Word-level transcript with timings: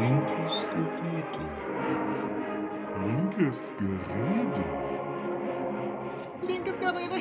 Linkes 0.00 0.64
Gerede. 0.70 1.42
Linkes 3.04 3.70
Gerede. 3.76 4.64
Linkes 6.48 6.76
Gerede. 6.78 7.20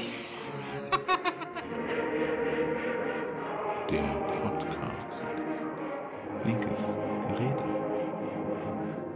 Der 3.90 4.10
Podcast. 4.32 5.28
Linkes 6.46 6.96
Gerede. 7.28 7.66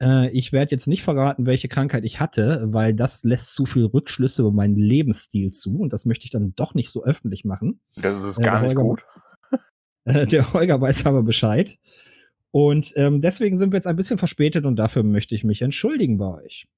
Äh, 0.00 0.30
ich 0.30 0.52
werde 0.52 0.70
jetzt 0.70 0.86
nicht 0.86 1.02
verraten, 1.02 1.44
welche 1.44 1.68
Krankheit 1.68 2.06
ich 2.06 2.20
hatte, 2.20 2.68
weil 2.68 2.94
das 2.94 3.22
lässt 3.22 3.54
zu 3.54 3.66
viel 3.66 3.84
Rückschlüsse 3.84 4.40
über 4.40 4.52
meinen 4.52 4.76
Lebensstil 4.76 5.50
zu 5.50 5.78
und 5.78 5.92
das 5.92 6.06
möchte 6.06 6.24
ich 6.24 6.30
dann 6.30 6.54
doch 6.56 6.72
nicht 6.72 6.90
so 6.90 7.04
öffentlich 7.04 7.44
machen. 7.44 7.80
Das 7.96 8.24
ist 8.24 8.38
Ja, 8.38 8.44
gar 8.44 8.62
nicht 8.62 8.76
gut. 8.76 9.04
Äh, 10.04 10.26
der 10.26 10.52
Holger 10.52 10.80
weiß 10.80 11.06
aber 11.06 11.22
Bescheid. 11.22 11.78
Und 12.50 12.92
ähm, 12.96 13.20
deswegen 13.20 13.56
sind 13.56 13.72
wir 13.72 13.78
jetzt 13.78 13.86
ein 13.86 13.96
bisschen 13.96 14.18
verspätet 14.18 14.64
und 14.64 14.76
dafür 14.76 15.02
möchte 15.02 15.34
ich 15.34 15.42
mich 15.42 15.62
entschuldigen 15.62 16.18
bei 16.18 16.42
euch. 16.42 16.68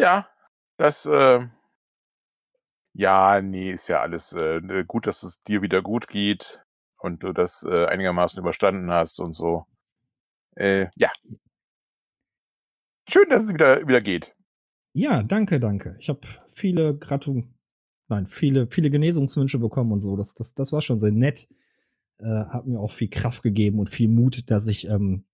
Ja, 0.00 0.28
das, 0.78 1.04
äh, 1.06 1.46
ja, 2.94 3.42
nee, 3.42 3.72
ist 3.72 3.88
ja 3.88 4.00
alles 4.00 4.32
äh, 4.32 4.84
gut, 4.86 5.06
dass 5.06 5.22
es 5.22 5.42
dir 5.42 5.60
wieder 5.60 5.82
gut 5.82 6.08
geht 6.08 6.64
und 6.98 7.22
du 7.22 7.32
das 7.32 7.62
äh, 7.62 7.86
einigermaßen 7.86 8.40
überstanden 8.40 8.90
hast 8.90 9.20
und 9.20 9.34
so. 9.34 9.66
Äh, 10.56 10.86
ja. 10.96 11.10
Schön, 13.08 13.28
dass 13.28 13.44
es 13.44 13.52
wieder, 13.52 13.86
wieder 13.86 14.00
geht. 14.00 14.34
Ja, 14.94 15.22
danke, 15.22 15.60
danke. 15.60 15.96
Ich 16.00 16.08
habe 16.08 16.20
viele 16.48 16.96
Gratu 16.96 17.44
nein, 18.08 18.26
viele, 18.26 18.66
viele 18.68 18.90
Genesungswünsche 18.90 19.58
bekommen 19.58 19.92
und 19.92 20.00
so. 20.00 20.16
Das, 20.16 20.34
das, 20.34 20.54
das 20.54 20.72
war 20.72 20.80
schon 20.80 20.98
sehr 20.98 21.12
nett. 21.12 21.48
Äh, 22.20 22.26
hat 22.26 22.66
mir 22.66 22.80
auch 22.80 22.90
viel 22.92 23.08
Kraft 23.08 23.42
gegeben 23.42 23.78
und 23.78 23.88
viel 23.88 24.08
Mut, 24.08 24.50
dass 24.50 24.66
ich 24.66 24.88
ähm, 24.88 25.24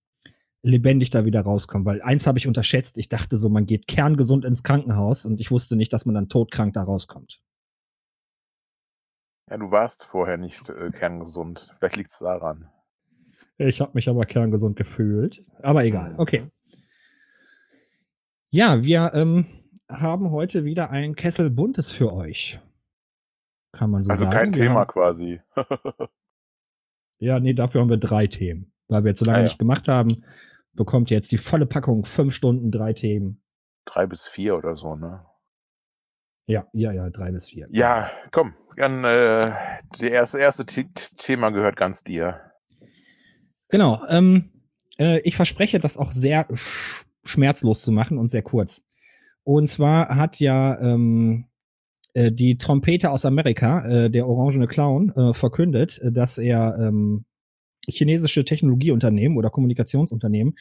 lebendig 0.61 1.09
da 1.09 1.25
wieder 1.25 1.41
rauskomme. 1.41 1.85
Weil 1.85 2.01
eins 2.01 2.27
habe 2.27 2.37
ich 2.37 2.47
unterschätzt. 2.47 2.97
Ich 2.97 3.09
dachte 3.09 3.37
so, 3.37 3.49
man 3.49 3.65
geht 3.65 3.87
kerngesund 3.87 4.45
ins 4.45 4.63
Krankenhaus 4.63 5.25
und 5.25 5.39
ich 5.39 5.51
wusste 5.51 5.75
nicht, 5.75 5.93
dass 5.93 6.05
man 6.05 6.15
dann 6.15 6.29
todkrank 6.29 6.73
da 6.73 6.83
rauskommt. 6.83 7.41
Ja, 9.49 9.57
du 9.57 9.69
warst 9.71 10.05
vorher 10.05 10.37
nicht 10.37 10.69
äh, 10.69 10.89
kerngesund. 10.91 11.73
Vielleicht 11.77 11.95
liegt 11.97 12.11
es 12.11 12.19
daran. 12.19 12.69
Ich 13.57 13.79
habe 13.79 13.91
mich 13.93 14.09
aber 14.09 14.25
kerngesund 14.25 14.75
gefühlt. 14.75 15.43
Aber 15.61 15.85
egal. 15.85 16.13
Mhm. 16.13 16.19
Okay. 16.19 16.51
Ja, 18.49 18.83
wir 18.83 19.11
ähm, 19.13 19.45
haben 19.89 20.31
heute 20.31 20.65
wieder 20.65 20.89
ein 20.89 21.15
Kessel 21.15 21.49
Buntes 21.49 21.91
für 21.91 22.13
euch. 22.13 22.59
Kann 23.71 23.91
man 23.91 24.03
so 24.03 24.11
Also 24.11 24.25
sagen. 24.25 24.35
kein 24.35 24.53
Wir 24.53 24.63
Thema 24.63 24.81
Haben, 24.81 24.87
quasi. 24.87 25.41
ja, 27.19 27.39
nee, 27.39 27.53
dafür 27.53 27.81
haben 27.81 27.89
wir 27.89 27.97
drei 27.97 28.27
Themen. 28.27 28.71
Weil 28.87 29.03
wir 29.03 29.09
jetzt 29.09 29.19
so 29.19 29.25
lange 29.25 29.37
Ah, 29.37 29.41
ja. 29.41 29.45
nicht 29.45 29.59
gemacht 29.59 29.87
haben, 29.87 30.23
bekommt 30.73 31.09
ihr 31.09 31.15
jetzt 31.15 31.31
die 31.31 31.37
volle 31.37 31.65
Packung. 31.65 32.05
Fünf 32.05 32.33
Stunden, 32.33 32.71
drei 32.71 32.93
Themen. 32.93 33.41
Drei 33.85 34.05
bis 34.05 34.27
vier 34.27 34.57
oder 34.57 34.75
so, 34.75 34.95
ne? 34.95 35.25
Ja, 36.47 36.67
ja, 36.73 36.91
ja, 36.91 37.09
drei 37.09 37.31
bis 37.31 37.47
vier. 37.47 37.67
Ja, 37.71 38.11
komm, 38.31 38.53
dann 38.77 39.03
äh, 39.03 39.51
der 39.99 40.11
erste, 40.11 40.39
erste 40.39 40.65
The 40.69 40.87
Thema 41.17 41.49
gehört 41.49 41.75
ganz 41.75 42.03
dir. 42.03 42.51
Genau. 43.69 44.03
Ähm, 44.09 44.51
äh, 44.99 45.19
ich 45.21 45.35
verspreche, 45.35 45.79
das 45.79 45.97
auch 45.97 46.11
sehr 46.11 46.47
sch 46.53 47.05
schmerzlos 47.23 47.81
zu 47.81 47.91
machen 47.91 48.19
und 48.19 48.27
sehr 48.29 48.43
kurz. 48.43 48.85
Und 49.43 49.67
zwar 49.67 50.15
hat 50.15 50.39
ja 50.39 50.79
ähm, 50.79 51.47
äh, 52.15 52.31
die 52.31 52.57
Trompete 52.57 53.11
aus 53.11 53.25
Amerika, 53.25 53.85
äh, 53.85 54.09
der 54.09 54.27
orangene 54.27 54.67
Clown, 54.67 55.11
äh, 55.11 55.33
verkündet, 55.33 55.99
äh, 55.99 56.11
dass 56.11 56.37
er 56.37 56.77
ähm, 56.79 57.25
chinesische 57.87 58.45
Technologieunternehmen 58.45 59.37
oder 59.37 59.51
Kommunikationsunternehmen 59.51 60.57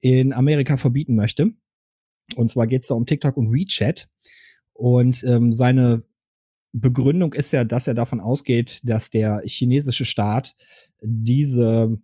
in 0.00 0.32
Amerika 0.32 0.76
verbieten 0.76 1.16
möchte. 1.16 1.52
Und 2.36 2.50
zwar 2.50 2.68
geht 2.68 2.82
es 2.82 2.88
da 2.88 2.94
um 2.94 3.06
TikTok 3.06 3.36
und 3.36 3.52
WeChat. 3.52 4.08
Und 4.72 5.24
ähm, 5.24 5.52
seine 5.52 6.04
Begründung 6.72 7.32
ist 7.32 7.52
ja, 7.52 7.64
dass 7.64 7.88
er 7.88 7.94
davon 7.94 8.20
ausgeht, 8.20 8.80
dass 8.84 9.10
der 9.10 9.42
chinesische 9.44 10.04
Staat 10.04 10.54
diese 11.00 11.98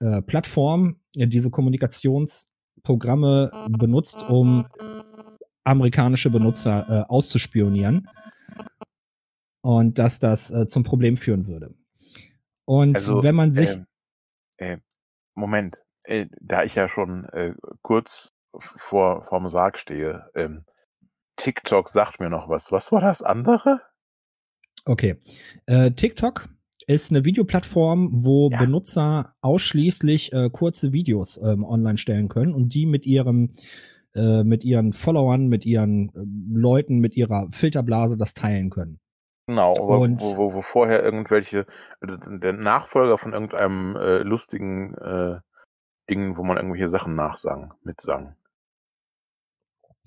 äh, 0.00 0.22
Plattform, 0.22 1.00
äh, 1.16 1.26
diese 1.26 1.50
Kommunikationsprogramme 1.50 3.50
benutzt, 3.70 4.24
um 4.28 4.64
amerikanische 5.68 6.30
Benutzer 6.30 6.86
äh, 6.88 7.04
auszuspionieren 7.08 8.08
und 9.62 9.98
dass 9.98 10.18
das 10.18 10.50
äh, 10.50 10.66
zum 10.66 10.82
Problem 10.82 11.16
führen 11.16 11.46
würde. 11.46 11.74
Und 12.64 12.96
Also, 12.96 13.22
wenn 13.22 13.34
man 13.34 13.54
sich 13.54 13.70
ähm, 13.70 13.86
äh, 14.56 14.78
Moment, 15.34 15.82
äh, 16.04 16.26
da 16.40 16.64
ich 16.64 16.74
ja 16.74 16.88
schon 16.88 17.24
äh, 17.26 17.54
kurz 17.82 18.32
vor 18.58 19.24
vorm 19.24 19.48
Sarg 19.48 19.78
stehe, 19.78 20.30
ähm, 20.34 20.64
TikTok 21.36 21.88
sagt 21.88 22.18
mir 22.18 22.30
noch 22.30 22.48
was. 22.48 22.72
Was 22.72 22.90
war 22.92 23.00
das 23.00 23.22
andere? 23.22 23.80
Okay. 24.84 25.20
Äh, 25.66 25.92
TikTok 25.92 26.48
ist 26.86 27.10
eine 27.10 27.24
Videoplattform, 27.24 28.10
wo 28.12 28.48
Ja. 28.50 28.58
Benutzer 28.58 29.36
ausschließlich 29.42 30.32
kurze 30.52 30.92
Videos 30.94 31.36
ähm, 31.36 31.62
online 31.62 31.98
stellen 31.98 32.28
können 32.28 32.54
und 32.54 32.72
die 32.72 32.86
mit 32.86 33.04
ihrem 33.04 33.52
äh, 34.18 34.44
mit 34.44 34.64
ihren 34.64 34.92
Followern, 34.92 35.46
mit 35.46 35.64
ihren 35.64 36.08
äh, 36.10 36.58
Leuten, 36.58 36.98
mit 36.98 37.16
ihrer 37.16 37.48
Filterblase 37.50 38.16
das 38.16 38.34
teilen 38.34 38.70
können. 38.70 38.98
Genau, 39.46 39.72
wo, 39.78 39.96
Und- 39.96 40.20
wo, 40.20 40.36
wo, 40.36 40.54
wo 40.54 40.60
vorher 40.60 41.02
irgendwelche, 41.02 41.64
also 42.00 42.16
der 42.18 42.52
Nachfolger 42.52 43.16
von 43.16 43.32
irgendeinem 43.32 43.96
äh, 43.96 44.18
lustigen 44.18 44.92
äh, 44.94 45.38
Ding, 46.10 46.36
wo 46.36 46.42
man 46.42 46.56
irgendwelche 46.56 46.88
Sachen 46.88 47.14
nachsang, 47.14 47.72
mitsang. 47.82 48.34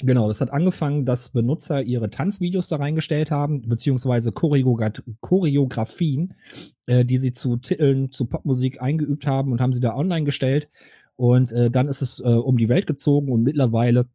Genau, 0.03 0.27
das 0.27 0.41
hat 0.41 0.51
angefangen, 0.51 1.05
dass 1.05 1.29
Benutzer 1.29 1.83
ihre 1.83 2.09
Tanzvideos 2.09 2.67
da 2.67 2.77
reingestellt 2.77 3.29
haben, 3.29 3.67
beziehungsweise 3.67 4.31
Choreogra 4.31 4.89
Choreografien, 5.19 6.33
äh, 6.87 7.05
die 7.05 7.19
sie 7.19 7.33
zu 7.33 7.57
Titeln, 7.57 8.11
zu 8.11 8.25
Popmusik 8.25 8.81
eingeübt 8.81 9.27
haben 9.27 9.51
und 9.51 9.61
haben 9.61 9.73
sie 9.73 9.79
da 9.79 9.95
online 9.95 10.25
gestellt. 10.25 10.69
Und 11.21 11.51
äh, 11.51 11.69
dann 11.69 11.87
ist 11.87 12.01
es 12.01 12.19
äh, 12.19 12.23
um 12.23 12.57
die 12.57 12.67
Welt 12.67 12.87
gezogen 12.87 13.31
und 13.31 13.43
mittlerweile 13.43 14.09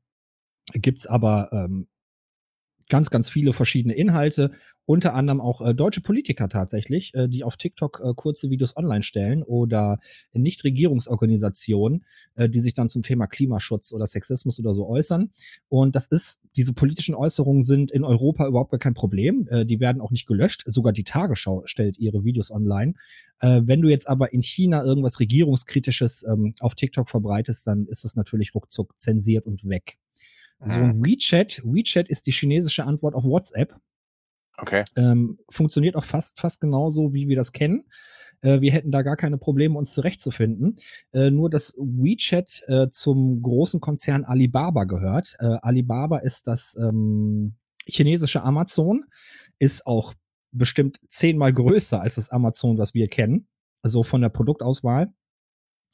gibt's 0.73 1.07
aber 1.07 1.49
ähm, 1.53 1.87
ganz, 2.89 3.11
ganz 3.11 3.29
viele 3.29 3.53
verschiedene 3.53 3.95
Inhalte, 3.95 4.51
unter 4.85 5.15
anderem 5.15 5.41
auch 5.41 5.61
äh, 5.61 5.75
deutsche 5.75 6.01
Politiker 6.01 6.49
tatsächlich, 6.49 7.13
äh, 7.15 7.29
die 7.29 7.43
auf 7.43 7.57
TikTok 7.57 8.01
äh, 8.05 8.13
kurze 8.15 8.51
Videos 8.51 8.77
online 8.77 9.03
stellen 9.03 9.43
oder 9.43 9.99
Nichtregierungsorganisationen, 10.33 12.05
äh, 12.37 12.49
die 12.49 12.61
sich 12.61 12.75
dann 12.75 12.89
zum 12.89 13.03
Thema 13.03 13.27
Klimaschutz 13.27 13.93
oder 13.93 14.07
Sexismus 14.07 14.61
oder 14.61 14.75
so 14.75 14.89
äußern. 14.89 15.33
Und 15.69 15.97
das 15.97 16.07
ist, 16.07 16.39
diese 16.55 16.73
politischen 16.73 17.17
Äußerungen 17.17 17.63
sind 17.63 17.91
in 17.91 18.05
Europa 18.05 18.47
überhaupt 18.47 18.71
gar 18.71 18.79
kein 18.79 18.95
Problem. 18.95 19.49
Äh, 19.51 19.67
die 19.67 19.81
werden 19.81 20.01
auch 20.01 20.13
nicht 20.13 20.29
gelöscht. 20.29 20.63
Sogar 20.67 20.93
die 20.93 21.05
Tagesschau 21.05 21.63
stellt 21.67 21.99
ihre 21.99 22.25
Videos 22.25 22.53
online. 22.53 22.95
Äh, 23.41 23.63
wenn 23.65 23.83
du 23.83 23.89
jetzt 23.89 24.09
aber 24.09 24.33
in 24.33 24.43
China 24.43 24.85
irgendwas 24.85 25.19
Regierungskritisches 25.19 26.25
ähm, 26.29 26.55
auf 26.61 26.77
TikTok 26.77 27.11
verbreitest, 27.11 27.67
dann 27.67 27.87
ist 27.87 28.05
es 28.05 28.15
natürlich 28.15 28.55
ruckzuck 28.55 28.95
zensiert 28.99 29.47
und 29.47 29.69
weg. 29.69 29.99
So 30.65 30.81
Mhm. 30.81 30.85
ein 30.85 31.05
WeChat, 31.05 31.63
WeChat 31.65 32.09
ist 32.09 32.27
die 32.27 32.33
chinesische 32.33 32.85
Antwort 32.85 33.15
auf 33.15 33.25
WhatsApp. 33.25 33.75
Okay. 34.59 34.85
Ähm, 34.97 35.39
funktioniert 35.51 35.97
auch 35.97 36.05
fast, 36.05 36.41
fast 36.41 36.61
genauso, 36.61 37.13
wie 37.13 37.29
wir 37.29 37.37
das 37.37 37.53
kennen. 37.53 37.85
Äh, 38.41 38.61
wir 38.63 38.73
hätten 38.73 38.91
da 38.91 39.03
gar 39.03 39.17
keine 39.17 39.37
Probleme, 39.39 39.77
uns 39.77 39.93
zurechtzufinden. 39.93 40.77
Äh, 41.13 41.31
nur, 41.31 41.51
dass 41.51 41.75
WeChat 41.77 42.63
äh, 42.67 42.89
zum 42.91 43.43
großen 43.43 43.81
Konzern 43.81 44.25
Alibaba 44.25 44.85
gehört. 44.85 45.37
Äh, 45.41 45.59
Alibaba 45.61 46.19
ist 46.19 46.47
das 46.47 46.75
ähm, 46.81 47.57
chinesische 47.87 48.43
Amazon, 48.43 49.05
ist 49.59 49.87
auch 49.87 50.15
bestimmt 50.53 51.01
zehnmal 51.09 51.53
größer 51.53 52.01
als 52.01 52.15
das 52.15 52.31
Amazon, 52.31 52.79
was 52.79 52.95
wir 52.95 53.09
kennen. 53.09 53.49
Also 53.83 54.03
von 54.03 54.23
der 54.23 54.31
Produktauswahl. 54.31 55.13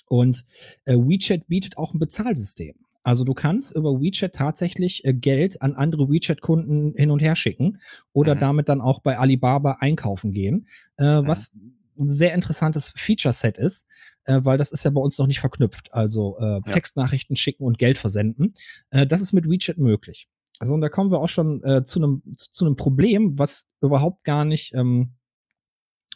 Und 0.06 0.44
äh, 0.84 0.94
WeChat 0.94 1.48
bietet 1.48 1.78
auch 1.78 1.94
ein 1.94 1.98
Bezahlsystem. 1.98 2.76
Also 3.02 3.24
du 3.24 3.34
kannst 3.34 3.74
über 3.74 4.00
WeChat 4.00 4.34
tatsächlich 4.34 5.04
äh, 5.04 5.12
Geld 5.14 5.60
an 5.62 5.74
andere 5.74 6.08
WeChat-Kunden 6.10 6.94
hin 6.96 7.10
und 7.10 7.20
her 7.20 7.34
schicken 7.36 7.78
oder 8.12 8.34
Mhm. 8.34 8.40
damit 8.40 8.68
dann 8.68 8.80
auch 8.80 9.00
bei 9.00 9.18
Alibaba 9.18 9.78
einkaufen 9.80 10.32
gehen, 10.32 10.66
äh, 10.98 11.20
Mhm. 11.20 11.26
was 11.26 11.52
ein 11.98 12.08
sehr 12.08 12.32
interessantes 12.34 12.92
Feature-Set 12.96 13.58
ist, 13.58 13.86
äh, 14.24 14.40
weil 14.42 14.56
das 14.56 14.72
ist 14.72 14.84
ja 14.84 14.90
bei 14.90 15.00
uns 15.00 15.18
noch 15.18 15.26
nicht 15.26 15.40
verknüpft. 15.40 15.92
Also 15.92 16.38
äh, 16.38 16.44
Ja. 16.44 16.60
Textnachrichten 16.60 17.36
schicken 17.36 17.64
und 17.64 17.78
Geld 17.78 17.98
versenden. 17.98 18.54
Äh, 18.90 19.06
das 19.06 19.20
ist 19.20 19.32
mit 19.32 19.48
WeChat 19.48 19.78
möglich. 19.78 20.28
Also 20.58 20.74
und 20.74 20.80
da 20.80 20.88
kommen 20.88 21.10
wir 21.10 21.18
auch 21.18 21.28
schon 21.28 21.60
zu 21.84 21.98
einem 21.98 22.22
zu 22.36 22.64
einem 22.64 22.76
Problem, 22.76 23.36
was 23.38 23.68
überhaupt 23.80 24.22
gar 24.22 24.44
nicht 24.44 24.74
ähm, 24.74 25.14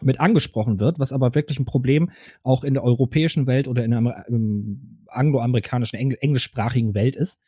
mit 0.03 0.21
angesprochen 0.21 0.79
wird, 0.79 0.99
was 0.99 1.13
aber 1.13 1.35
wirklich 1.35 1.59
ein 1.59 1.65
Problem 1.65 2.11
auch 2.43 2.65
in 2.65 2.75
der 2.75 2.85
europäischen 2.85 3.47
Welt 3.47 3.67
oder 3.67 3.85
in 3.85 3.91
der 3.91 3.99
Amer 3.99 4.25
angloamerikanischen, 5.09 5.99
engl 5.99 6.19
englischsprachigen 6.21 6.95
Welt 6.95 7.17
ist. 7.17 7.41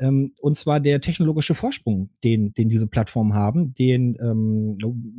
Ähm, 0.00 0.32
und 0.40 0.56
zwar 0.56 0.80
der 0.80 1.00
technologische 1.00 1.54
Vorsprung, 1.54 2.10
den, 2.22 2.54
den 2.54 2.68
diese 2.68 2.86
Plattformen 2.86 3.34
haben, 3.34 3.74
den 3.74 4.16
ähm, 4.20 4.78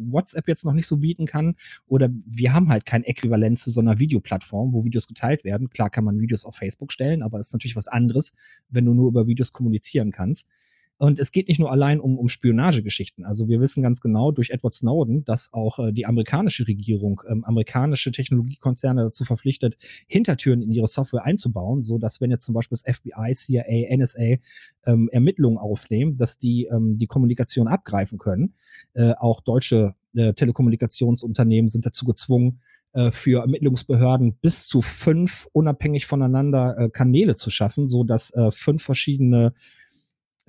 WhatsApp 0.09 0.47
jetzt 0.47 0.63
noch 0.63 0.73
nicht 0.73 0.87
so 0.87 0.97
bieten 0.97 1.25
kann. 1.25 1.55
Oder 1.85 2.09
wir 2.25 2.53
haben 2.53 2.69
halt 2.69 2.85
kein 2.85 3.03
Äquivalent 3.03 3.59
zu 3.59 3.71
so 3.71 3.81
einer 3.81 3.99
Videoplattform, 3.99 4.73
wo 4.73 4.85
Videos 4.85 5.07
geteilt 5.07 5.43
werden. 5.43 5.69
Klar 5.69 5.89
kann 5.89 6.05
man 6.05 6.19
Videos 6.19 6.45
auf 6.45 6.55
Facebook 6.55 6.93
stellen, 6.93 7.23
aber 7.23 7.37
das 7.37 7.47
ist 7.47 7.53
natürlich 7.53 7.75
was 7.75 7.87
anderes, 7.87 8.33
wenn 8.69 8.85
du 8.85 8.93
nur 8.93 9.09
über 9.09 9.27
Videos 9.27 9.51
kommunizieren 9.51 10.11
kannst. 10.11 10.47
Und 10.99 11.17
es 11.17 11.31
geht 11.31 11.47
nicht 11.47 11.59
nur 11.59 11.71
allein 11.71 12.01
um, 12.01 12.19
um 12.19 12.27
Spionagegeschichten. 12.27 13.23
Also 13.23 13.47
wir 13.47 13.61
wissen 13.61 13.81
ganz 13.81 14.01
genau 14.01 14.31
durch 14.31 14.49
Edward 14.49 14.73
Snowden, 14.73 15.23
dass 15.23 15.53
auch 15.53 15.79
äh, 15.79 15.93
die 15.93 16.05
amerikanische 16.05 16.67
Regierung 16.67 17.21
ähm, 17.25 17.45
amerikanische 17.45 18.11
Technologiekonzerne 18.11 19.05
dazu 19.05 19.23
verpflichtet, 19.23 19.77
Hintertüren 20.07 20.61
in 20.61 20.73
ihre 20.73 20.87
Software 20.87 21.23
einzubauen, 21.23 21.81
so 21.81 21.99
dass 21.99 22.19
wenn 22.19 22.31
jetzt 22.31 22.45
zum 22.45 22.53
Beispiel 22.53 22.77
das 22.77 22.97
FBI, 22.97 23.33
CIA, 23.33 23.95
NSA 23.95 24.35
ähm, 24.85 25.09
Ermittlungen 25.13 25.57
aufnehmen, 25.57 26.17
dass 26.17 26.37
die 26.37 26.65
ähm, 26.65 26.97
die 26.97 27.07
Kommunikation 27.07 27.69
abgreifen 27.69 28.17
können. 28.17 28.55
Äh, 28.93 29.13
auch 29.13 29.39
deutsche 29.39 29.95
äh, 30.15 30.33
Telekommunikationsunternehmen 30.33 31.69
sind 31.69 31.85
dazu 31.85 32.03
gezwungen, 32.03 32.59
äh, 32.91 33.11
für 33.11 33.41
Ermittlungsbehörden 33.41 34.33
bis 34.41 34.67
zu 34.67 34.81
fünf 34.81 35.47
unabhängig 35.53 36.07
voneinander 36.07 36.75
äh, 36.77 36.89
Kanäle 36.89 37.35
zu 37.35 37.51
schaffen, 37.51 37.87
so 37.87 38.03
dass 38.03 38.33
äh, 38.33 38.51
fünf 38.51 38.83
verschiedene 38.83 39.53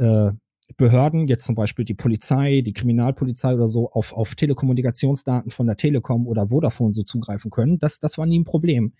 äh, 0.00 0.32
Behörden, 0.76 1.26
jetzt 1.26 1.44
zum 1.44 1.54
Beispiel 1.54 1.84
die 1.84 1.94
Polizei, 1.94 2.62
die 2.64 2.72
Kriminalpolizei 2.72 3.54
oder 3.54 3.68
so, 3.68 3.90
auf, 3.90 4.12
auf 4.12 4.34
Telekommunikationsdaten 4.34 5.50
von 5.50 5.66
der 5.66 5.76
Telekom 5.76 6.26
oder 6.26 6.48
Vodafone 6.48 6.94
so 6.94 7.02
zugreifen 7.02 7.50
können. 7.50 7.78
Das, 7.78 7.98
das 7.98 8.18
war 8.18 8.26
nie 8.26 8.38
ein 8.38 8.44
Problem. 8.44 8.94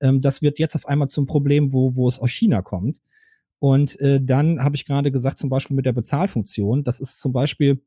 Ähm, 0.00 0.20
das 0.20 0.42
wird 0.42 0.58
jetzt 0.58 0.74
auf 0.74 0.86
einmal 0.86 1.08
zum 1.08 1.26
Problem, 1.26 1.72
wo, 1.72 1.96
wo 1.96 2.08
es 2.08 2.18
aus 2.18 2.30
China 2.30 2.62
kommt. 2.62 3.00
Und 3.60 3.98
äh, 4.00 4.20
dann 4.20 4.62
habe 4.62 4.74
ich 4.74 4.84
gerade 4.84 5.12
gesagt, 5.12 5.38
zum 5.38 5.48
Beispiel 5.48 5.76
mit 5.76 5.86
der 5.86 5.92
Bezahlfunktion, 5.92 6.82
das 6.82 6.98
ist 6.98 7.20
zum 7.20 7.32
Beispiel 7.32 7.80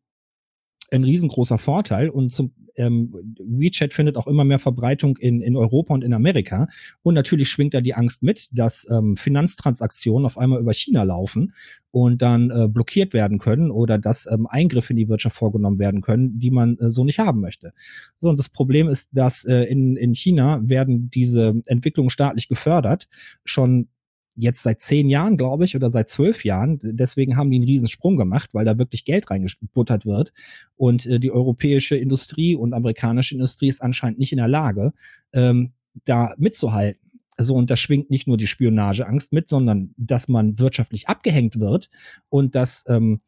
ein 0.92 1.04
riesengroßer 1.04 1.58
Vorteil 1.58 2.10
und 2.10 2.32
zum 2.32 2.52
ähm, 2.78 3.14
WeChat 3.40 3.94
findet 3.94 4.18
auch 4.18 4.28
immer 4.28 4.44
mehr 4.44 4.60
Verbreitung 4.60 5.18
in, 5.18 5.42
in 5.42 5.56
Europa 5.56 5.94
und 5.94 6.04
in 6.04 6.14
Amerika. 6.14 6.68
Und 7.02 7.14
natürlich 7.14 7.50
schwingt 7.50 7.74
da 7.74 7.82
die 7.82 7.94
Angst 7.94 8.24
mit, 8.24 8.50
dass 8.58 8.88
ähm, 8.90 9.16
Finanztransaktionen 9.16 10.26
auf 10.26 10.38
einmal 10.38 10.60
über 10.60 10.74
China 10.74 11.04
laufen 11.04 11.54
und 11.92 12.22
dann 12.22 12.52
äh, 12.52 12.68
blockiert 12.68 13.14
werden 13.14 13.40
können 13.40 13.72
oder 13.72 13.98
dass 13.98 14.30
ähm, 14.30 14.48
Eingriffe 14.48 14.94
in 14.94 14.98
die 14.98 15.10
Wirtschaft 15.10 15.38
vorgenommen 15.38 15.80
werden 15.80 16.02
können, 16.02 16.40
die 16.40 16.52
man 16.52 16.78
äh, 16.78 16.92
so 16.92 17.06
nicht 17.06 17.20
haben 17.20 17.40
möchte. 17.40 17.74
So, 18.20 18.30
und 18.30 18.40
das 18.40 18.50
Problem 18.50 18.90
ist, 18.90 19.10
dass 19.14 19.46
äh, 19.46 19.64
in, 19.64 19.96
in 19.96 20.14
China 20.14 20.62
werden 20.64 21.10
diese 21.10 21.62
Entwicklungen 21.66 22.10
staatlich 22.10 22.48
gefördert, 22.48 23.08
schon 23.46 23.88
jetzt 24.36 24.64
seit 24.64 24.82
zehn 24.82 25.10
Jahren, 25.10 25.38
glaube 25.38 25.66
ich, 25.66 25.76
oder 25.76 25.92
seit 25.92 26.10
zwölf 26.10 26.44
Jahren. 26.44 26.80
Deswegen 26.82 27.38
haben 27.38 27.50
die 27.50 27.58
einen 27.58 27.66
riesen 27.66 27.88
Sprung 27.88 28.18
gemacht, 28.18 28.54
weil 28.54 28.66
da 28.66 28.78
wirklich 28.78 29.06
Geld 29.06 29.30
reingebuttert 29.30 30.06
wird. 30.06 30.34
Und 30.76 31.06
äh, 31.06 31.20
die 31.20 31.32
europäische 31.32 31.96
Industrie 31.96 32.56
und 32.56 32.74
amerikanische 32.74 33.36
Industrie 33.36 33.70
ist 33.70 33.82
anscheinend 33.82 34.20
nicht 34.20 34.32
in 34.32 34.38
der 34.38 34.48
Lage, 34.48 34.94
ähm, 35.34 35.72
da 36.04 36.34
mitzuhalten. 36.38 37.02
So, 37.38 37.56
und 37.56 37.70
da 37.70 37.76
schwingt 37.76 38.10
nicht 38.10 38.28
nur 38.28 38.38
die 38.38 38.48
Spionageangst 38.48 39.34
mit, 39.34 39.48
sondern 39.48 39.94
dass 39.98 40.28
man 40.28 40.58
wirtschaftlich 40.58 41.10
abgehängt 41.10 41.60
wird 41.60 41.90
und 42.30 42.56
dass 42.56 42.86
ähm, 42.88 43.20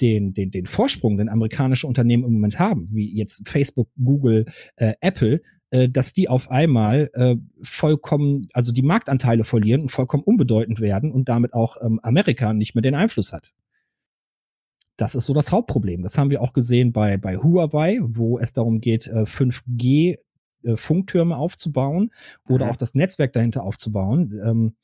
den, 0.00 0.34
den, 0.34 0.50
den 0.50 0.66
Vorsprung, 0.66 1.16
den 1.16 1.28
amerikanische 1.28 1.86
Unternehmen 1.86 2.24
im 2.24 2.32
Moment 2.32 2.58
haben, 2.58 2.86
wie 2.90 3.14
jetzt 3.16 3.48
Facebook, 3.48 3.88
Google, 4.02 4.46
äh, 4.76 4.94
Apple, 5.00 5.42
äh, 5.72 5.88
dass 5.88 6.12
die 6.12 6.28
auf 6.28 6.50
einmal 6.50 7.10
äh, 7.14 7.36
vollkommen, 7.62 8.46
also 8.52 8.72
die 8.72 8.82
Marktanteile 8.82 9.42
verlieren 9.42 9.80
und 9.82 9.88
vollkommen 9.90 10.22
unbedeutend 10.22 10.80
werden 10.80 11.10
und 11.10 11.28
damit 11.28 11.54
auch 11.54 11.78
ähm, 11.82 11.98
Amerika 12.02 12.52
nicht 12.52 12.74
mehr 12.74 12.82
den 12.82 12.94
Einfluss 12.94 13.32
hat. 13.32 13.52
Das 14.98 15.14
ist 15.14 15.26
so 15.26 15.32
das 15.34 15.50
Hauptproblem. 15.50 16.02
Das 16.02 16.18
haben 16.18 16.30
wir 16.30 16.42
auch 16.42 16.52
gesehen 16.52 16.92
bei, 16.92 17.16
bei 17.16 17.38
Huawei, 17.38 17.98
wo 18.02 18.38
es 18.38 18.52
darum 18.52 18.80
geht, 18.80 19.06
äh, 19.06 19.24
5G 19.24 20.18
äh, 20.64 20.76
Funktürme 20.76 21.36
aufzubauen 21.36 22.10
oder 22.48 22.66
Mhm. 22.66 22.70
auch 22.70 22.76
das 22.76 22.94
Netzwerk 22.94 23.32
dahinter 23.32 23.62
aufzubauen. 23.64 24.38
Ähm, 24.44 24.74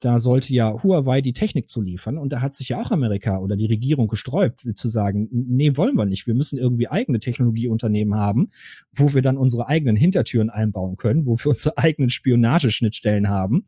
da 0.00 0.18
sollte 0.18 0.52
ja 0.52 0.82
Huawei 0.82 1.22
die 1.22 1.32
Technik 1.32 1.68
zu 1.68 1.80
liefern 1.80 2.18
und 2.18 2.32
da 2.32 2.42
hat 2.42 2.54
sich 2.54 2.68
ja 2.68 2.80
auch 2.80 2.90
Amerika 2.90 3.38
oder 3.38 3.56
die 3.56 3.66
Regierung 3.66 4.08
gesträubt 4.08 4.60
zu 4.60 4.88
sagen, 4.88 5.28
nee, 5.30 5.76
wollen 5.76 5.96
wir 5.96 6.04
nicht. 6.04 6.26
Wir 6.26 6.34
müssen 6.34 6.58
irgendwie 6.58 6.88
eigene 6.88 7.18
Technologieunternehmen 7.18 8.14
haben, 8.14 8.50
wo 8.92 9.14
wir 9.14 9.22
dann 9.22 9.38
unsere 9.38 9.68
eigenen 9.68 9.96
Hintertüren 9.96 10.50
einbauen 10.50 10.96
können, 10.96 11.24
wo 11.24 11.36
wir 11.38 11.46
unsere 11.46 11.78
eigenen 11.78 12.10
Spionageschnittstellen 12.10 13.28
haben. 13.28 13.64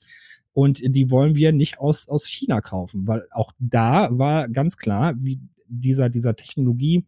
Und 0.53 0.81
die 0.85 1.11
wollen 1.11 1.35
wir 1.35 1.53
nicht 1.53 1.79
aus, 1.79 2.09
aus 2.09 2.27
China 2.27 2.61
kaufen, 2.61 3.07
weil 3.07 3.27
auch 3.31 3.53
da 3.59 4.09
war 4.11 4.49
ganz 4.49 4.77
klar, 4.77 5.15
wie 5.19 5.41
dieser, 5.69 6.11
dieser 6.11 6.35
Technologie, 6.37 7.07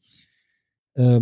äh, 0.95 1.21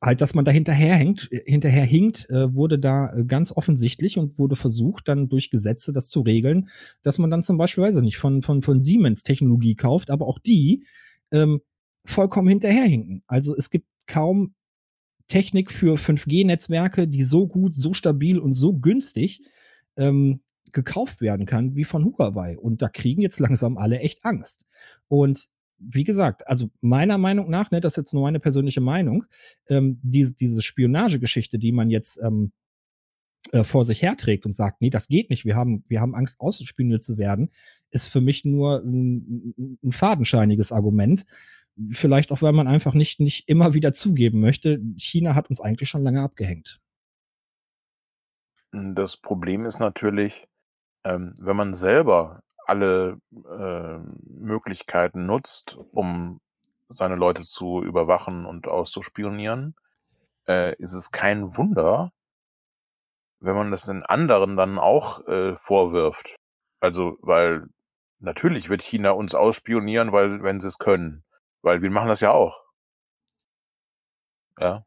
halt, 0.00 0.20
dass 0.20 0.34
man 0.34 0.44
da 0.44 0.50
hinterherhängt, 0.50 1.28
hinterher 1.44 1.84
hinkt, 1.84 2.28
äh, 2.30 2.54
wurde 2.54 2.78
da 2.78 3.12
äh, 3.12 3.24
ganz 3.24 3.52
offensichtlich 3.52 4.18
und 4.18 4.38
wurde 4.38 4.56
versucht, 4.56 5.08
dann 5.08 5.28
durch 5.28 5.50
Gesetze 5.50 5.92
das 5.92 6.08
zu 6.08 6.20
regeln, 6.20 6.68
dass 7.02 7.18
man 7.18 7.30
dann 7.30 7.42
zum 7.42 7.58
Beispiel, 7.58 7.84
weiß 7.84 7.96
ich 7.96 8.02
nicht, 8.02 8.18
von, 8.18 8.42
von, 8.42 8.62
von 8.62 8.80
Siemens 8.80 9.22
Technologie 9.22 9.74
kauft, 9.74 10.10
aber 10.10 10.26
auch 10.26 10.38
die 10.38 10.84
ähm, 11.32 11.60
vollkommen 12.04 12.48
hinterherhinken. 12.48 13.22
Also 13.26 13.54
es 13.54 13.68
gibt 13.70 13.86
kaum 14.06 14.54
Technik 15.28 15.70
für 15.70 15.96
5G-Netzwerke, 15.96 17.06
die 17.06 17.22
so 17.22 17.46
gut, 17.46 17.74
so 17.74 17.92
stabil 17.92 18.38
und 18.38 18.54
so 18.54 18.72
günstig 18.72 19.42
ähm, 19.96 20.40
gekauft 20.72 21.20
werden 21.20 21.46
kann 21.46 21.76
wie 21.76 21.84
von 21.84 22.04
Huawei. 22.04 22.58
Und 22.58 22.82
da 22.82 22.88
kriegen 22.88 23.22
jetzt 23.22 23.38
langsam 23.38 23.76
alle 23.76 24.00
echt 24.00 24.24
Angst. 24.24 24.66
Und 25.08 25.48
wie 25.80 26.04
gesagt, 26.04 26.46
also 26.46 26.70
meiner 26.80 27.18
Meinung 27.18 27.50
nach, 27.50 27.70
ne, 27.70 27.80
das 27.80 27.94
ist 27.94 27.96
jetzt 27.96 28.14
nur 28.14 28.22
meine 28.22 28.40
persönliche 28.40 28.80
Meinung, 28.80 29.24
ähm, 29.68 29.98
diese, 30.02 30.34
diese 30.34 30.62
Spionagegeschichte, 30.62 31.58
die 31.58 31.72
man 31.72 31.90
jetzt 31.90 32.20
ähm, 32.22 32.52
äh, 33.52 33.64
vor 33.64 33.84
sich 33.84 34.02
herträgt 34.02 34.44
und 34.44 34.54
sagt, 34.54 34.82
nee, 34.82 34.90
das 34.90 35.08
geht 35.08 35.30
nicht, 35.30 35.44
wir 35.44 35.56
haben, 35.56 35.82
wir 35.88 36.00
haben 36.00 36.14
Angst, 36.14 36.40
ausgespioniert 36.40 37.02
zu 37.02 37.16
werden, 37.16 37.50
ist 37.90 38.06
für 38.06 38.20
mich 38.20 38.44
nur 38.44 38.82
ein, 38.84 39.76
ein 39.82 39.92
fadenscheiniges 39.92 40.72
Argument. 40.72 41.24
Vielleicht 41.90 42.30
auch, 42.30 42.42
weil 42.42 42.52
man 42.52 42.68
einfach 42.68 42.92
nicht, 42.92 43.20
nicht 43.20 43.48
immer 43.48 43.72
wieder 43.72 43.92
zugeben 43.92 44.40
möchte, 44.40 44.80
China 44.98 45.34
hat 45.34 45.48
uns 45.48 45.60
eigentlich 45.60 45.88
schon 45.88 46.02
lange 46.02 46.20
abgehängt. 46.20 46.80
Das 48.72 49.16
Problem 49.16 49.64
ist 49.64 49.80
natürlich, 49.80 50.46
ähm, 51.04 51.32
wenn 51.40 51.56
man 51.56 51.72
selber 51.72 52.42
alle 52.66 53.18
äh, 53.32 53.98
Möglichkeiten 54.24 55.26
nutzt, 55.26 55.76
um 55.92 56.40
seine 56.88 57.16
Leute 57.16 57.42
zu 57.42 57.82
überwachen 57.82 58.46
und 58.46 58.68
auszuspionieren, 58.68 59.74
äh, 60.48 60.74
ist 60.76 60.92
es 60.92 61.10
kein 61.12 61.56
Wunder, 61.56 62.12
wenn 63.40 63.54
man 63.56 63.70
das 63.70 63.86
den 63.86 64.02
anderen 64.04 64.56
dann 64.56 64.78
auch 64.78 65.26
äh, 65.26 65.56
vorwirft. 65.56 66.36
Also, 66.80 67.16
weil 67.20 67.66
natürlich 68.18 68.68
wird 68.68 68.82
China 68.82 69.12
uns 69.12 69.34
ausspionieren, 69.34 70.12
weil 70.12 70.42
wenn 70.42 70.60
sie 70.60 70.68
es 70.68 70.78
können, 70.78 71.24
weil 71.62 71.82
wir 71.82 71.90
machen 71.90 72.08
das 72.08 72.20
ja 72.20 72.32
auch. 72.32 72.62
Ja. 74.58 74.84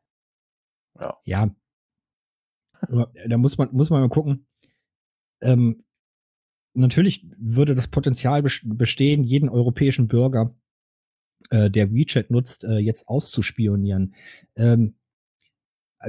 Ja. 0.99 1.17
Ja. 1.25 1.49
Aber 2.81 3.11
Da 3.27 3.37
muss 3.37 3.57
man, 3.57 3.69
muss 3.71 3.89
man 3.89 4.01
mal 4.01 4.09
gucken. 4.09 4.45
Ähm, 5.41 5.83
natürlich 6.73 7.25
würde 7.37 7.75
das 7.75 7.87
Potenzial 7.87 8.41
bes- 8.41 8.61
bestehen, 8.63 9.23
jeden 9.23 9.49
europäischen 9.49 10.07
Bürger, 10.07 10.55
äh, 11.49 11.69
der 11.69 11.93
WeChat 11.93 12.31
nutzt, 12.31 12.63
äh, 12.63 12.77
jetzt 12.77 13.07
auszuspionieren. 13.07 14.15
Ähm, 14.55 14.95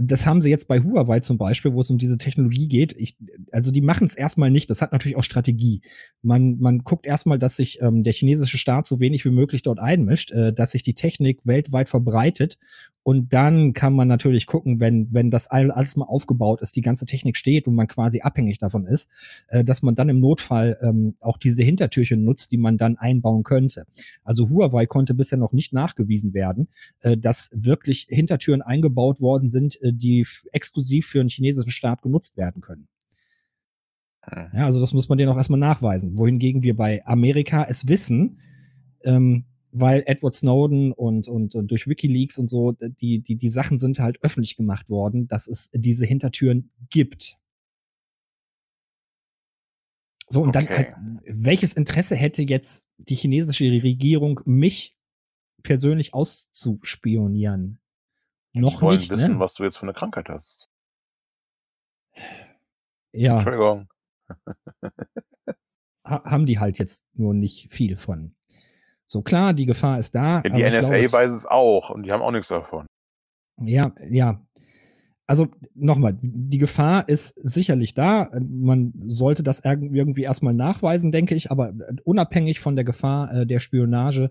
das 0.01 0.27
haben 0.27 0.43
sie 0.43 0.51
jetzt 0.51 0.67
bei 0.67 0.81
Huawei 0.81 1.21
zum 1.21 1.39
Beispiel, 1.39 1.73
wo 1.73 1.81
es 1.81 1.91
um 1.91 1.99
diese 1.99 2.19
Technologie 2.19 2.69
geht. 2.69 2.95
Ich, 2.97 3.17
also 3.53 3.71
die 3.71 3.81
machen 3.81 4.05
es 4.05 4.17
erstmal 4.17 4.51
nicht. 4.51 4.69
Das 4.69 4.83
hat 4.83 4.93
natürlich 4.93 5.17
auch 5.17 5.25
Strategie. 5.25 5.83
Man, 6.23 6.59
man 6.59 6.81
guckt 6.81 7.07
erstmal, 7.07 7.39
dass 7.39 7.57
sich 7.57 7.81
ähm, 7.81 8.03
der 8.03 8.13
chinesische 8.13 8.59
Staat 8.59 8.87
so 8.87 9.01
wenig 9.01 9.25
wie 9.25 9.31
möglich 9.31 9.63
dort 9.63 9.79
einmischt, 9.79 10.33
äh, 10.33 10.53
dass 10.53 10.73
sich 10.73 10.83
die 10.83 10.95
Technik 10.95 11.47
weltweit 11.47 11.89
verbreitet. 11.89 12.59
Und 13.05 13.35
dann 13.35 13.75
kann 13.75 13.93
man 13.93 14.09
natürlich 14.09 14.47
gucken, 14.47 14.81
wenn, 14.81 15.13
wenn 15.13 15.31
das 15.31 15.47
alles 15.49 15.95
mal 15.95 16.07
aufgebaut 16.07 16.63
ist, 16.63 16.75
die 16.75 16.81
ganze 16.81 17.05
Technik 17.05 17.37
steht 17.37 17.69
und 17.69 17.75
man 17.75 17.87
quasi 17.87 18.23
abhängig 18.23 18.59
davon 18.59 18.87
ist, 18.87 19.13
äh, 19.49 19.63
dass 19.63 19.83
man 19.83 19.95
dann 19.95 20.09
im 20.09 20.21
Notfall 20.21 20.79
ähm, 20.81 21.15
auch 21.21 21.37
diese 21.37 21.63
Hintertürchen 21.63 22.25
nutzt, 22.25 22.51
die 22.51 22.57
man 22.57 22.79
dann 22.79 22.97
einbauen 22.97 23.43
könnte. 23.43 23.85
Also 24.25 24.49
Huawei 24.49 24.87
konnte 24.87 25.13
bisher 25.13 25.37
noch 25.37 25.53
nicht 25.53 25.75
nachgewiesen 25.75 26.33
werden, 26.33 26.69
äh, 27.03 27.19
dass 27.19 27.51
wirklich 27.53 28.07
Hintertüren 28.09 28.63
eingebaut 28.63 29.21
worden 29.21 29.49
sind, 29.49 29.81
äh, 29.83 29.93
die 29.93 30.27
exklusiv 30.53 31.07
für 31.07 31.19
den 31.19 31.29
chinesischen 31.29 31.71
Staat 31.71 32.01
genutzt 32.01 32.39
werden 32.39 32.63
können. 32.63 32.89
Hm. 34.23 34.49
Ja, 34.55 34.65
also 34.65 34.81
das 34.81 34.95
muss 34.95 35.11
man 35.11 35.19
denen 35.19 35.31
auch 35.31 35.37
erstmal 35.37 35.61
nachweisen. 35.61 36.17
Wohingegen 36.17 36.63
wir 36.63 36.75
bei 36.75 37.05
Amerika 37.07 37.67
es 37.69 37.87
wissen, 37.87 38.39
ähm, 39.05 39.45
weil 39.75 40.05
Edward 40.07 40.35
Snowden 40.35 40.93
und, 40.93 41.27
und, 41.27 41.57
und 41.57 41.71
durch 41.71 41.89
Wikileaks 41.89 42.39
und 42.39 42.49
so, 42.49 42.73
die, 42.73 43.21
die, 43.21 43.35
die 43.35 43.49
Sachen 43.49 43.81
sind 43.81 43.99
halt 43.99 44.23
öffentlich 44.23 44.57
gemacht 44.57 44.89
worden, 44.89 45.27
dass 45.27 45.49
es 45.49 45.71
diese 45.75 46.07
Hintertüren 46.07 46.71
gibt. 46.91 47.39
So, 50.29 50.43
und 50.43 50.57
okay. 50.57 50.67
dann, 50.67 50.77
halt, 50.77 50.95
welches 51.27 51.73
Interesse 51.73 52.15
hätte 52.15 52.43
jetzt 52.43 52.89
die 52.99 53.17
chinesische 53.17 53.65
Regierung, 53.65 54.41
mich 54.45 54.97
persönlich 55.65 56.15
auszuspionieren? 56.15 57.81
Noch 58.53 58.81
wollen 58.81 58.99
nicht, 58.99 59.11
wissen, 59.11 59.35
ne? 59.35 59.39
was 59.41 59.55
du 59.55 59.65
jetzt 59.65 59.79
für 59.79 59.83
eine 59.83 59.93
Krankheit 59.93 60.29
hast. 60.29 60.71
Ja. 63.13 63.39
Entschuldigung. 63.39 63.89
ha 66.05 66.23
haben 66.25 66.47
die 66.47 66.61
halt 66.61 66.79
jetzt 66.79 67.07
nur 67.15 67.35
nicht 67.35 67.73
viel 67.73 67.97
von. 67.97 68.37
So 69.07 69.23
klar, 69.23 69.53
die 69.53 69.67
Gefahr 69.67 69.99
ist 69.99 70.15
da. 70.15 70.43
Ja, 70.45 70.51
die 70.51 70.63
NSA 70.63 70.99
glaube, 70.99 71.13
weiß 71.13 71.33
es 71.33 71.47
auch 71.47 71.91
und 71.91 72.05
die 72.05 72.13
haben 72.13 72.23
auch 72.23 72.31
nichts 72.31 72.49
davon. 72.49 72.87
Ja, 73.61 73.93
ja. 74.09 74.41
Also 75.27 75.49
nochmal, 75.75 76.19
die 76.21 76.59
Gefahr 76.59 77.09
ist 77.09 77.35
sicherlich 77.37 77.95
da. 77.95 78.31
Man 78.41 78.93
sollte 79.07 79.43
das 79.43 79.63
irgendwie 79.65 80.23
erstmal 80.23 80.53
nachweisen, 80.53 81.13
denke 81.13 81.35
ich, 81.35 81.51
aber 81.51 81.73
unabhängig 82.05 82.61
von 82.61 82.77
der 82.77 82.85
Gefahr 82.85 83.33
äh, 83.33 83.47
der 83.47 83.61
Spionage 83.61 84.31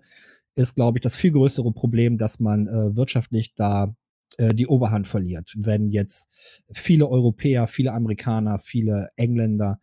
ist, 0.56 0.75
glaube 0.75 1.00
ich, 1.00 1.01
das 1.01 1.15
viel 1.15 1.32
größere 1.32 1.72
Problem, 1.72 2.20
dass 2.20 2.39
man 2.39 2.68
äh, 2.68 2.96
wirtschaftlich 2.96 3.56
da 3.56 3.96
äh, 4.38 4.53
die 4.53 4.68
Oberhand 4.68 5.08
verliert, 5.08 5.53
wenn 5.58 5.89
jetzt 5.89 6.30
viele 6.72 7.08
Europäer, 7.08 7.65
viele 7.65 7.94
Amerikaner, 7.94 8.60
viele 8.60 9.10
Engländer 9.15 9.80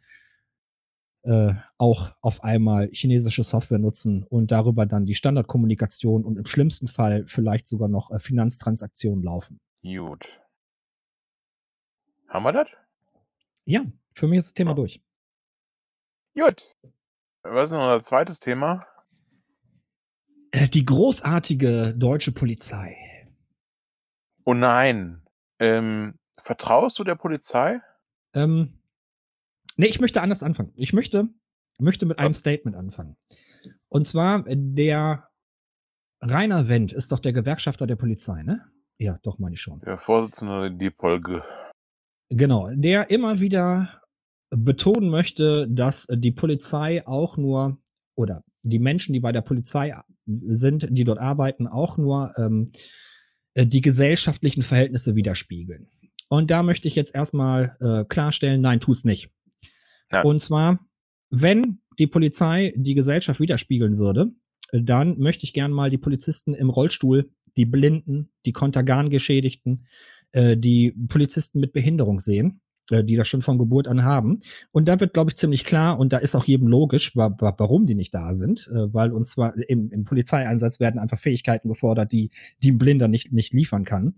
äh, 1.22 1.52
auch 1.76 2.10
auf 2.20 2.44
einmal 2.44 2.88
chinesische 2.92 3.44
Software 3.44 3.78
nutzen 3.78 4.24
und 4.24 4.50
darüber 4.50 4.86
dann 4.86 5.06
die 5.06 5.14
Standardkommunikation 5.14 6.24
und 6.24 6.38
im 6.38 6.46
schlimmsten 6.46 6.88
Fall 6.88 7.24
vielleicht 7.26 7.68
sogar 7.68 7.88
noch 7.88 8.10
äh, 8.10 8.18
Finanztransaktionen 8.18 9.22
laufen. 9.22 9.60
Gut. 9.82 10.40
Haben 12.28 12.44
wir 12.44 12.52
das? 12.52 12.68
Ja, 13.64 13.84
für 14.14 14.28
mich 14.28 14.38
ist 14.38 14.46
das 14.46 14.54
Thema 14.54 14.72
oh. 14.72 14.74
durch. 14.74 15.02
Gut. 16.34 16.74
Was 17.42 17.66
ist 17.66 17.72
noch 17.72 17.82
unser 17.82 18.02
zweites 18.02 18.38
Thema? 18.38 18.86
Äh, 20.52 20.68
die 20.68 20.84
großartige 20.84 21.94
deutsche 21.96 22.32
Polizei. 22.32 22.96
Oh 24.44 24.54
nein. 24.54 25.22
Ähm, 25.58 26.18
vertraust 26.42 26.98
du 26.98 27.04
der 27.04 27.14
Polizei? 27.14 27.80
Ähm, 28.34 28.79
nee, 29.80 29.86
ich 29.86 30.00
möchte 30.00 30.20
anders 30.22 30.42
anfangen. 30.42 30.72
Ich 30.76 30.92
möchte, 30.92 31.28
möchte 31.78 32.06
mit 32.06 32.18
einem 32.18 32.34
Statement 32.34 32.76
anfangen. 32.76 33.16
Und 33.88 34.06
zwar, 34.06 34.44
der 34.46 35.28
Rainer 36.20 36.68
Wendt 36.68 36.92
ist 36.92 37.12
doch 37.12 37.18
der 37.18 37.32
Gewerkschafter 37.32 37.86
der 37.86 37.96
Polizei, 37.96 38.42
ne? 38.42 38.66
Ja, 38.98 39.18
doch, 39.22 39.38
meine 39.38 39.54
ich 39.54 39.62
schon. 39.62 39.80
Der 39.80 39.96
Vorsitzende 39.96 40.70
die 40.70 40.90
Polge. 40.90 41.42
Genau, 42.28 42.70
der 42.74 43.10
immer 43.10 43.40
wieder 43.40 44.02
betonen 44.50 45.08
möchte, 45.08 45.66
dass 45.68 46.06
die 46.10 46.32
Polizei 46.32 47.06
auch 47.06 47.38
nur 47.38 47.78
oder 48.14 48.44
die 48.62 48.78
Menschen, 48.78 49.14
die 49.14 49.20
bei 49.20 49.32
der 49.32 49.40
Polizei 49.40 49.94
sind, 50.26 50.86
die 50.90 51.04
dort 51.04 51.18
arbeiten, 51.18 51.66
auch 51.66 51.96
nur 51.96 52.32
ähm, 52.36 52.70
äh, 53.54 53.64
die 53.64 53.80
gesellschaftlichen 53.80 54.62
Verhältnisse 54.62 55.14
widerspiegeln. 55.14 55.88
Und 56.28 56.50
da 56.50 56.62
möchte 56.62 56.86
ich 56.86 56.94
jetzt 56.94 57.14
erstmal 57.14 57.76
äh, 57.80 58.04
klarstellen, 58.04 58.60
nein, 58.60 58.80
tu 58.80 58.92
es 58.92 59.04
nicht. 59.04 59.30
Ja. 60.12 60.22
Und 60.22 60.40
zwar, 60.40 60.80
wenn 61.30 61.80
die 61.98 62.06
Polizei 62.06 62.72
die 62.76 62.94
Gesellschaft 62.94 63.40
widerspiegeln 63.40 63.98
würde, 63.98 64.32
dann 64.72 65.18
möchte 65.18 65.44
ich 65.44 65.52
gern 65.52 65.72
mal 65.72 65.90
die 65.90 65.98
Polizisten 65.98 66.54
im 66.54 66.70
Rollstuhl, 66.70 67.30
die 67.56 67.66
Blinden, 67.66 68.30
die 68.46 68.52
Kontergan-Geschädigten, 68.52 69.86
äh, 70.32 70.56
die 70.56 70.92
Polizisten 71.08 71.60
mit 71.60 71.72
Behinderung 71.72 72.20
sehen 72.20 72.60
äh, 72.90 73.04
die 73.04 73.16
das 73.16 73.28
schon 73.28 73.42
von 73.42 73.58
Geburt 73.58 73.88
an 73.88 74.04
haben. 74.04 74.40
Und 74.72 74.88
da 74.88 74.98
wird, 75.00 75.14
glaube 75.14 75.30
ich, 75.30 75.36
ziemlich 75.36 75.64
klar, 75.64 75.98
und 75.98 76.12
da 76.12 76.18
ist 76.18 76.34
auch 76.34 76.44
jedem 76.44 76.68
logisch, 76.68 77.16
wa 77.16 77.34
wa 77.38 77.54
warum 77.56 77.86
die 77.86 77.94
nicht 77.94 78.14
da 78.14 78.34
sind, 78.34 78.68
äh, 78.68 78.92
weil 78.92 79.12
uns 79.12 79.30
zwar 79.30 79.56
im, 79.56 79.90
im 79.90 80.04
Polizeieinsatz 80.04 80.80
werden 80.80 80.98
einfach 80.98 81.18
Fähigkeiten 81.18 81.68
gefordert, 81.68 82.12
die, 82.12 82.30
die 82.62 82.72
ein 82.72 82.78
Blinder 82.78 83.08
nicht, 83.08 83.32
nicht 83.32 83.52
liefern 83.52 83.84
kann. 83.84 84.14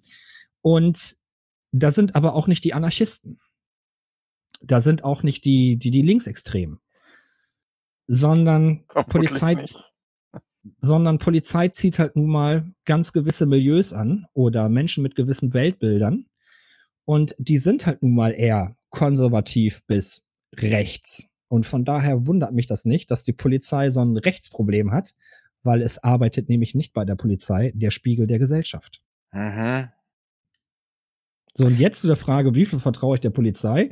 Und 0.61 1.17
da 1.73 1.91
sind 1.91 2.15
aber 2.15 2.35
auch 2.35 2.49
nicht 2.49 2.65
die 2.65 2.75
Anarchisten. 2.75 3.41
Da 4.63 4.81
sind 4.81 5.05
auch 5.05 5.23
nicht 5.23 5.45
die, 5.45 5.77
die, 5.77 5.91
die 5.91 6.03
Linksextremen. 6.03 6.81
Sondern 8.07 8.85
Polizei, 9.09 9.57
sondern 10.79 11.19
Polizei 11.19 11.69
zieht 11.69 11.99
halt 11.99 12.17
nun 12.17 12.29
mal 12.29 12.73
ganz 12.85 13.13
gewisse 13.13 13.47
Milieus 13.47 13.93
an 13.93 14.27
oder 14.33 14.69
Menschen 14.69 15.03
mit 15.03 15.15
gewissen 15.15 15.55
Weltbildern 15.55 16.27
und 17.05 17.35
die 17.39 17.59
sind 17.59 17.87
halt 17.87 18.03
nun 18.03 18.15
mal 18.15 18.31
eher 18.31 18.77
konservativ 18.91 19.85
bis 19.87 20.25
rechts. 20.55 21.29
Und 21.49 21.67
von 21.67 21.85
daher 21.85 22.27
wundert 22.27 22.53
mich 22.53 22.67
das 22.67 22.85
nicht, 22.85 23.11
dass 23.11 23.25
die 23.25 23.33
Polizei 23.33 23.91
so 23.91 24.01
ein 24.01 24.17
Rechtsproblem 24.17 24.93
hat, 24.93 25.15
weil 25.63 25.83
es 25.83 26.03
arbeitet 26.03 26.49
nämlich 26.49 26.75
nicht 26.75 26.93
bei 26.93 27.05
der 27.05 27.15
Polizei 27.17 27.73
der 27.75 27.91
Spiegel 27.91 28.27
der 28.27 28.39
Gesellschaft. 28.39 29.03
Mhm. 29.33 29.89
So, 31.55 31.67
und 31.67 31.79
jetzt 31.79 32.01
zu 32.01 32.07
der 32.07 32.17
Frage, 32.17 32.55
wie 32.55 32.65
viel 32.65 32.79
vertraue 32.79 33.17
ich 33.17 33.21
der 33.21 33.31
Polizei? 33.31 33.91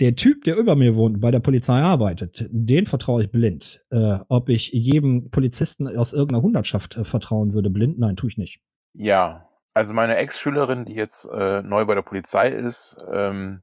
Der 0.00 0.14
Typ, 0.14 0.44
der 0.44 0.56
über 0.56 0.76
mir 0.76 0.94
wohnt, 0.94 1.20
bei 1.20 1.30
der 1.30 1.40
Polizei 1.40 1.80
arbeitet, 1.80 2.46
den 2.50 2.86
vertraue 2.86 3.22
ich 3.22 3.30
blind. 3.30 3.84
Äh, 3.90 4.18
ob 4.28 4.50
ich 4.50 4.70
jedem 4.72 5.30
Polizisten 5.30 5.88
aus 5.88 6.12
irgendeiner 6.12 6.42
Hundertschaft 6.42 6.96
äh, 6.96 7.04
vertrauen 7.04 7.54
würde, 7.54 7.70
blind? 7.70 7.98
Nein, 7.98 8.16
tue 8.16 8.28
ich 8.28 8.36
nicht. 8.36 8.60
Ja, 8.92 9.48
also 9.72 9.94
meine 9.94 10.16
Ex-Schülerin, 10.16 10.84
die 10.84 10.94
jetzt 10.94 11.26
äh, 11.32 11.62
neu 11.62 11.84
bei 11.86 11.94
der 11.94 12.02
Polizei 12.02 12.48
ist, 12.48 12.98
ähm, 13.12 13.62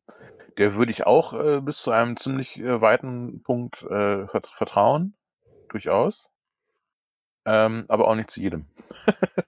der 0.57 0.75
würde 0.75 0.91
ich 0.91 1.05
auch 1.05 1.33
äh, 1.33 1.61
bis 1.61 1.81
zu 1.81 1.91
einem 1.91 2.17
ziemlich 2.17 2.59
äh, 2.59 2.81
weiten 2.81 3.41
Punkt 3.43 3.83
äh, 3.83 4.27
vert 4.27 4.47
vertrauen, 4.47 5.15
durchaus. 5.69 6.29
Ähm, 7.45 7.85
aber 7.87 8.07
auch 8.07 8.15
nicht 8.15 8.29
zu 8.29 8.41
jedem. 8.41 8.67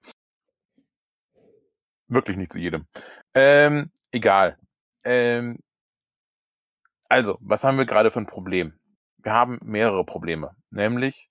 Wirklich 2.07 2.37
nicht 2.37 2.51
zu 2.51 2.59
jedem. 2.59 2.85
Ähm, 3.33 3.91
egal. 4.11 4.57
Ähm, 5.03 5.59
also, 7.15 7.37
was 7.39 7.63
haben 7.63 7.77
wir 7.77 7.85
gerade 7.85 8.11
für 8.11 8.19
ein 8.19 8.27
Problem? 8.27 8.73
Wir 9.19 9.31
haben 9.31 9.57
mehrere 9.63 10.03
Probleme. 10.03 10.53
Nämlich, 10.69 11.29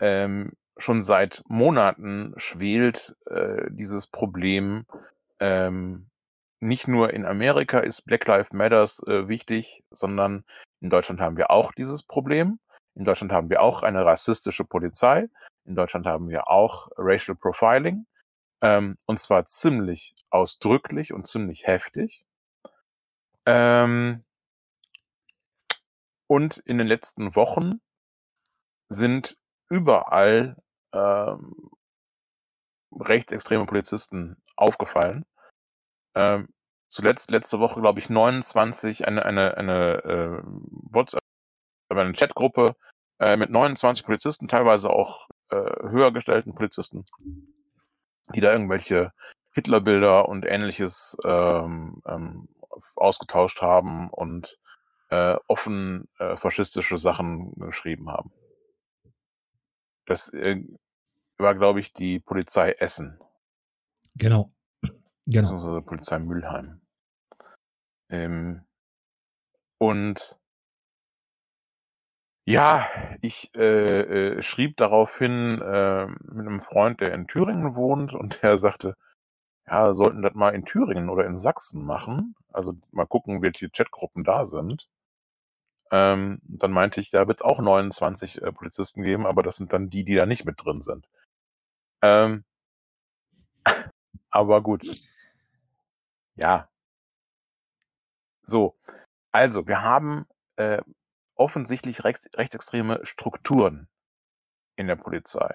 ähm, 0.00 0.52
schon 0.78 1.02
seit 1.02 1.42
Monaten 1.46 2.32
schwelt 2.38 3.14
äh, 3.26 3.66
dieses 3.68 4.06
Problem. 4.06 4.86
Ähm, 5.38 6.08
nicht 6.60 6.88
nur 6.88 7.12
in 7.12 7.26
Amerika 7.26 7.80
ist 7.80 8.06
Black 8.06 8.26
Lives 8.26 8.54
Matters 8.54 9.02
äh, 9.06 9.28
wichtig, 9.28 9.84
sondern 9.90 10.44
in 10.80 10.88
Deutschland 10.88 11.20
haben 11.20 11.36
wir 11.36 11.50
auch 11.50 11.72
dieses 11.72 12.02
Problem. 12.04 12.58
In 12.94 13.04
Deutschland 13.04 13.32
haben 13.32 13.50
wir 13.50 13.60
auch 13.60 13.82
eine 13.82 14.06
rassistische 14.06 14.64
Polizei. 14.64 15.28
In 15.66 15.74
Deutschland 15.74 16.06
haben 16.06 16.30
wir 16.30 16.48
auch 16.48 16.88
Racial 16.96 17.36
Profiling. 17.36 18.06
Ähm, 18.62 18.96
und 19.04 19.20
zwar 19.20 19.44
ziemlich 19.44 20.14
ausdrücklich 20.30 21.12
und 21.12 21.26
ziemlich 21.26 21.66
heftig. 21.66 22.24
Ähm, 23.44 24.24
und 26.26 26.58
in 26.58 26.78
den 26.78 26.86
letzten 26.86 27.34
Wochen 27.36 27.80
sind 28.88 29.36
überall 29.68 30.56
ähm, 30.92 31.70
rechtsextreme 32.92 33.66
Polizisten 33.66 34.36
aufgefallen. 34.56 35.24
Ähm, 36.14 36.48
zuletzt 36.88 37.30
letzte 37.30 37.58
Woche, 37.58 37.80
glaube 37.80 37.98
ich, 38.00 38.10
29, 38.10 39.06
eine, 39.06 39.24
eine, 39.24 39.56
eine 39.56 40.04
äh, 40.04 40.42
WhatsApp, 40.44 41.22
eine 41.88 42.12
Chatgruppe 42.12 42.76
äh, 43.18 43.36
mit 43.36 43.50
29 43.50 44.04
Polizisten, 44.04 44.48
teilweise 44.48 44.90
auch 44.90 45.28
äh, 45.50 45.56
höher 45.56 46.12
gestellten 46.12 46.54
Polizisten, 46.54 47.04
die 48.34 48.40
da 48.40 48.52
irgendwelche 48.52 49.12
Hitlerbilder 49.52 50.28
und 50.28 50.44
ähnliches 50.46 51.16
ähm, 51.24 52.02
ähm, 52.06 52.48
ausgetauscht 52.96 53.60
haben 53.62 54.10
und 54.10 54.58
äh, 55.12 55.36
offen 55.46 56.08
äh, 56.18 56.36
faschistische 56.38 56.96
Sachen 56.96 57.52
geschrieben 57.60 58.10
haben. 58.10 58.32
Das 60.06 60.32
äh, 60.32 60.62
war, 61.36 61.54
glaube 61.54 61.80
ich, 61.80 61.92
die 61.92 62.18
Polizei 62.18 62.72
Essen, 62.72 63.18
Genau. 64.16 64.52
Genau. 65.26 65.50
beziehungsweise 65.52 65.82
Polizei 65.82 66.18
Mülheim. 66.18 66.80
Ähm, 68.10 68.64
und 69.78 70.38
ja, 72.46 72.88
ich 73.20 73.54
äh, 73.54 74.36
äh, 74.38 74.42
schrieb 74.42 74.76
daraufhin 74.78 75.60
äh, 75.60 76.06
mit 76.06 76.46
einem 76.46 76.60
Freund, 76.60 77.00
der 77.00 77.14
in 77.14 77.26
Thüringen 77.28 77.76
wohnt, 77.76 78.14
und 78.14 78.42
der 78.42 78.58
sagte, 78.58 78.96
ja, 79.66 79.92
sollten 79.92 80.22
das 80.22 80.34
mal 80.34 80.54
in 80.54 80.64
Thüringen 80.64 81.10
oder 81.10 81.26
in 81.26 81.36
Sachsen 81.36 81.84
machen. 81.84 82.34
Also 82.52 82.74
mal 82.92 83.06
gucken, 83.06 83.42
welche 83.42 83.70
Chatgruppen 83.70 84.24
da 84.24 84.44
sind. 84.46 84.88
Ähm, 85.92 86.40
dann 86.44 86.72
meinte 86.72 87.00
ich, 87.00 87.10
da 87.10 87.28
wird 87.28 87.40
es 87.40 87.44
auch 87.44 87.60
29 87.60 88.40
äh, 88.42 88.50
Polizisten 88.52 89.02
geben, 89.02 89.26
aber 89.26 89.42
das 89.42 89.56
sind 89.58 89.74
dann 89.74 89.90
die, 89.90 90.04
die 90.04 90.14
da 90.14 90.24
nicht 90.26 90.46
mit 90.46 90.64
drin 90.64 90.80
sind. 90.80 91.06
Ähm, 92.02 92.44
aber 94.30 94.62
gut. 94.62 94.84
Ja. 96.34 96.68
So. 98.42 98.74
Also, 99.32 99.66
wir 99.66 99.82
haben 99.82 100.26
äh, 100.56 100.82
offensichtlich 101.34 102.04
rechts, 102.04 102.28
rechtsextreme 102.34 103.00
Strukturen 103.04 103.88
in 104.76 104.86
der 104.86 104.96
Polizei. 104.96 105.54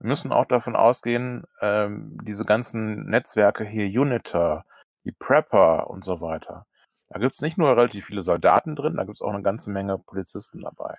Wir 0.00 0.08
müssen 0.08 0.32
auch 0.32 0.46
davon 0.46 0.74
ausgehen, 0.74 1.44
ähm, 1.60 2.18
diese 2.24 2.44
ganzen 2.44 3.06
Netzwerke 3.06 3.64
hier, 3.64 3.86
Uniter, 4.00 4.64
die 5.04 5.12
Prepper 5.12 5.88
und 5.88 6.04
so 6.04 6.20
weiter. 6.20 6.66
Da 7.12 7.18
gibt's 7.18 7.42
nicht 7.42 7.58
nur 7.58 7.76
relativ 7.76 8.06
viele 8.06 8.22
Soldaten 8.22 8.74
drin, 8.74 8.96
da 8.96 9.04
gibt's 9.04 9.20
auch 9.20 9.32
eine 9.32 9.42
ganze 9.42 9.70
Menge 9.70 9.98
Polizisten 9.98 10.62
dabei. 10.62 10.96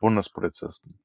Bundespolizisten. 0.00 0.98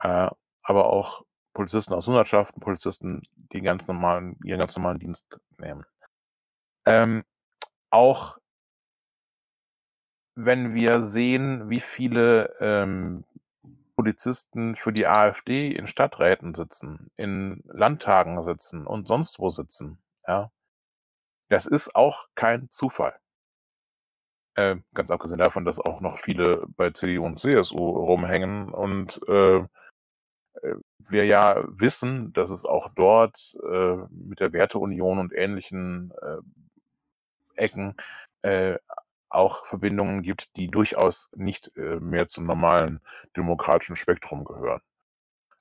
Äh, 0.00 0.28
aber 0.62 0.86
auch 0.86 1.24
Polizisten 1.54 1.94
aus 1.94 2.06
Hundertschaften, 2.06 2.60
Polizisten, 2.60 3.22
die 3.34 3.62
ganz 3.62 3.86
normalen, 3.86 4.38
ihren 4.44 4.60
ganz 4.60 4.76
normalen 4.76 4.98
Dienst 4.98 5.40
nehmen. 5.56 5.86
Ähm, 6.84 7.24
auch 7.88 8.36
wenn 10.34 10.74
wir 10.74 11.00
sehen, 11.00 11.70
wie 11.70 11.80
viele 11.80 12.54
ähm, 12.60 13.24
Polizisten 13.96 14.74
für 14.74 14.92
die 14.92 15.06
AfD 15.06 15.72
in 15.72 15.86
Stadträten 15.86 16.54
sitzen, 16.54 17.10
in 17.16 17.62
Landtagen 17.64 18.42
sitzen 18.42 18.86
und 18.86 19.08
sonst 19.08 19.38
wo 19.38 19.48
sitzen, 19.48 19.98
ja, 20.28 20.50
das 21.48 21.64
ist 21.64 21.96
auch 21.96 22.26
kein 22.34 22.68
Zufall. 22.68 23.18
Äh, 24.56 24.76
ganz 24.94 25.10
abgesehen 25.10 25.38
davon, 25.38 25.66
dass 25.66 25.80
auch 25.80 26.00
noch 26.00 26.18
viele 26.18 26.64
bei 26.76 26.90
CDU 26.90 27.26
und 27.26 27.38
CSU 27.38 27.76
rumhängen 27.76 28.70
und 28.70 29.20
äh, 29.28 29.58
äh, 29.58 30.76
wir 30.98 31.26
ja 31.26 31.62
wissen, 31.68 32.32
dass 32.32 32.50
es 32.50 32.64
auch 32.64 32.88
dort 32.94 33.56
äh, 33.70 33.96
mit 34.10 34.40
der 34.40 34.52
Werteunion 34.54 35.18
und 35.18 35.32
ähnlichen 35.34 36.12
äh, 36.22 36.38
Ecken 37.56 37.96
äh, 38.42 38.78
auch 39.28 39.66
Verbindungen 39.66 40.22
gibt, 40.22 40.56
die 40.56 40.68
durchaus 40.68 41.30
nicht 41.36 41.76
äh, 41.76 42.00
mehr 42.00 42.28
zum 42.28 42.44
normalen 42.44 43.00
demokratischen 43.36 43.96
Spektrum 43.96 44.44
gehören. 44.44 44.80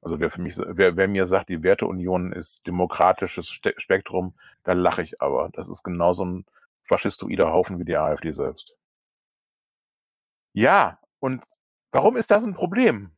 Also 0.02 0.20
wer 0.20 0.30
für 0.32 0.42
mich, 0.42 0.58
wer, 0.58 0.96
wer 0.98 1.08
mir 1.10 1.26
sagt, 1.26 1.50
die 1.50 1.64
Werteunion 1.64 2.32
ist 2.32 2.68
demokratisches 2.68 3.50
Spektrum, 3.50 4.36
da 4.64 4.74
lache 4.74 5.02
ich 5.02 5.22
aber. 5.22 5.50
Das 5.54 5.68
ist 5.68 5.84
genauso 5.84 6.26
ein 6.26 6.46
faschistoider 6.84 7.52
Haufen 7.52 7.80
wie 7.80 7.86
die 7.86 7.98
AfD 7.98 8.32
selbst. 8.32 8.78
Ja, 10.56 11.00
und 11.20 11.44
warum 11.92 12.16
ist 12.16 12.32
das 12.32 12.46
ein 12.46 12.54
Problem? 12.54 13.12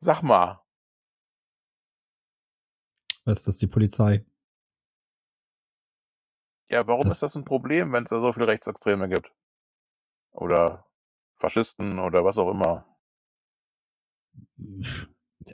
Sag 0.00 0.22
mal. 0.22 0.60
Was 3.24 3.38
ist 3.38 3.46
das, 3.46 3.58
die 3.58 3.68
Polizei? 3.68 4.26
Ja, 6.68 6.84
warum 6.88 7.04
Das- 7.04 7.12
ist 7.14 7.22
das 7.22 7.36
ein 7.36 7.44
Problem, 7.44 7.92
wenn 7.92 8.02
es 8.02 8.10
da 8.10 8.20
so 8.20 8.32
viele 8.32 8.48
Rechtsextreme 8.48 9.08
gibt? 9.08 9.32
Oder 10.32 10.84
Faschisten 11.38 12.00
oder 12.00 12.24
was 12.24 12.36
auch 12.36 12.50
immer. 12.50 12.84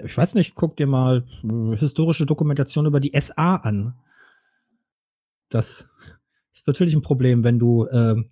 Ich 0.05 0.17
weiß 0.17 0.35
nicht, 0.35 0.55
guck 0.55 0.77
dir 0.77 0.87
mal 0.87 1.27
äh, 1.45 1.77
historische 1.77 2.25
Dokumentation 2.25 2.87
über 2.87 3.01
die 3.01 3.13
SA 3.21 3.57
an. 3.57 3.99
Das 5.51 5.91
ist 6.53 6.67
natürlich 6.67 6.95
ein 6.95 7.03
Problem, 7.03 7.45
wenn 7.45 7.59
du 7.59 7.87
ähm, 7.89 8.31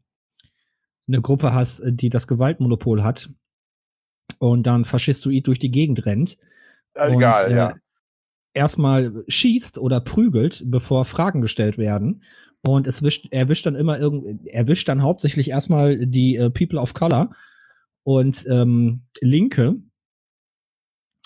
eine 1.08 1.20
Gruppe 1.20 1.54
hast, 1.54 1.80
äh, 1.80 1.92
die 1.92 2.08
das 2.08 2.26
Gewaltmonopol 2.26 3.02
hat 3.02 3.30
und 4.38 4.66
dann 4.66 4.84
faschistoid 4.84 5.46
durch 5.46 5.58
die 5.58 5.70
Gegend 5.70 6.06
rennt. 6.06 6.38
Äh, 6.94 7.08
und, 7.08 7.16
Egal, 7.16 7.52
äh, 7.52 7.56
ja. 7.56 7.74
erstmal 8.54 9.24
schießt 9.28 9.78
oder 9.78 10.00
prügelt, 10.00 10.62
bevor 10.66 11.04
Fragen 11.04 11.40
gestellt 11.40 11.78
werden. 11.78 12.22
Und 12.62 12.86
es 12.86 13.02
wischt, 13.02 13.28
erwischt 13.32 13.66
dann 13.66 13.76
immer 13.76 13.98
irgend, 13.98 14.46
erwischt 14.48 14.88
dann 14.88 15.02
hauptsächlich 15.02 15.50
erstmal 15.50 16.06
die 16.06 16.36
äh, 16.36 16.50
People 16.50 16.80
of 16.80 16.94
Color 16.94 17.30
und 18.02 18.44
ähm, 18.48 19.02
Linke 19.20 19.76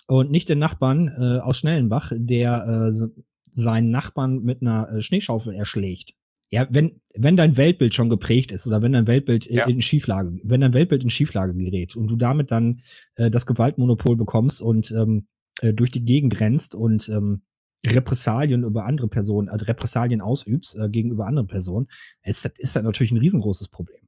und 0.06 0.30
nicht 0.30 0.48
den 0.48 0.58
Nachbarn 0.58 1.08
äh, 1.08 1.38
aus 1.40 1.58
Schnellenbach, 1.58 2.12
der 2.14 2.90
äh, 2.90 3.08
seinen 3.50 3.90
Nachbarn 3.90 4.42
mit 4.42 4.60
einer 4.60 4.90
äh, 4.90 5.00
Schneeschaufel 5.00 5.54
erschlägt. 5.54 6.14
Ja, 6.52 6.66
wenn, 6.70 7.00
wenn 7.14 7.36
dein 7.36 7.56
Weltbild 7.56 7.94
schon 7.94 8.08
geprägt 8.10 8.50
ist 8.50 8.66
oder 8.66 8.82
wenn 8.82 8.92
dein 8.92 9.06
Weltbild 9.06 9.48
äh, 9.48 9.56
Ja. 9.56 9.66
in 9.68 9.80
Schieflage, 9.80 10.36
wenn 10.42 10.60
dein 10.60 10.74
Weltbild 10.74 11.04
in 11.04 11.10
Schieflage 11.10 11.54
gerät 11.54 11.94
und 11.96 12.10
du 12.10 12.16
damit 12.16 12.50
dann 12.50 12.80
äh, 13.14 13.30
das 13.30 13.46
Gewaltmonopol 13.46 14.16
bekommst 14.16 14.60
und 14.60 14.90
ähm, 14.90 15.28
äh, 15.60 15.72
durch 15.72 15.90
die 15.92 16.04
Gegend 16.04 16.40
rennst 16.40 16.74
und 16.74 17.08
ähm, 17.08 17.42
Repressalien 17.86 18.64
über 18.64 18.84
andere 18.84 19.08
Personen, 19.08 19.48
also 19.48 19.64
Repressalien 19.64 20.20
ausübst 20.20 20.76
äh, 20.76 20.88
gegenüber 20.88 21.26
anderen 21.26 21.46
Personen, 21.46 21.86
ist 22.24 22.44
das, 22.44 22.52
ist 22.58 22.76
das 22.76 22.82
natürlich 22.82 23.12
ein 23.12 23.18
riesengroßes 23.18 23.68
Problem. 23.68 24.00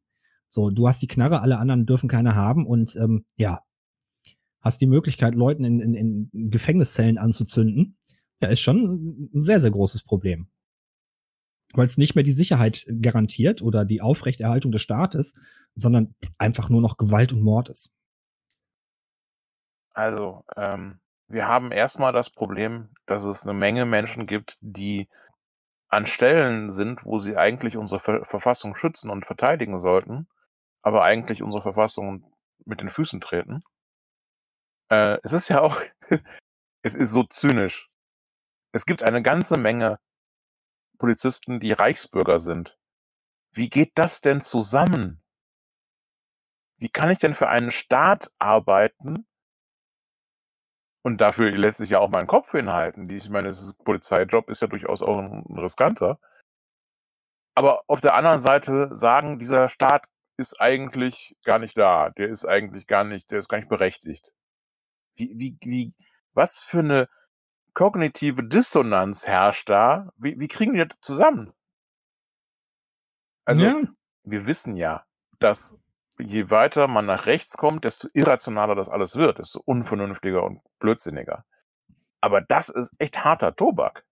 So, 0.49 0.71
du 0.71 0.87
hast 0.87 1.01
die 1.01 1.07
Knarre, 1.07 1.41
alle 1.41 1.59
anderen 1.59 1.87
dürfen 1.87 2.09
keine 2.09 2.35
haben 2.35 2.67
und 2.67 2.95
ähm, 2.97 3.25
ja, 3.37 3.63
hast 4.61 4.81
die 4.81 4.87
Möglichkeit, 4.87 5.35
Leuten 5.35 5.65
in, 5.65 5.81
in, 5.81 5.95
in 6.33 6.51
Gefängniszellen 6.51 7.19
anzuzünden, 7.19 7.97
ja, 8.41 8.49
ist 8.49 8.61
schon 8.61 9.29
ein 9.35 9.43
sehr, 9.43 9.61
sehr 9.61 9.71
großes 9.71 10.03
Problem. 10.03 10.49
Weil 11.73 11.87
es 11.87 11.99
nicht 11.99 12.15
mehr 12.15 12.25
die 12.25 12.33
Sicherheit 12.33 12.85
garantiert 13.01 13.63
oder 13.63 13.85
die 13.85 14.03
Aufrechterhaltung 14.03 14.73
des 14.73 14.83
Staates, 14.83 15.39
sondern 15.75 16.15
einfach 16.39 16.69
nur 16.69 16.81
noch 16.81 16.97
Gewalt 16.97 17.33
und 17.33 17.43
Mord 17.43 17.69
ist. 17.69 17.95
Also, 19.95 20.45
ähm, 20.57 21.01
wir 21.29 21.49
haben 21.49 21.73
erstmal 21.73 22.13
das 22.13 22.31
Problem, 22.31 22.91
dass 23.07 23.25
es 23.25 23.45
eine 23.45 23.55
Menge 23.55 23.87
Menschen 23.87 24.27
gibt, 24.27 24.59
die 24.61 25.09
an 25.89 26.07
Stellen 26.07 26.73
sind, 26.73 27.05
wo 27.05 27.19
sie 27.19 27.37
eigentlich 27.37 27.77
unsere 27.77 28.01
Ver 28.01 28.25
Verfassung 28.25 28.75
schützen 28.77 29.11
und 29.11 29.27
verteidigen 29.27 29.79
sollten, 29.79 30.27
aber 30.83 31.05
eigentlich 31.05 31.43
unsere 31.43 31.63
Verfassung 31.63 32.25
mit 32.65 32.81
den 32.81 32.91
Füßen 32.91 33.21
treten. 33.21 33.61
Äh, 34.91 35.19
es 35.23 35.33
ist 35.33 35.49
ja 35.49 35.61
auch, 35.61 35.81
es 36.83 36.95
ist 36.95 37.13
so 37.13 37.25
zynisch. 37.25 37.91
Es 38.73 38.87
gibt 38.87 39.03
eine 39.03 39.23
ganze 39.23 39.59
Menge 39.59 39.99
Polizisten, 41.03 41.59
die 41.59 41.73
Reichsbürger 41.73 42.39
sind. 42.39 42.79
Wie 43.51 43.69
geht 43.69 43.99
das 43.99 44.21
denn 44.21 44.41
zusammen? 44.41 45.21
Wie 46.77 46.91
kann 46.91 47.11
ich 47.11 47.19
denn 47.19 47.35
für 47.35 47.49
einen 47.49 47.73
Staat 47.73 48.31
arbeiten 48.39 49.27
und 51.03 51.21
dafür 51.21 51.51
letztlich 51.51 51.91
ja 51.91 51.99
auch 51.99 52.09
meinen 52.09 52.29
Kopf 52.29 52.53
hinhalten? 52.53 53.11
Ich 53.11 53.29
meine, 53.29 53.49
das 53.49 53.75
Polizeijob 53.85 54.49
ist 54.49 54.63
ja 54.63 54.69
durchaus 54.69 55.03
auch 55.03 55.19
ein 55.19 55.59
riskanter. 55.59 56.21
Aber 57.57 57.83
auf 57.89 58.01
der 58.01 58.15
anderen 58.15 58.39
Seite 58.39 58.95
sagen, 58.95 59.41
dieser 59.41 59.69
Staat 59.71 60.07
ist 60.37 60.61
eigentlich 60.61 61.37
gar 61.43 61.59
nicht 61.59 61.77
da. 61.77 62.11
Der 62.11 62.29
ist 62.29 62.45
eigentlich 62.45 62.87
gar 62.87 63.03
nicht, 63.03 63.33
der 63.33 63.41
ist 63.41 63.49
gar 63.49 63.59
nicht 63.59 63.69
berechtigt. 63.69 64.33
Wie, 65.17 65.33
wie, 65.35 65.59
wie, 65.63 65.95
was 66.33 66.61
für 66.61 66.79
eine 66.79 67.09
kognitive 67.75 68.43
Dissonanz 68.45 69.27
herrscht 69.27 69.69
da? 69.69 70.13
Wie, 70.17 70.39
wie 70.39 70.49
kriegen 70.49 70.75
die 70.75 70.87
das 70.87 70.99
zusammen? 71.01 71.53
Also, 73.45 73.65
ja, 73.65 73.81
wir 74.25 74.47
wissen 74.47 74.77
ja, 74.77 75.05
dass 75.41 75.79
je 76.19 76.51
weiter 76.51 76.87
man 76.87 77.07
nach 77.07 77.27
rechts 77.27 77.57
kommt, 77.57 77.85
desto 77.85 78.09
irrationaler 78.13 78.75
das 78.75 78.89
alles 78.89 79.17
wird, 79.17 79.39
desto 79.39 79.61
unvernünftiger 79.65 80.45
und 80.45 80.61
blödsinniger. 80.79 81.45
Aber 82.21 82.41
das 82.41 82.69
ist 82.69 82.93
echt 82.99 83.25
harter 83.25 83.57
Tobak. 83.57 84.05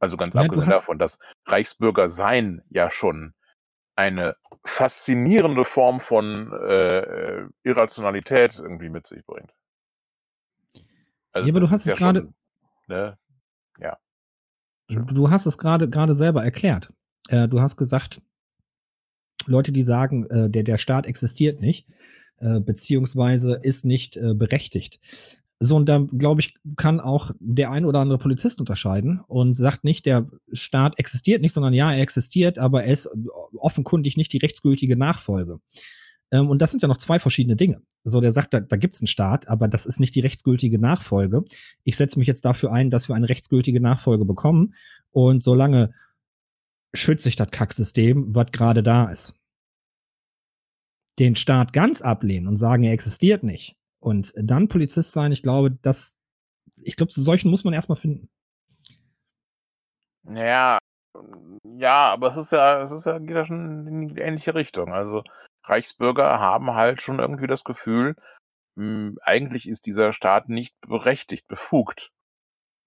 Also 0.00 0.16
ganz 0.16 0.34
Ja, 0.34 0.40
abgesehen 0.42 0.68
davon, 0.70 0.98
dass 0.98 1.20
Reichsbürger 1.46 2.10
sein 2.10 2.62
ja 2.70 2.90
schon 2.90 3.34
eine 3.94 4.34
faszinierende 4.64 5.64
Form 5.64 6.00
von 6.00 6.52
äh, 6.52 7.46
Irrationalität 7.62 8.58
irgendwie 8.58 8.88
mit 8.88 9.06
sich 9.06 9.24
bringt. 9.24 9.52
Also 11.30 11.46
Ja, 11.46 11.52
aber 11.52 11.60
du 11.60 11.70
hast 11.70 11.86
es 11.86 11.94
gerade- 11.94 12.32
Ne, 12.88 13.16
ja. 13.78 13.98
du 14.88 15.30
hast 15.30 15.46
es 15.46 15.58
gerade 15.58 15.88
gerade 15.88 16.14
selber 16.14 16.44
erklärt. 16.44 16.92
Äh, 17.28 17.48
du 17.48 17.60
hast 17.60 17.76
gesagt, 17.76 18.20
Leute, 19.46 19.72
die 19.72 19.82
sagen, 19.82 20.26
äh, 20.26 20.50
der, 20.50 20.62
der 20.62 20.78
Staat 20.78 21.06
existiert 21.06 21.60
nicht, 21.60 21.88
äh, 22.38 22.60
beziehungsweise 22.60 23.58
ist 23.62 23.84
nicht 23.84 24.16
äh, 24.16 24.34
berechtigt. 24.34 25.00
So, 25.64 25.76
und 25.76 25.88
da, 25.88 25.98
glaube 25.98 26.40
ich, 26.40 26.56
kann 26.76 26.98
auch 26.98 27.30
der 27.38 27.70
ein 27.70 27.84
oder 27.84 28.00
andere 28.00 28.18
Polizist 28.18 28.58
unterscheiden 28.58 29.20
und 29.28 29.54
sagt 29.54 29.84
nicht, 29.84 30.06
der 30.06 30.28
Staat 30.52 30.98
existiert 30.98 31.40
nicht, 31.40 31.52
sondern 31.52 31.72
ja, 31.72 31.92
er 31.92 32.02
existiert, 32.02 32.58
aber 32.58 32.82
er 32.82 32.92
ist 32.92 33.08
offenkundig 33.56 34.16
nicht 34.16 34.32
die 34.32 34.38
rechtsgültige 34.38 34.96
Nachfolge. 34.96 35.58
Ähm, 36.32 36.48
und 36.50 36.60
das 36.60 36.72
sind 36.72 36.82
ja 36.82 36.88
noch 36.88 36.96
zwei 36.96 37.18
verschiedene 37.20 37.54
Dinge. 37.54 37.82
So, 38.02 38.20
der 38.20 38.32
sagt, 38.32 38.52
da, 38.52 38.60
da 38.60 38.76
gibt 38.76 38.94
es 38.94 39.00
einen 39.00 39.06
Staat, 39.06 39.48
aber 39.48 39.68
das 39.68 39.86
ist 39.86 40.00
nicht 40.00 40.14
die 40.14 40.20
rechtsgültige 40.20 40.80
Nachfolge. 40.80 41.44
Ich 41.84 41.96
setze 41.96 42.18
mich 42.18 42.26
jetzt 42.26 42.44
dafür 42.44 42.72
ein, 42.72 42.90
dass 42.90 43.08
wir 43.08 43.14
eine 43.14 43.28
rechtsgültige 43.28 43.80
Nachfolge 43.80 44.24
bekommen. 44.24 44.74
Und 45.10 45.42
solange 45.42 45.92
schütze 46.94 47.28
ich 47.28 47.36
das 47.36 47.50
Kacksystem, 47.50 48.34
was 48.34 48.46
gerade 48.50 48.82
da 48.82 49.10
ist. 49.10 49.38
Den 51.18 51.36
Staat 51.36 51.72
ganz 51.72 52.02
ablehnen 52.02 52.48
und 52.48 52.56
sagen, 52.56 52.82
er 52.82 52.92
existiert 52.92 53.42
nicht, 53.42 53.76
und 54.02 54.32
dann 54.36 54.66
Polizist 54.66 55.12
sein, 55.12 55.30
ich 55.30 55.42
glaube, 55.44 55.70
das, 55.70 56.18
ich 56.82 56.96
glaube, 56.96 57.12
zu 57.12 57.22
solchen 57.22 57.50
muss 57.50 57.62
man 57.62 57.72
erstmal 57.72 57.96
finden. 57.96 58.28
Ja, 60.28 60.78
ja, 61.78 62.12
aber 62.12 62.28
es 62.28 62.36
ist 62.36 62.50
ja, 62.50 62.82
es 62.82 62.90
ist 62.90 63.06
ja, 63.06 63.20
geht 63.20 63.36
ja 63.36 63.46
schon 63.46 63.86
in 63.86 64.08
die 64.08 64.20
ähnliche 64.20 64.56
Richtung. 64.56 64.92
Also 64.92 65.22
Reichsbürger 65.64 66.40
haben 66.40 66.74
halt 66.74 67.02
schon 67.02 67.18
irgendwie 67.18 67.46
das 67.46 67.64
Gefühl, 67.64 68.16
mh, 68.76 68.84
hm, 68.84 69.18
eigentlich 69.22 69.68
ist 69.68 69.86
dieser 69.86 70.12
Staat 70.12 70.48
nicht 70.48 70.76
berechtigt, 70.80 71.48
befugt. 71.48 72.10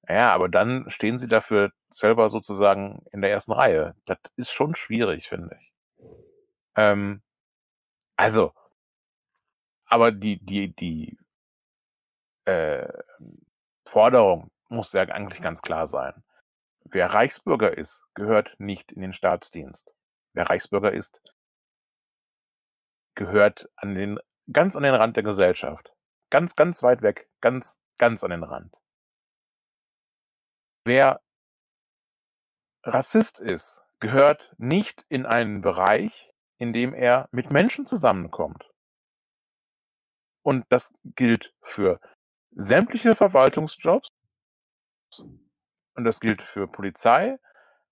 Ja, 0.08 0.34
aber 0.34 0.50
dann 0.50 0.90
stehen 0.90 1.20
sie 1.20 1.28
dafür 1.28 1.72
selber 1.90 2.30
sozusagen 2.30 3.06
in 3.12 3.22
der 3.22 3.32
ersten 3.32 3.54
Reihe. 3.54 3.96
Das 4.06 4.20
ist 4.36 4.52
schon 4.52 4.76
schwierig, 4.76 5.30
finde 5.30 5.58
ich. 5.60 5.74
Ähm, 6.76 7.24
also, 8.18 8.54
aber 9.88 10.12
die, 10.12 10.44
die, 10.44 10.76
die 10.76 11.18
äh, 12.46 12.88
Forderung 13.86 14.52
muss 14.70 14.94
ja 14.94 15.04
eigentlich 15.04 15.42
ganz 15.42 15.62
klar 15.62 15.88
sein. 15.88 16.24
Wer 16.84 17.14
Reichsbürger 17.14 17.78
ist, 17.78 18.04
gehört 18.14 18.56
nicht 18.60 18.92
in 18.92 19.02
den 19.02 19.14
Staatsdienst. 19.14 19.94
Wer 20.34 20.50
Reichsbürger 20.50 20.92
ist, 20.92 21.22
gehört 23.16 23.70
an 23.76 23.96
den, 23.96 24.20
ganz 24.52 24.76
an 24.76 24.84
den 24.84 24.94
Rand 24.94 25.16
der 25.16 25.24
Gesellschaft. 25.24 25.92
Ganz, 26.30 26.56
ganz 26.56 26.84
weit 26.84 27.02
weg. 27.02 27.30
Ganz, 27.42 27.80
ganz 27.98 28.24
an 28.24 28.32
den 28.32 28.44
Rand. 28.44 28.76
Wer 30.86 31.22
Rassist 32.84 33.40
ist, 33.40 33.82
gehört 34.00 34.54
nicht 34.58 35.06
in 35.10 35.26
einen 35.26 35.62
Bereich, 35.62 36.32
in 36.58 36.74
dem 36.74 36.94
er 36.94 37.28
mit 37.32 37.52
Menschen 37.52 37.88
zusammenkommt. 37.88 38.70
Und 40.44 40.66
das 40.70 40.94
gilt 41.16 41.54
für 41.62 42.00
sämtliche 42.52 43.16
Verwaltungsjobs. 43.16 44.08
Und 45.18 46.04
das 46.04 46.20
gilt 46.20 46.42
für 46.44 46.68
Polizei. 46.68 47.38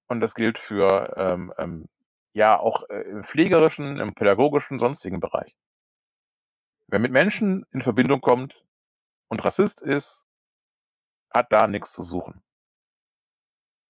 Und 0.08 0.20
das 0.20 0.36
gilt 0.36 0.60
für, 0.60 1.14
ähm, 1.18 1.54
ähm, 1.58 1.90
ja, 2.34 2.60
auch 2.60 2.90
äh, 2.90 3.02
im 3.04 3.24
pflegerischen, 3.24 4.00
im 4.00 4.14
pädagogischen, 4.14 4.80
sonstigen 4.80 5.20
Bereich. 5.20 5.56
Wer 6.88 7.00
mit 7.00 7.12
Menschen 7.12 7.66
in 7.72 7.82
Verbindung 7.82 8.22
kommt 8.22 8.66
und 9.30 9.44
Rassist 9.44 9.82
ist, 9.82 10.26
hat 11.34 11.52
da 11.52 11.68
nichts 11.68 11.94
zu 11.94 12.04
suchen. 12.04 12.44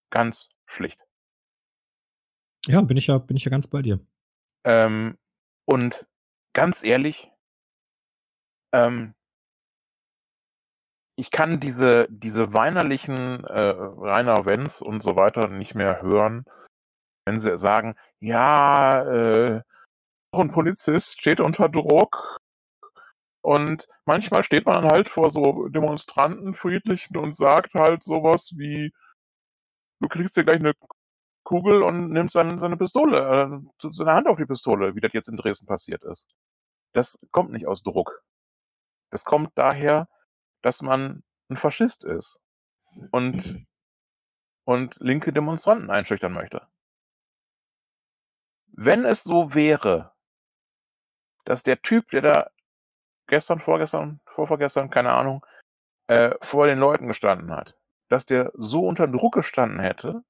Ganz 0.10 0.50
schlicht. 0.66 1.04
Ja, 2.66 2.82
bin 2.82 2.98
ich 2.98 3.08
ja, 3.08 3.18
bin 3.18 3.36
ich 3.36 3.44
ja 3.44 3.52
ganz 3.52 3.68
bei 3.68 3.82
dir. 3.82 4.00
Ähm, 4.64 5.18
und 5.66 6.08
ganz 6.54 6.84
ehrlich, 6.84 7.32
ähm, 8.74 9.16
ich 11.16 11.30
kann 11.32 11.60
diese, 11.60 12.08
diese 12.10 12.54
weinerlichen 12.54 13.44
äh, 13.44 13.74
Rainer 13.78 14.46
Wenz 14.46 14.82
und 14.82 15.02
so 15.02 15.16
weiter 15.16 15.48
nicht 15.48 15.76
mehr 15.76 16.02
hören, 16.02 16.46
wenn 17.26 17.40
sie 17.40 17.58
sagen, 17.58 17.96
ja, 18.20 19.02
äh, 19.04 19.62
ein 20.32 20.52
Polizist 20.52 21.20
steht 21.20 21.40
unter 21.40 21.70
Druck 21.70 22.38
und 23.42 23.88
manchmal 24.06 24.44
steht 24.44 24.66
man 24.66 24.86
halt 24.86 25.10
vor 25.10 25.30
so 25.30 25.68
Demonstranten 25.70 26.54
friedlichen 26.54 27.18
und 27.18 27.36
sagt 27.36 27.74
halt 27.76 28.04
sowas 28.04 28.52
wie, 28.56 28.94
du 30.02 30.08
kriegst 30.10 30.38
dir 30.38 30.44
gleich 30.44 30.60
eine 30.60 30.74
Kugel 31.44 31.84
und 31.84 32.10
nimmst 32.12 32.34
seine, 32.34 32.60
seine 32.60 32.78
Pistole, 32.78 33.62
äh, 33.82 33.90
seine 33.92 34.14
Hand 34.14 34.28
auf 34.28 34.38
die 34.38 34.46
Pistole, 34.46 34.96
wie 34.96 35.02
das 35.02 35.14
jetzt 35.14 35.30
in 35.30 35.38
Dresden 35.38 35.66
passiert 35.68 36.04
ist. 36.04 36.30
Das 36.94 37.20
kommt 37.32 37.52
nicht 37.52 37.68
aus 37.68 37.84
Druck. 37.84 38.24
Es 39.12 39.26
kommt 39.26 39.52
daher, 39.56 40.08
dass 40.62 40.82
man 40.82 41.24
ein 41.50 41.58
Faschist 41.58 42.06
ist 42.06 42.40
und, 43.12 43.66
und 44.66 44.96
linke 45.00 45.34
Demonstranten 45.34 45.92
einschüchtern 45.92 46.34
möchte. 46.34 46.68
Wenn 48.76 49.06
es 49.06 49.24
so 49.24 49.54
wäre, 49.54 50.14
dass 51.46 51.62
der 51.62 51.82
Typ, 51.82 52.10
der 52.10 52.22
da 52.22 52.50
gestern, 53.28 53.60
vorgestern, 53.60 54.20
vorvorgestern, 54.26 54.90
keine 54.90 55.14
Ahnung, 55.14 55.46
äh, 56.08 56.36
vor 56.42 56.66
den 56.66 56.80
Leuten 56.80 57.08
gestanden 57.08 57.52
hat, 57.52 57.78
dass 58.10 58.26
der 58.26 58.52
so 58.56 58.88
unter 58.88 59.08
Druck 59.08 59.36
gestanden 59.36 59.80
hätte, 59.80 60.24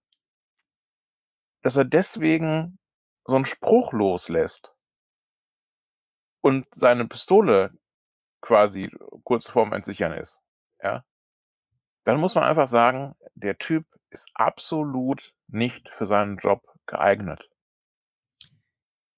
dass 1.61 1.77
er 1.77 1.85
deswegen 1.85 2.77
so 3.25 3.35
einen 3.35 3.45
Spruch 3.45 3.93
loslässt 3.93 4.75
und 6.41 6.67
seine 6.75 7.07
Pistole 7.07 7.71
quasi 8.41 8.91
kurz 9.23 9.47
vorm 9.47 9.71
Entsichern 9.71 10.11
ist, 10.11 10.41
ja, 10.81 11.05
dann 12.03 12.19
muss 12.19 12.35
man 12.35 12.43
einfach 12.43 12.67
sagen, 12.67 13.15
der 13.35 13.57
Typ 13.57 13.85
ist 14.09 14.29
absolut 14.33 15.33
nicht 15.47 15.87
für 15.89 16.05
seinen 16.05 16.37
Job 16.37 16.61
geeignet. 16.85 17.49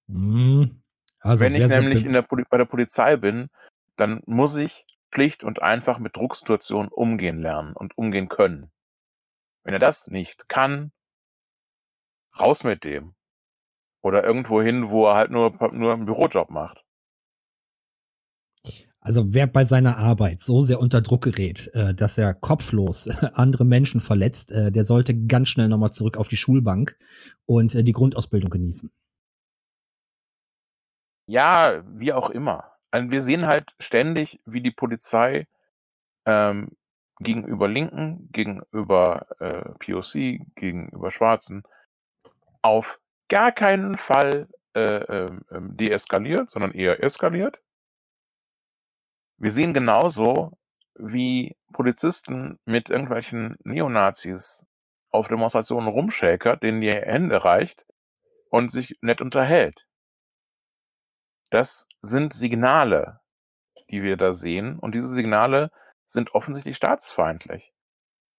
Mhm. 0.07 0.81
Also, 1.19 1.45
Wenn 1.45 1.55
ich 1.55 1.67
nämlich 1.67 2.03
der 2.03 2.21
bei 2.21 2.57
der 2.57 2.65
Polizei 2.65 3.17
bin, 3.17 3.49
dann 3.95 4.21
muss 4.25 4.55
ich 4.55 4.85
schlicht 5.13 5.43
und 5.43 5.61
einfach 5.61 5.97
mit 5.97 6.15
Drucksituationen 6.15 6.91
umgehen 6.91 7.41
lernen 7.41 7.73
und 7.73 7.97
umgehen 7.97 8.27
können. 8.27 8.69
Wenn 9.63 9.73
er 9.73 9.79
das 9.79 10.07
nicht 10.07 10.49
kann, 10.49 10.91
raus 12.39 12.63
mit 12.63 12.83
dem. 12.83 13.15
Oder 14.01 14.23
irgendwo 14.23 14.61
hin, 14.61 14.89
wo 14.89 15.07
er 15.07 15.15
halt 15.15 15.31
nur, 15.31 15.57
nur 15.73 15.93
einen 15.93 16.05
Bürojob 16.05 16.49
macht. 16.51 16.83
Also 18.99 19.33
wer 19.33 19.47
bei 19.47 19.65
seiner 19.65 19.97
Arbeit 19.97 20.41
so 20.41 20.61
sehr 20.61 20.79
unter 20.79 21.01
Druck 21.01 21.23
gerät, 21.23 21.69
äh, 21.73 21.93
dass 21.93 22.17
er 22.17 22.33
kopflos 22.33 23.07
andere 23.33 23.63
Menschen 23.63 24.01
verletzt, 24.01 24.51
äh, 24.51 24.71
der 24.71 24.83
sollte 24.83 25.15
ganz 25.27 25.49
schnell 25.49 25.69
nochmal 25.69 25.91
zurück 25.91 26.17
auf 26.17 26.27
die 26.27 26.37
Schulbank 26.37 26.97
und 27.45 27.73
äh, 27.73 27.83
die 27.83 27.93
Grundausbildung 27.93 28.49
genießen. 28.49 28.91
Ja, 31.27 31.83
wie 31.87 32.13
auch 32.13 32.29
immer. 32.29 32.71
Also 32.91 33.11
wir 33.11 33.21
sehen 33.21 33.47
halt 33.47 33.73
ständig, 33.79 34.39
wie 34.45 34.61
die 34.61 34.71
Polizei 34.71 35.47
ähm, 36.25 36.71
gegenüber 37.19 37.67
Linken, 37.67 38.29
gegenüber 38.31 39.27
äh, 39.39 39.69
POC, 39.79 40.39
gegenüber 40.55 41.11
Schwarzen 41.11 41.63
auf 42.61 42.99
gar 43.29 43.51
keinen 43.51 43.95
Fall 43.95 44.47
äh, 44.75 44.97
äh, 45.25 45.31
deeskaliert, 45.51 46.49
sondern 46.49 46.71
eher 46.73 47.03
eskaliert 47.03 47.59
wir 49.37 49.51
sehen 49.51 49.73
genauso, 49.73 50.57
wie 50.97 51.57
Polizisten 51.73 52.59
mit 52.65 52.89
irgendwelchen 52.89 53.57
Neonazis 53.63 54.65
auf 55.11 55.27
Demonstrationen 55.27 55.89
rumschäkert, 55.89 56.63
denen 56.63 56.81
die 56.81 56.91
Hände 56.91 57.43
reicht 57.43 57.85
und 58.49 58.71
sich 58.71 58.97
nett 59.01 59.21
unterhält. 59.21 59.85
Das 61.55 61.87
sind 62.01 62.33
Signale, 62.33 63.21
die 63.89 64.03
wir 64.03 64.17
da 64.17 64.33
sehen. 64.33 64.77
Und 64.77 64.93
diese 64.93 65.07
Signale 65.07 65.71
sind 66.05 66.35
offensichtlich 66.35 66.75
staatsfeindlich. 66.75 67.73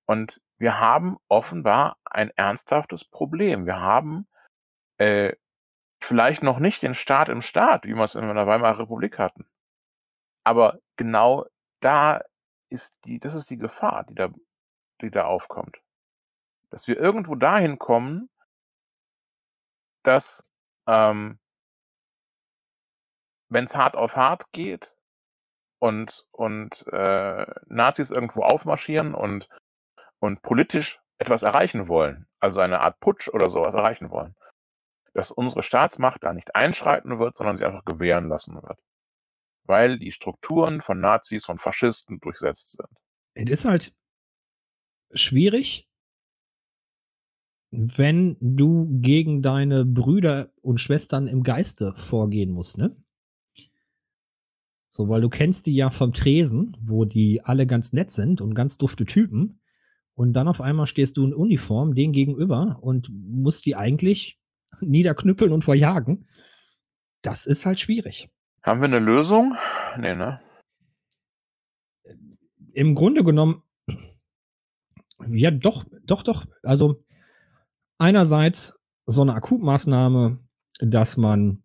Und 0.04 0.42
wir 0.58 0.80
haben 0.80 1.16
offenbar 1.26 1.96
ein 2.04 2.28
ernsthaftes 2.36 3.06
Problem. 3.06 3.64
Wir 3.64 3.80
haben 3.80 4.28
äh, 4.98 5.34
vielleicht 5.98 6.42
noch 6.42 6.58
nicht 6.58 6.82
den 6.82 6.92
Staat 6.92 7.30
im 7.30 7.40
Staat, 7.40 7.86
wie 7.86 7.94
wir 7.94 8.04
es 8.04 8.16
in 8.16 8.28
der 8.28 8.46
Weimarer 8.46 8.80
Republik 8.80 9.18
hatten. 9.18 9.46
Aber 10.44 10.78
genau 10.96 11.46
da 11.80 12.20
ist 12.68 13.02
die, 13.06 13.18
das 13.18 13.32
ist 13.32 13.48
die 13.48 13.56
Gefahr, 13.56 14.04
die 14.04 14.14
da, 14.14 14.28
die 15.00 15.10
da 15.10 15.24
aufkommt. 15.24 15.78
Dass 16.68 16.86
wir 16.86 16.98
irgendwo 16.98 17.34
dahin 17.34 17.78
kommen, 17.78 18.28
dass, 20.02 20.46
ähm, 20.86 21.38
wenn 23.48 23.64
es 23.64 23.76
hart 23.76 23.96
auf 23.96 24.16
hart 24.16 24.52
geht 24.52 24.94
und, 25.78 26.26
und 26.32 26.86
äh, 26.92 27.46
Nazis 27.66 28.10
irgendwo 28.10 28.42
aufmarschieren 28.42 29.14
und, 29.14 29.48
und 30.18 30.42
politisch 30.42 31.00
etwas 31.18 31.42
erreichen 31.42 31.88
wollen, 31.88 32.26
also 32.40 32.60
eine 32.60 32.80
Art 32.80 33.00
Putsch 33.00 33.28
oder 33.28 33.50
sowas 33.50 33.74
erreichen 33.74 34.10
wollen, 34.10 34.34
dass 35.14 35.30
unsere 35.30 35.62
Staatsmacht 35.62 36.22
da 36.22 36.32
nicht 36.32 36.54
einschreiten 36.54 37.18
wird, 37.18 37.36
sondern 37.36 37.56
sie 37.56 37.64
einfach 37.64 37.84
gewähren 37.84 38.28
lassen 38.28 38.54
wird. 38.54 38.78
Weil 39.64 39.98
die 39.98 40.12
Strukturen 40.12 40.80
von 40.80 41.00
Nazis, 41.00 41.44
von 41.44 41.58
Faschisten 41.58 42.20
durchsetzt 42.20 42.72
sind. 42.72 42.88
Es 43.34 43.50
ist 43.50 43.64
halt 43.64 43.94
schwierig, 45.12 45.88
wenn 47.70 48.36
du 48.40 49.00
gegen 49.00 49.42
deine 49.42 49.84
Brüder 49.84 50.50
und 50.62 50.80
Schwestern 50.80 51.26
im 51.26 51.42
Geiste 51.42 51.94
vorgehen 51.96 52.52
musst, 52.52 52.78
ne? 52.78 52.96
So, 54.96 55.10
weil 55.10 55.20
du 55.20 55.28
kennst 55.28 55.66
die 55.66 55.74
ja 55.74 55.90
vom 55.90 56.14
Tresen, 56.14 56.74
wo 56.80 57.04
die 57.04 57.42
alle 57.44 57.66
ganz 57.66 57.92
nett 57.92 58.10
sind 58.10 58.40
und 58.40 58.54
ganz 58.54 58.78
dufte 58.78 59.04
Typen. 59.04 59.60
Und 60.14 60.32
dann 60.32 60.48
auf 60.48 60.62
einmal 60.62 60.86
stehst 60.86 61.18
du 61.18 61.26
in 61.26 61.34
Uniform 61.34 61.94
denen 61.94 62.14
gegenüber 62.14 62.78
und 62.80 63.10
musst 63.12 63.66
die 63.66 63.76
eigentlich 63.76 64.40
niederknüppeln 64.80 65.52
und 65.52 65.64
verjagen. 65.64 66.26
Das 67.20 67.44
ist 67.44 67.66
halt 67.66 67.78
schwierig. 67.78 68.30
Haben 68.62 68.80
wir 68.80 68.86
eine 68.86 68.98
Lösung? 68.98 69.54
Nee, 69.98 70.14
ne? 70.14 70.40
Im 72.72 72.94
Grunde 72.94 73.22
genommen, 73.22 73.62
ja, 75.28 75.50
doch, 75.50 75.84
doch, 76.04 76.22
doch. 76.22 76.46
Also, 76.62 77.04
einerseits 77.98 78.78
so 79.04 79.20
eine 79.20 79.34
Akutmaßnahme, 79.34 80.38
dass 80.80 81.18
man 81.18 81.62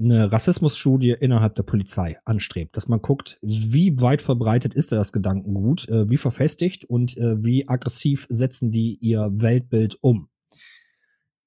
eine 0.00 0.32
Rassismusstudie 0.32 1.10
innerhalb 1.18 1.54
der 1.54 1.62
Polizei 1.62 2.16
anstrebt, 2.24 2.76
dass 2.76 2.88
man 2.88 3.02
guckt, 3.02 3.38
wie 3.42 4.00
weit 4.00 4.22
verbreitet 4.22 4.74
ist 4.74 4.92
das 4.92 5.12
Gedankengut, 5.12 5.88
äh, 5.88 6.08
wie 6.08 6.16
verfestigt 6.16 6.84
und 6.84 7.16
äh, 7.16 7.42
wie 7.44 7.68
aggressiv 7.68 8.26
setzen 8.28 8.70
die 8.70 8.98
ihr 9.00 9.30
Weltbild 9.32 9.98
um. 10.00 10.28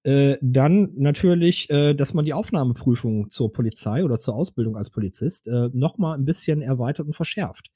Äh, 0.04 0.38
dann 0.42 0.92
natürlich, 0.96 1.68
dass 1.68 2.14
man 2.14 2.26
die 2.26 2.34
Aufnahmeprüfung 2.34 3.30
zur 3.30 3.54
Polizei 3.54 4.04
oder 4.04 4.18
zur 4.18 4.36
Ausbildung 4.36 4.76
als 4.76 4.90
Polizist 4.90 5.48
äh, 5.48 5.70
noch 5.72 5.98
mal 5.98 6.14
ein 6.14 6.26
bisschen 6.26 6.62
erweitert 6.62 7.06
und 7.06 7.14
verschärft. 7.14 7.72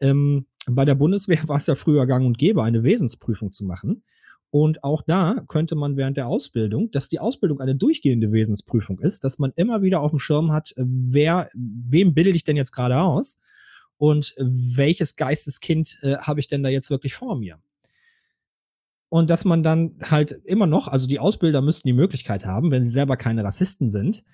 Ähm, 0.00 0.46
bei 0.66 0.84
der 0.84 0.94
Bundeswehr 0.94 1.40
war 1.48 1.58
es 1.58 1.66
ja 1.66 1.74
früher 1.74 2.06
gang 2.06 2.24
und 2.24 2.38
gäbe, 2.38 2.62
eine 2.62 2.82
Wesensprüfung 2.82 3.52
zu 3.52 3.64
machen. 3.64 4.02
Und 4.50 4.84
auch 4.84 5.02
da 5.02 5.42
könnte 5.48 5.74
man 5.74 5.96
während 5.96 6.16
der 6.16 6.28
Ausbildung, 6.28 6.90
dass 6.90 7.08
die 7.08 7.18
Ausbildung 7.18 7.60
eine 7.60 7.74
durchgehende 7.74 8.32
Wesensprüfung 8.32 9.00
ist, 9.00 9.24
dass 9.24 9.38
man 9.38 9.52
immer 9.56 9.82
wieder 9.82 10.00
auf 10.00 10.10
dem 10.10 10.18
Schirm 10.18 10.52
hat, 10.52 10.72
wer, 10.76 11.48
wem 11.54 12.14
bilde 12.14 12.30
ich 12.30 12.44
denn 12.44 12.56
jetzt 12.56 12.72
gerade 12.72 12.98
aus 12.98 13.38
und 13.98 14.34
welches 14.38 15.16
Geisteskind 15.16 15.98
äh, 16.02 16.16
habe 16.18 16.40
ich 16.40 16.48
denn 16.48 16.62
da 16.62 16.68
jetzt 16.68 16.90
wirklich 16.90 17.14
vor 17.14 17.36
mir? 17.36 17.58
Und 19.08 19.30
dass 19.30 19.44
man 19.44 19.62
dann 19.62 19.96
halt 20.02 20.32
immer 20.44 20.66
noch, 20.66 20.88
also 20.88 21.06
die 21.06 21.20
Ausbilder 21.20 21.62
müssten 21.62 21.88
die 21.88 21.92
Möglichkeit 21.92 22.44
haben, 22.44 22.70
wenn 22.70 22.82
sie 22.82 22.90
selber 22.90 23.16
keine 23.16 23.44
Rassisten 23.44 23.88
sind, 23.88 24.24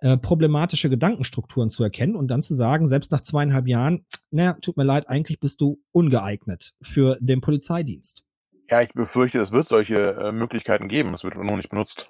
äh, 0.00 0.16
problematische 0.16 0.90
Gedankenstrukturen 0.90 1.70
zu 1.70 1.82
erkennen 1.82 2.16
und 2.16 2.28
dann 2.28 2.42
zu 2.42 2.54
sagen, 2.54 2.86
selbst 2.86 3.10
nach 3.10 3.20
zweieinhalb 3.20 3.66
Jahren, 3.66 4.04
naja, 4.30 4.54
tut 4.60 4.76
mir 4.76 4.84
leid, 4.84 5.08
eigentlich 5.08 5.40
bist 5.40 5.60
du 5.60 5.80
ungeeignet 5.92 6.74
für 6.80 7.16
den 7.20 7.40
Polizeidienst. 7.40 8.24
Ja, 8.70 8.82
ich 8.82 8.92
befürchte, 8.92 9.40
es 9.40 9.50
wird 9.50 9.66
solche 9.66 9.96
äh, 9.96 10.32
Möglichkeiten 10.32 10.88
geben. 10.88 11.14
Es 11.14 11.24
wird 11.24 11.36
nur 11.36 11.56
nicht 11.56 11.70
benutzt. 11.70 12.08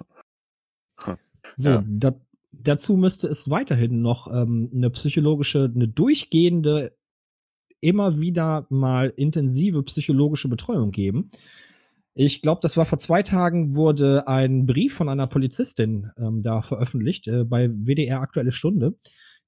Hm. 1.03 1.17
So, 1.55 1.69
ja. 1.69 1.83
da, 1.87 2.13
dazu 2.51 2.97
müsste 2.97 3.27
es 3.27 3.49
weiterhin 3.49 4.01
noch 4.01 4.27
ähm, 4.27 4.69
eine 4.73 4.89
psychologische, 4.89 5.71
eine 5.73 5.87
durchgehende, 5.87 6.95
immer 7.81 8.19
wieder 8.19 8.67
mal 8.69 9.13
intensive 9.15 9.83
psychologische 9.83 10.49
Betreuung 10.49 10.91
geben. 10.91 11.31
Ich 12.13 12.41
glaube, 12.41 12.59
das 12.61 12.75
war 12.75 12.85
vor 12.85 12.97
zwei 12.97 13.23
Tagen, 13.23 13.75
wurde 13.75 14.27
ein 14.27 14.65
Brief 14.65 14.93
von 14.93 15.07
einer 15.07 15.27
Polizistin 15.27 16.11
ähm, 16.17 16.41
da 16.41 16.61
veröffentlicht 16.61 17.27
äh, 17.29 17.45
bei 17.45 17.69
WDR 17.69 18.19
Aktuelle 18.19 18.51
Stunde, 18.51 18.95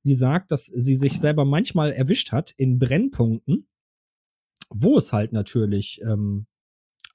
die 0.06 0.14
sagt, 0.14 0.52
dass 0.52 0.68
sie 0.68 0.96
sich 0.96 1.20
selber 1.20 1.44
manchmal 1.44 1.92
erwischt 1.92 2.32
hat 2.32 2.52
in 2.56 2.80
Brennpunkten, 2.80 3.68
wo 4.70 4.98
es 4.98 5.12
halt 5.12 5.34
natürlich 5.34 6.00
ähm, 6.10 6.46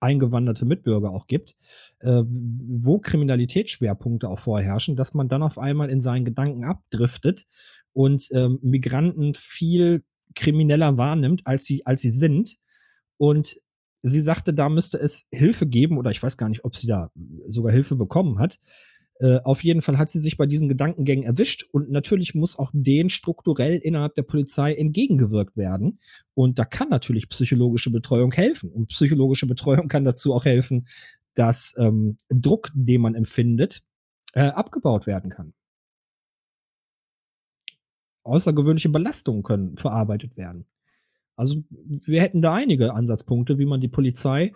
eingewanderte 0.00 0.64
Mitbürger 0.64 1.10
auch 1.10 1.26
gibt, 1.26 1.56
äh, 2.00 2.22
wo 2.26 2.98
Kriminalitätsschwerpunkte 2.98 4.28
auch 4.28 4.38
vorherrschen, 4.38 4.96
dass 4.96 5.14
man 5.14 5.28
dann 5.28 5.42
auf 5.42 5.58
einmal 5.58 5.90
in 5.90 6.00
seinen 6.00 6.24
Gedanken 6.24 6.64
abdriftet 6.64 7.46
und 7.92 8.28
ähm, 8.32 8.58
Migranten 8.62 9.34
viel 9.34 10.04
krimineller 10.34 10.98
wahrnimmt, 10.98 11.46
als 11.46 11.64
sie, 11.64 11.86
als 11.86 12.02
sie 12.02 12.10
sind. 12.10 12.56
Und 13.16 13.56
sie 14.02 14.20
sagte, 14.20 14.54
da 14.54 14.68
müsste 14.68 14.98
es 14.98 15.26
Hilfe 15.32 15.66
geben, 15.66 15.98
oder 15.98 16.10
ich 16.10 16.22
weiß 16.22 16.36
gar 16.36 16.48
nicht, 16.48 16.64
ob 16.64 16.76
sie 16.76 16.86
da 16.86 17.10
sogar 17.48 17.72
Hilfe 17.72 17.96
bekommen 17.96 18.38
hat, 18.38 18.60
äh, 19.18 19.40
auf 19.44 19.64
jeden 19.64 19.80
Fall 19.80 19.98
hat 19.98 20.10
sie 20.10 20.20
sich 20.20 20.36
bei 20.36 20.46
diesen 20.46 20.68
Gedankengängen 20.68 21.24
erwischt 21.24 21.64
und 21.72 21.90
natürlich 21.90 22.34
muss 22.34 22.58
auch 22.58 22.70
denen 22.74 23.08
strukturell 23.08 23.76
innerhalb 23.76 24.14
der 24.14 24.22
Polizei 24.22 24.74
entgegengewirkt 24.74 25.56
werden. 25.56 26.00
Und 26.34 26.58
da 26.58 26.64
kann 26.64 26.90
natürlich 26.90 27.28
psychologische 27.28 27.90
Betreuung 27.90 28.32
helfen. 28.32 28.70
Und 28.70 28.88
psychologische 28.88 29.46
Betreuung 29.46 29.88
kann 29.88 30.04
dazu 30.04 30.34
auch 30.34 30.44
helfen, 30.44 30.86
dass 31.34 31.74
ähm, 31.78 32.18
Druck, 32.28 32.70
den 32.74 33.00
man 33.00 33.14
empfindet, 33.14 33.82
äh, 34.34 34.40
abgebaut 34.40 35.06
werden 35.06 35.30
kann. 35.30 35.54
Außergewöhnliche 38.22 38.88
Belastungen 38.88 39.42
können 39.42 39.76
verarbeitet 39.76 40.36
werden. 40.36 40.66
Also 41.36 41.62
wir 41.70 42.20
hätten 42.20 42.42
da 42.42 42.54
einige 42.54 42.94
Ansatzpunkte, 42.94 43.58
wie 43.58 43.66
man 43.66 43.80
die 43.80 43.88
Polizei 43.88 44.52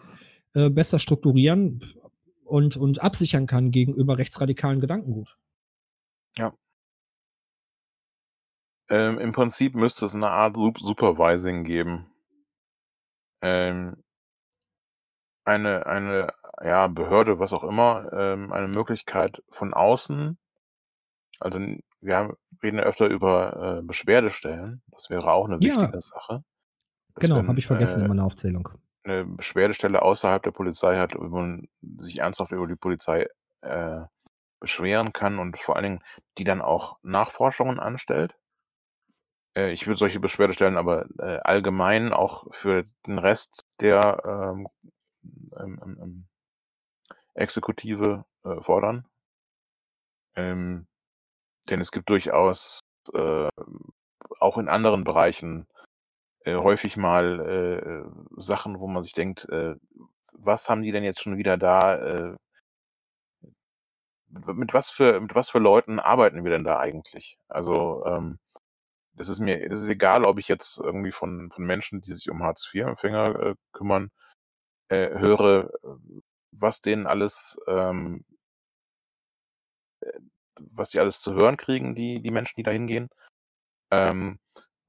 äh, 0.55 0.71
besser 0.71 0.99
strukturieren, 0.99 1.81
und, 2.51 2.77
und 2.77 3.03
absichern 3.03 3.47
kann 3.47 3.71
gegenüber 3.71 4.19
rechtsradikalen 4.19 4.81
Gedankengut. 4.81 5.37
Ja. 6.37 6.53
Ähm, 8.89 9.19
Im 9.19 9.33
Prinzip 9.33 9.75
müsste 9.75 10.07
es 10.07 10.15
eine 10.15 10.31
Art 10.31 10.57
Supervising 10.57 11.65
geben. 11.65 12.07
Ähm, 13.41 14.03
eine, 15.45 15.87
eine 15.87 16.33
ja, 16.63 16.89
Behörde, 16.89 17.39
was 17.39 17.53
auch 17.53 17.65
immer, 17.65 18.13
ähm, 18.13 18.53
eine 18.53 18.69
Möglichkeit 18.69 19.43
von 19.51 19.73
außen. 19.73 20.37
Also 21.39 21.61
wir 22.01 22.17
haben, 22.17 22.35
reden 22.63 22.79
ja 22.79 22.85
öfter 22.85 23.07
über 23.07 23.79
äh, 23.79 23.83
Beschwerdestellen. 23.83 24.83
Das 24.89 25.09
wäre 25.09 25.31
auch 25.33 25.47
eine 25.47 25.61
wichtige 25.61 25.93
ja. 25.93 26.01
Sache. 26.01 26.45
Genau, 27.15 27.47
habe 27.47 27.59
ich 27.59 27.67
vergessen 27.67 28.01
äh, 28.01 28.03
in 28.03 28.09
meiner 28.09 28.25
Aufzählung 28.25 28.69
eine 29.05 29.25
Beschwerdestelle 29.25 30.03
außerhalb 30.03 30.43
der 30.43 30.51
Polizei 30.51 30.99
hat, 30.99 31.15
wo 31.15 31.25
man 31.25 31.69
sich 31.99 32.19
ernsthaft 32.19 32.53
über 32.53 32.67
die 32.67 32.77
Polizei 32.77 33.29
äh, 33.63 34.01
beschweren 34.61 35.13
kann 35.13 35.39
und 35.39 35.59
vor 35.59 35.77
allen 35.77 35.85
Dingen 35.85 36.05
die 36.39 36.45
dann 36.45 36.61
auch 36.61 36.99
Nachforschungen 37.03 37.81
anstellt. 37.81 38.35
Äh, 39.57 39.73
ich 39.73 39.87
würde 39.87 39.99
solche 39.99 40.21
Beschwerdestellen 40.21 40.77
aber 40.77 41.07
äh, 41.19 41.39
allgemein 41.39 42.13
auch 42.13 42.47
für 42.55 42.85
den 43.07 43.19
Rest 43.19 43.65
der 43.81 44.23
ähm, 44.25 44.69
ähm, 45.59 45.81
ähm, 45.83 46.27
Exekutive 47.35 48.25
äh, 48.45 48.61
fordern. 48.61 49.07
Ähm, 50.37 50.87
denn 51.69 51.81
es 51.81 51.91
gibt 51.93 52.09
durchaus 52.09 52.81
äh, 53.15 53.49
auch 54.39 54.59
in 54.59 54.69
anderen 54.69 55.05
Bereichen 55.05 55.67
äh, 56.45 56.57
häufig 56.57 56.97
mal 56.97 57.41
äh, 58.37 58.41
Sachen, 58.43 58.81
wo 58.81 58.87
man 58.89 59.03
sich 59.03 59.13
denkt, 59.13 59.49
äh, 59.51 59.75
was 60.33 60.69
haben 60.69 60.83
die 60.83 60.93
denn 60.93 61.05
jetzt 61.05 61.23
schon 61.23 61.37
wieder 61.37 61.57
da? 61.59 61.97
Äh, 61.97 62.37
mit 64.29 64.73
was 64.75 64.91
für 64.91 65.21
mit 65.21 65.35
was 65.35 65.51
für 65.51 65.59
Leuten 65.59 65.99
arbeiten 65.99 66.45
wir 66.45 66.51
denn 66.53 66.65
da 66.65 66.79
eigentlich? 66.79 67.39
Also 67.49 68.05
ähm, 68.07 68.39
das 69.15 69.29
ist 69.29 69.41
mir, 69.41 69.69
das 69.69 69.83
ist 69.83 69.89
egal, 69.89 70.25
ob 70.25 70.39
ich 70.39 70.49
jetzt 70.49 70.79
irgendwie 70.79 71.13
von 71.13 71.51
von 71.51 71.65
Menschen, 71.67 72.01
die 72.01 72.13
sich 72.15 72.31
um 72.31 72.43
Hartz-IV-Empfänger 72.43 73.41
äh, 73.41 73.55
kümmern, 73.73 74.11
äh, 74.89 75.11
höre, 75.19 75.71
was 76.53 76.81
denen 76.81 77.07
alles, 77.07 77.61
ähm, 77.69 78.25
äh, 80.01 80.13
was 80.59 80.91
die 80.91 81.01
alles 81.01 81.21
zu 81.21 81.35
hören 81.35 81.57
kriegen, 81.57 81.95
die 81.95 82.21
die 82.23 82.31
Menschen, 82.31 82.55
die 82.57 82.63
da 82.63 82.71
hingehen. 82.71 83.09
Ähm, 83.91 84.39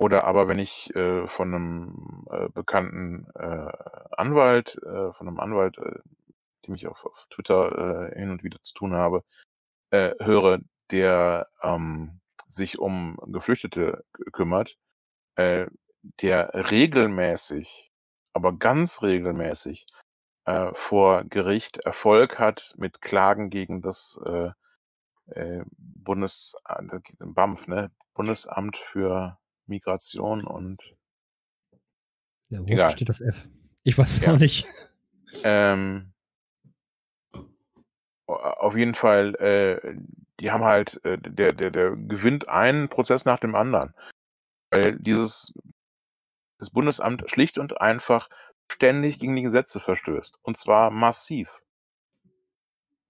oder 0.01 0.23
aber 0.23 0.47
wenn 0.47 0.57
ich 0.57 0.95
äh, 0.95 1.27
von 1.27 1.53
einem 1.53 2.25
äh, 2.31 2.49
bekannten 2.49 3.27
äh, 3.35 3.71
Anwalt, 4.17 4.81
äh, 4.83 5.13
von 5.13 5.27
einem 5.27 5.39
Anwalt, 5.39 5.77
äh, 5.77 5.99
dem 6.65 6.73
ich 6.73 6.87
auf, 6.87 7.05
auf 7.05 7.27
Twitter 7.29 8.09
äh, 8.11 8.19
hin 8.19 8.31
und 8.31 8.43
wieder 8.43 8.59
zu 8.63 8.73
tun 8.73 8.93
habe, 8.95 9.23
äh, 9.91 10.15
höre, 10.19 10.61
der 10.89 11.49
ähm, 11.61 12.19
sich 12.49 12.79
um 12.79 13.19
Geflüchtete 13.27 14.03
kümmert, 14.31 14.75
äh, 15.35 15.67
der 16.21 16.71
regelmäßig, 16.71 17.91
aber 18.33 18.53
ganz 18.53 19.03
regelmäßig 19.03 19.85
äh, 20.45 20.73
vor 20.73 21.25
Gericht 21.25 21.77
Erfolg 21.77 22.39
hat 22.39 22.73
mit 22.75 23.03
Klagen 23.03 23.51
gegen 23.51 23.83
das 23.83 24.19
äh, 24.25 24.49
äh, 25.27 25.63
Bundes 25.77 26.55
äh, 26.67 26.99
BAMF, 27.19 27.67
ne? 27.67 27.91
Bundesamt 28.15 28.77
für 28.77 29.37
Migration 29.71 30.45
und 30.45 30.79
ja, 32.49 32.59
wofür 32.59 32.73
Egal. 32.73 32.91
steht 32.91 33.09
das 33.09 33.21
F? 33.21 33.49
Ich 33.83 33.97
weiß 33.97 34.19
ja. 34.19 34.33
auch 34.33 34.37
nicht. 34.37 34.67
Ähm 35.43 36.13
auf 38.27 38.75
jeden 38.75 38.95
Fall, 38.95 39.35
äh, 39.35 39.95
die 40.39 40.51
haben 40.51 40.63
halt 40.63 41.03
äh, 41.05 41.17
der 41.17 41.53
der 41.53 41.71
der 41.71 41.95
gewinnt 41.95 42.47
einen 42.49 42.89
Prozess 42.89 43.25
nach 43.25 43.39
dem 43.39 43.55
anderen, 43.55 43.93
weil 44.69 44.99
dieses 44.99 45.53
das 46.59 46.69
Bundesamt 46.69 47.23
schlicht 47.29 47.57
und 47.57 47.81
einfach 47.81 48.29
ständig 48.71 49.19
gegen 49.19 49.35
die 49.35 49.41
Gesetze 49.41 49.79
verstößt, 49.79 50.37
und 50.43 50.57
zwar 50.57 50.91
massiv. 50.91 51.61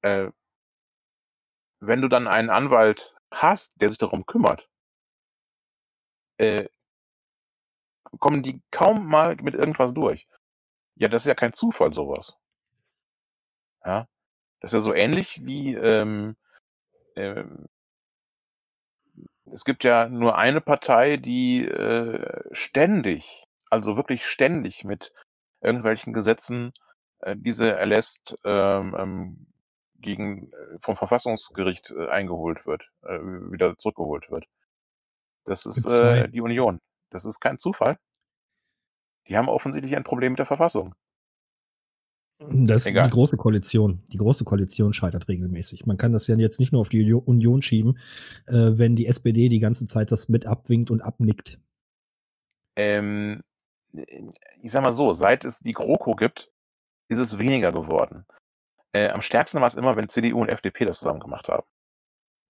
Äh 0.02 0.32
wenn 1.82 2.02
du 2.02 2.08
dann 2.08 2.28
einen 2.28 2.52
Anwalt 2.52 3.16
hast, 3.32 3.82
der 3.82 3.90
sich 3.90 3.98
darum 3.98 4.26
kümmert 4.26 4.70
äh 6.42 6.70
kommen 8.20 8.44
die 8.44 8.62
kaum 8.72 9.08
mal 9.08 9.38
mit 9.42 9.56
irgendwas 9.56 9.94
durch. 9.94 10.28
Ja, 10.96 11.08
das 11.08 11.24
ist 11.24 11.28
ja 11.28 11.36
kein 11.36 11.54
Zufall, 11.54 11.94
so 11.94 12.10
was. 12.10 12.38
Ja? 13.86 14.08
Das 14.60 14.72
ist 14.72 14.74
ja 14.76 14.80
so 14.82 14.94
ähnlich 14.94 15.46
wie, 15.46 15.74
ähm 15.76 16.36
ähm 17.16 17.68
es 19.54 19.66
gibt 19.66 19.84
ja 19.84 20.08
nur 20.08 20.38
eine 20.38 20.62
Partei, 20.62 21.18
die, 21.18 21.66
äh, 21.66 22.44
ständig, 22.54 23.46
also 23.70 23.98
wirklich 23.98 24.26
ständig 24.26 24.84
mit 24.84 25.14
irgendwelchen 25.62 26.14
Gesetzen, 26.14 26.74
äh, 27.20 27.36
diese 27.38 27.72
erlässt, 27.76 28.38
ähm, 28.46 28.96
ähm, 28.98 29.48
gegen 30.00 30.52
äh, 30.54 30.80
vom 30.80 30.96
Verfassungsgericht, 30.96 31.92
äh, 31.92 32.08
eingeholt 32.10 32.66
wird 32.66 32.90
äh, 33.04 33.20
wieder 33.20 33.78
zurückgeholt 33.78 34.32
wird. 34.32 34.48
Das 35.46 35.66
ist, 35.66 35.76
Gibt's 35.76 35.98
2. 35.98 36.20
äh, 36.20 36.30
die 36.30 36.42
Union. 36.42 36.80
Das 37.10 37.26
ist 37.26 37.40
kein 37.40 37.58
Zufall. 37.58 37.98
Die 39.28 39.38
haben 39.38 39.50
offensichtlich 39.50 39.96
ein 39.96 40.04
Problem 40.04 40.34
mit 40.34 40.40
der 40.40 40.46
Verfassung. 40.46 40.96
Das 42.50 42.84
die 42.84 42.90
Egal. 42.90 43.10
Große 43.10 43.38
Koalition. 43.38 44.04
Die 44.12 44.18
Große 44.18 44.44
Koalition 44.46 44.94
scheitert 44.94 45.28
regelmäßig. 45.28 45.86
Man 45.86 45.98
kann 45.98 46.12
das 46.12 46.28
ja 46.28 46.36
jetzt 46.36 46.60
nicht 46.60 46.72
nur 46.72 46.82
auf 46.82 46.90
die 46.90 47.02
Unio 47.02 47.20
Union 47.20 47.62
schieben, 47.62 48.00
äh, 48.48 48.72
wenn 48.74 48.96
die 48.96 49.06
SPD 49.06 49.48
die 49.50 49.60
ganze 49.60 49.86
Zeit 49.86 50.12
das 50.12 50.28
mit 50.28 50.48
abwinkt 50.48 50.90
und 50.90 51.02
abnickt. 51.02 51.60
Ähm, 52.76 53.42
ich 53.94 54.72
sage 54.72 54.86
mal 54.86 54.92
so, 54.92 55.14
seit 55.14 55.46
es 55.46 55.60
die 55.60 55.74
GroKo 55.74 56.16
gibt, 56.16 56.52
ist 57.10 57.20
es 57.20 57.38
weniger 57.38 57.72
geworden. 57.72 58.26
Äh, 58.94 59.10
am 59.10 59.22
stärksten 59.22 59.62
war's 59.62 59.76
immer, 59.76 59.96
wenn 59.96 60.10
CDU 60.10 60.42
und 60.42 60.50
FDP 60.50 60.86
das 60.86 61.00
zusammen 61.00 61.20
gemacht 61.20 61.48
haben. 61.48 61.68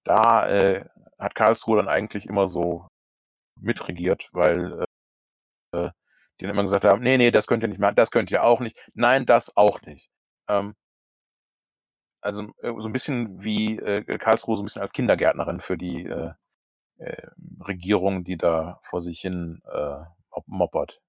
Da, 0.04 0.48
äh, 0.48 0.86
hat 1.22 1.36
Karlsruhe 1.36 1.78
dann 1.78 1.90
eigentlich 1.90 2.28
immer 2.28 2.48
so 2.50 2.88
mitregiert, 3.60 4.30
weil, 4.34 4.86
äh, 5.74 5.90
die 6.40 6.46
dann 6.46 6.52
immer 6.54 6.64
gesagt 6.64 6.86
haben: 6.86 7.02
„Ne, 7.04 7.18
ne, 7.18 7.32
das 7.32 7.48
könnt 7.48 7.64
ihr 7.64 7.70
nicht 7.70 7.80
machen, 7.82 7.96
das 7.98 8.12
könnt 8.12 8.32
ihr 8.32 8.44
auch 8.46 8.62
nicht. 8.62 8.78
Nein, 8.96 9.26
das 9.28 9.58
auch 9.58 9.82
nicht.“ 9.84 10.10
Ähm 10.50 10.76
also, 12.24 12.44
äh, 12.62 12.72
so 12.80 12.88
'n 12.88 12.92
bisschen 12.94 13.44
wie, 13.44 13.78
äh, 13.80 14.04
Karlsruhe 14.18 14.56
so 14.56 14.62
'n 14.64 14.66
bisschen 14.66 14.82
als 14.84 14.94
Kindergärtnerin 14.94 15.60
für 15.60 15.78
die, 15.78 16.06
äh, 16.06 16.32
äh, 17.00 17.28
Regierung, 17.68 18.24
die 18.26 18.38
da 18.38 18.80
vor 18.84 19.02
sich 19.02 19.22
hin, 19.22 19.62
äh, 19.72 20.00
mop 20.32 20.48
moppert. 20.48 21.00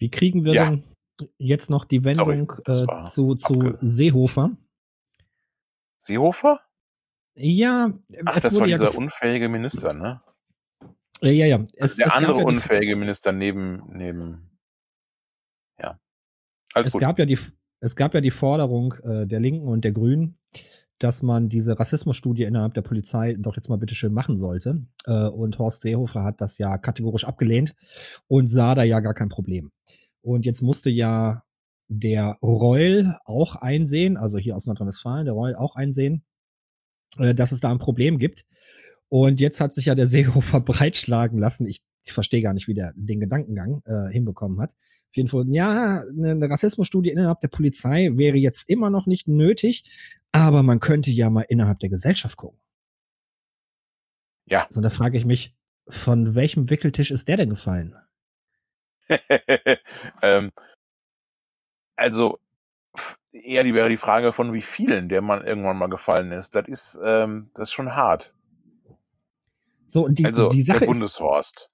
Wie 0.00 0.10
kriegen 0.10 0.44
wir 0.44 0.54
Ja. 0.54 0.56
denn 0.56 0.84
jetzt 1.38 1.70
noch 1.70 1.84
die 1.86 2.04
Sorry, 2.14 2.38
Wendung, 2.38 2.52
das 2.64 2.82
äh, 2.82 2.88
zu 3.02 3.34
zu 3.34 3.74
Seehofer? 3.78 4.56
Seehofer? 6.02 6.65
Ja, 7.36 7.92
Ach, 8.24 8.36
es 8.36 8.44
das 8.44 8.58
war 8.58 8.66
ja 8.66 8.78
dieser 8.78 8.96
unfähige 8.96 9.48
Minister, 9.48 9.92
ne? 9.92 10.22
Äh, 11.22 11.32
ja, 11.32 11.46
ja. 11.46 11.56
Also, 11.56 11.70
Es 11.74 11.96
der 11.96 12.06
es 12.06 12.12
gab 12.12 12.22
andere 12.22 12.38
ja 12.38 12.44
unfähige 12.44 12.96
Minister 12.96 13.32
neben 13.32 13.82
neben 13.92 14.50
ja. 15.78 15.98
Alles 16.72 16.88
Es 16.88 16.92
gut. 16.94 17.02
gab 17.02 17.18
ja 17.18 17.26
die 17.26 17.38
es 17.80 17.94
gab 17.94 18.14
ja 18.14 18.20
die 18.22 18.30
Forderung, 18.30 18.94
äh, 19.02 19.26
der 19.26 19.38
Linken 19.38 19.68
und 19.68 19.84
der 19.84 19.92
Grünen, 19.92 20.38
dass 20.98 21.22
man 21.22 21.50
diese 21.50 21.78
Rassismusstudie 21.78 22.44
innerhalb 22.44 22.72
der 22.72 22.82
Polizei 22.82 23.34
doch 23.38 23.54
jetzt 23.56 23.68
mal 23.68 23.76
bitte 23.76 23.94
schön 23.94 24.14
machen 24.14 24.36
sollte. 24.38 24.86
Äh, 25.04 25.26
und 25.28 25.58
Horst 25.58 25.82
Seehofer 25.82 26.24
hat 26.24 26.40
das 26.40 26.56
ja 26.56 26.78
kategorisch 26.78 27.24
abgelehnt 27.24 27.74
und 28.28 28.46
sah 28.46 28.74
da 28.74 28.82
ja 28.82 29.00
gar 29.00 29.14
kein 29.14 29.28
Problem. 29.28 29.72
Und 30.22 30.46
jetzt 30.46 30.62
musste 30.62 30.88
ja 30.90 31.42
der 31.88 32.38
Reul 32.42 33.14
auch 33.26 33.56
einsehen, 33.56 34.16
also 34.16 34.38
hier 34.38 34.56
aus 34.56 34.66
Nordrhein-Westfalen, 34.66 35.26
der 35.26 35.34
Reul 35.34 35.54
auch 35.54 35.76
einsehen, 35.76 36.24
äh, 37.18 37.34
dass 37.34 37.52
es 37.52 37.60
da 37.60 37.70
'n 37.72 37.78
Problem 37.78 38.18
gibt. 38.18 38.44
Und 39.08 39.40
jetzt 39.40 39.60
hat 39.60 39.72
sich 39.72 39.86
ja 39.86 39.94
der 39.96 40.06
Seehofer 40.08 40.60
breitschlagen 40.60 41.38
lassen. 41.38 41.66
Ich 41.68 41.80
ich 42.04 42.12
verstehe 42.14 42.42
gar 42.42 42.54
nicht, 42.54 42.68
wie 42.68 42.74
der 42.74 42.92
den 42.96 43.20
Gedankengang, 43.20 43.82
äh, 43.86 44.10
hinbekommen 44.12 44.60
hat. 44.60 44.70
Auf 44.72 45.16
jeden 45.16 45.28
Fall, 45.28 45.44
ja, 45.50 46.04
'ne 46.14 46.34
'ne 46.36 46.50
Rassismusstudie 46.50 47.10
innerhalb 47.10 47.40
der 47.40 47.48
Polizei 47.48 48.10
wäre 48.14 48.36
jetzt 48.38 48.68
immer 48.70 48.90
noch 48.90 49.06
nicht 49.06 49.28
nötig, 49.28 49.84
aber 50.32 50.62
man 50.64 50.80
könnte 50.80 51.10
ja 51.12 51.30
mal 51.30 51.42
innerhalb 51.48 51.80
der 51.80 51.88
Gesellschaft 51.90 52.36
gucken. 52.38 52.58
Ja. 54.48 54.66
So, 54.70 54.78
und 54.78 54.84
da 54.84 54.90
frage 54.90 55.18
ich 55.18 55.24
mich, 55.24 55.54
von 55.88 56.34
welchem 56.34 56.70
Wickeltisch 56.70 57.10
ist 57.10 57.28
der 57.28 57.36
denn 57.36 57.50
gefallen? 57.50 57.94
Ähm 60.22 60.50
also, 61.98 62.38
eher 63.44 63.64
die 63.64 63.74
wäre 63.74 63.88
die 63.88 63.96
Frage, 63.96 64.32
von 64.32 64.52
wie 64.52 64.62
vielen 64.62 65.08
der 65.08 65.22
man 65.22 65.44
irgendwann 65.44 65.76
mal 65.76 65.88
gefallen 65.88 66.32
ist. 66.32 66.54
Das 66.54 66.66
ist, 66.68 66.98
ähm 67.04 67.50
das 67.54 67.68
ist 67.68 67.72
schon 67.72 67.94
hart. 67.94 68.34
So, 69.86 70.04
und 70.04 70.18
die 70.18 70.24
Also, 70.24 70.48
die 70.48 70.64
der 70.64 70.74
Sache 70.74 70.84
ist 70.84 70.90
Bundeshorst. 70.90 71.70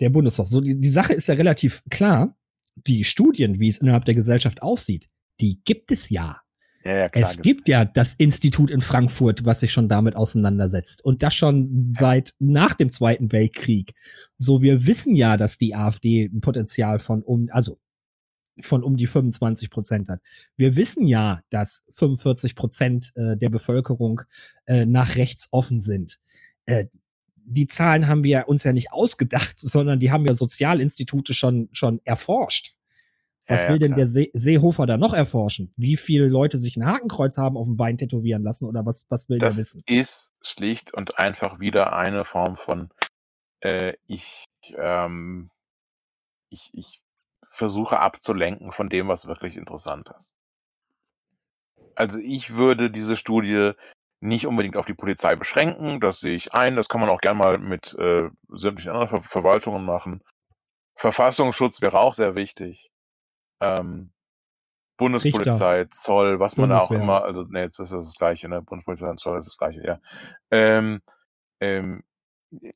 Der 0.00 0.10
Bundeshorst. 0.10 0.50
So, 0.50 0.60
die 0.60 0.78
die 0.78 0.88
Sache 0.88 1.12
ist 1.12 1.28
ja 1.28 1.34
relativ 1.34 1.82
klar. 1.90 2.36
Die 2.74 3.04
Studien, 3.04 3.60
wie 3.60 3.68
es 3.68 3.78
innerhalb 3.78 4.04
der 4.04 4.14
Gesellschaft 4.14 4.62
aussieht, 4.62 5.08
die 5.40 5.60
gibt 5.64 5.90
es 5.90 6.10
ja. 6.10 6.40
Ja, 6.84 6.96
ja, 6.96 7.08
klar 7.08 7.30
Es 7.30 7.40
gibt 7.40 7.68
ja 7.68 7.84
das 7.84 8.14
Institut 8.14 8.70
in 8.70 8.80
Frankfurt, 8.80 9.44
was 9.44 9.60
sich 9.60 9.72
schon 9.72 9.88
damit 9.88 10.16
auseinandersetzt 10.16 11.04
und 11.04 11.22
das 11.22 11.34
schon 11.34 11.94
seit 11.96 12.34
nach 12.40 12.74
dem 12.74 12.90
Zweiten 12.90 13.30
Weltkrieg. 13.30 13.94
So, 14.36 14.62
wir 14.62 14.86
wissen 14.86 15.14
ja, 15.14 15.36
dass 15.36 15.58
die 15.58 15.74
AfD 15.76 16.24
'n 16.24 16.40
Potenzial 16.40 16.98
von 16.98 17.22
um 17.22 17.48
also, 17.52 17.78
von 18.66 18.82
um 18.82 18.96
die 18.96 19.08
25% 19.08 20.08
hat. 20.08 20.20
Wir 20.56 20.76
wissen 20.76 21.06
ja, 21.06 21.40
dass 21.50 21.84
45% 21.94 23.16
äh, 23.16 23.36
der 23.36 23.50
Bevölkerung, 23.50 24.22
äh, 24.66 24.86
nach 24.86 25.16
rechts 25.16 25.48
offen 25.52 25.80
sind. 25.80 26.18
Äh, 26.66 26.86
die 27.44 27.66
Zahlen 27.66 28.06
haben 28.08 28.24
wir 28.24 28.48
uns 28.48 28.64
ja 28.64 28.72
nicht 28.72 28.92
ausgedacht, 28.92 29.58
sondern 29.60 30.00
die 30.00 30.12
haben 30.12 30.26
ja 30.26 30.34
Sozialinstitute 30.34 31.34
schon 31.34 31.68
schon 31.72 32.00
erforscht. 32.04 32.74
Ja, 33.48 33.54
Was 33.54 33.66
ja, 33.66 33.70
will 33.70 33.78
denn 33.78 33.94
klar. 33.94 33.98
der 33.98 34.08
See 34.08 34.30
Seehofer 34.34 34.86
da 34.86 34.96
noch 34.96 35.14
erforschen? 35.14 35.72
Wie 35.76 35.96
viele 35.96 36.28
Leute 36.28 36.58
sich 36.58 36.76
'n 36.76 36.86
Hakenkreuz 36.86 37.38
haben 37.38 37.56
aufm 37.56 37.76
Bein 37.76 37.98
tätowieren 37.98 38.42
lassen 38.44 38.66
oder 38.66 38.86
was 38.86 39.06
was 39.10 39.28
will 39.28 39.40
der 39.40 39.50
Das 39.50 39.56
wissen? 39.56 39.84
ist 39.86 40.34
schlicht 40.42 40.94
und 40.94 41.18
einfach 41.18 41.60
wieder 41.60 41.94
eine 41.96 42.24
Form 42.24 42.56
von, 42.56 42.90
äh, 43.60 43.94
ich, 44.06 44.44
ähm 44.78 45.50
ich 46.50 46.70
ich 46.74 47.01
versuche 47.52 48.00
abzulenken 48.00 48.72
von 48.72 48.88
dem, 48.88 49.08
was 49.08 49.26
wirklich 49.26 49.56
interessant 49.56 50.10
ist. 50.18 50.32
Also, 51.94 52.18
ich 52.18 52.56
würde 52.56 52.90
diese 52.90 53.16
Studie 53.16 53.72
nicht 54.20 54.46
unbedingt 54.46 54.76
auf 54.76 54.86
die 54.86 54.94
Polizei 54.94 55.36
beschränken, 55.36 56.00
das 56.00 56.20
sehe 56.20 56.34
ich 56.34 56.54
ein. 56.54 56.76
Das 56.76 56.88
kann 56.88 57.00
man 57.00 57.10
auch 57.10 57.20
gern 57.20 57.36
mal 57.36 57.58
mit, 57.58 57.94
äh, 57.98 58.30
sämtlichen 58.48 58.92
anderen 58.92 59.08
Ver 59.08 59.22
Verwaltungen 59.22 59.84
machen. 59.84 60.22
Verfassungsschutz 60.96 61.82
wäre 61.82 61.98
auch 62.00 62.14
sehr 62.14 62.36
wichtig. 62.36 62.90
Ähm, 63.60 64.12
Bundespolizei, 64.96 65.80
Richter. 65.80 65.90
Zoll, 65.90 66.40
was 66.40 66.56
man 66.56 66.70
da 66.70 66.78
auch 66.78 66.90
immer 66.92 67.24
also, 67.24 67.42
ne, 67.44 67.62
jetzt 67.62 67.80
ist 67.80 67.92
das 67.92 68.04
das 68.06 68.14
Gleiche, 68.14 68.48
ne? 68.48 68.62
Bundespolizei 68.62 69.10
und 69.10 69.18
Zoll 69.20 69.40
ist 69.40 69.48
das 69.48 69.58
Gleiche, 69.58 69.84
ja. 69.84 70.00
Ähm, 70.50 71.02
ähm, 71.60 72.04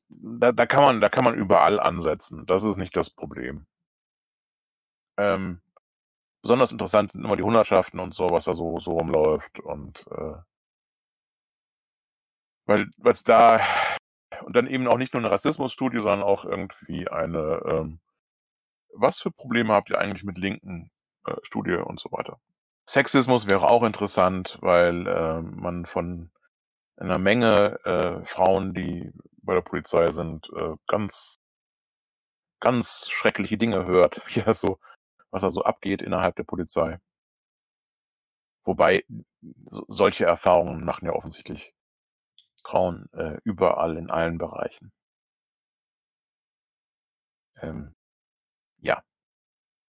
da 0.09 0.51
da 0.51 0.65
kann 0.65 0.83
man 0.83 1.01
da 1.01 1.09
kann 1.09 1.23
man 1.23 1.35
überall 1.35 1.79
ansetzen. 1.79 2.45
Das 2.45 2.63
ist 2.63 2.77
nicht 2.77 2.97
das 2.97 3.09
Problem. 3.09 3.65
Ähm, 5.17 5.61
besonders 6.43 6.71
interessant 6.73 7.11
sind 7.13 7.25
immer 7.25 7.37
die 7.37 7.43
Hundertschaften 7.43 7.99
und 7.99 8.13
so, 8.15 8.29
was 8.31 8.45
da 8.45 8.53
so 8.55 8.79
so 8.79 8.91
rumläuft 8.91 9.59
und, 9.61 10.05
äh 10.11 10.35
weil 12.67 12.87
weil's 12.97 13.23
da 13.23 13.61
und 14.45 14.55
dann 14.55 14.67
eben 14.67 14.87
auch 14.87 14.97
nicht 14.97 15.13
nur 15.13 15.21
'ne 15.21 15.31
Rassismusstudie, 15.31 15.97
sondern 15.99 16.21
auch 16.23 16.45
irgendwie 16.45 17.07
eine, 17.07 17.61
ähm 17.71 17.99
was 18.93 19.19
für 19.19 19.31
Probleme 19.31 19.73
habt 19.73 19.89
ihr 19.91 19.99
eigentlich 19.99 20.23
mit 20.23 20.37
Linken, 20.37 20.91
äh, 21.25 21.35
Studie 21.43 21.75
und 21.75 21.99
so 21.99 22.11
weiter. 22.11 22.39
Sexismus 22.87 23.49
wäre 23.49 23.69
auch 23.69 23.83
interessant, 23.83 24.57
weil, 24.61 25.07
äh, 25.07 25.41
man 25.41 25.85
von 25.85 26.31
einer 26.97 27.19
Menge, 27.19 27.79
äh, 27.85 28.25
Frauen, 28.25 28.73
die 28.73 29.11
bei 29.43 29.55
der 29.55 29.61
Polizei 29.61 30.11
sind, 30.11 30.49
äh, 30.55 30.75
ganz 30.87 31.37
ganz 32.61 33.07
schreckliche 33.09 33.57
Dinge 33.57 33.85
hört, 33.85 34.21
wie 34.35 34.41
das 34.41 34.61
so 34.61 34.79
was 35.37 35.43
da 35.43 35.51
so 35.51 35.63
abgeht 35.63 36.01
innerhalb 36.01 36.35
der 36.35 36.43
Polizei. 36.43 36.99
Wobei 38.65 39.05
so 39.69 39.85
solche 39.87 40.25
Erfahrungen 40.25 40.83
machen 40.83 41.05
ja 41.05 41.13
offensichtlich 41.13 41.73
Frauen, 42.63 43.09
äh, 43.13 43.39
überall 43.43 43.97
in 43.97 44.09
allen 44.09 44.37
Bereichen. 44.37 44.91
Ähm, 47.61 47.95
ja. 48.79 49.03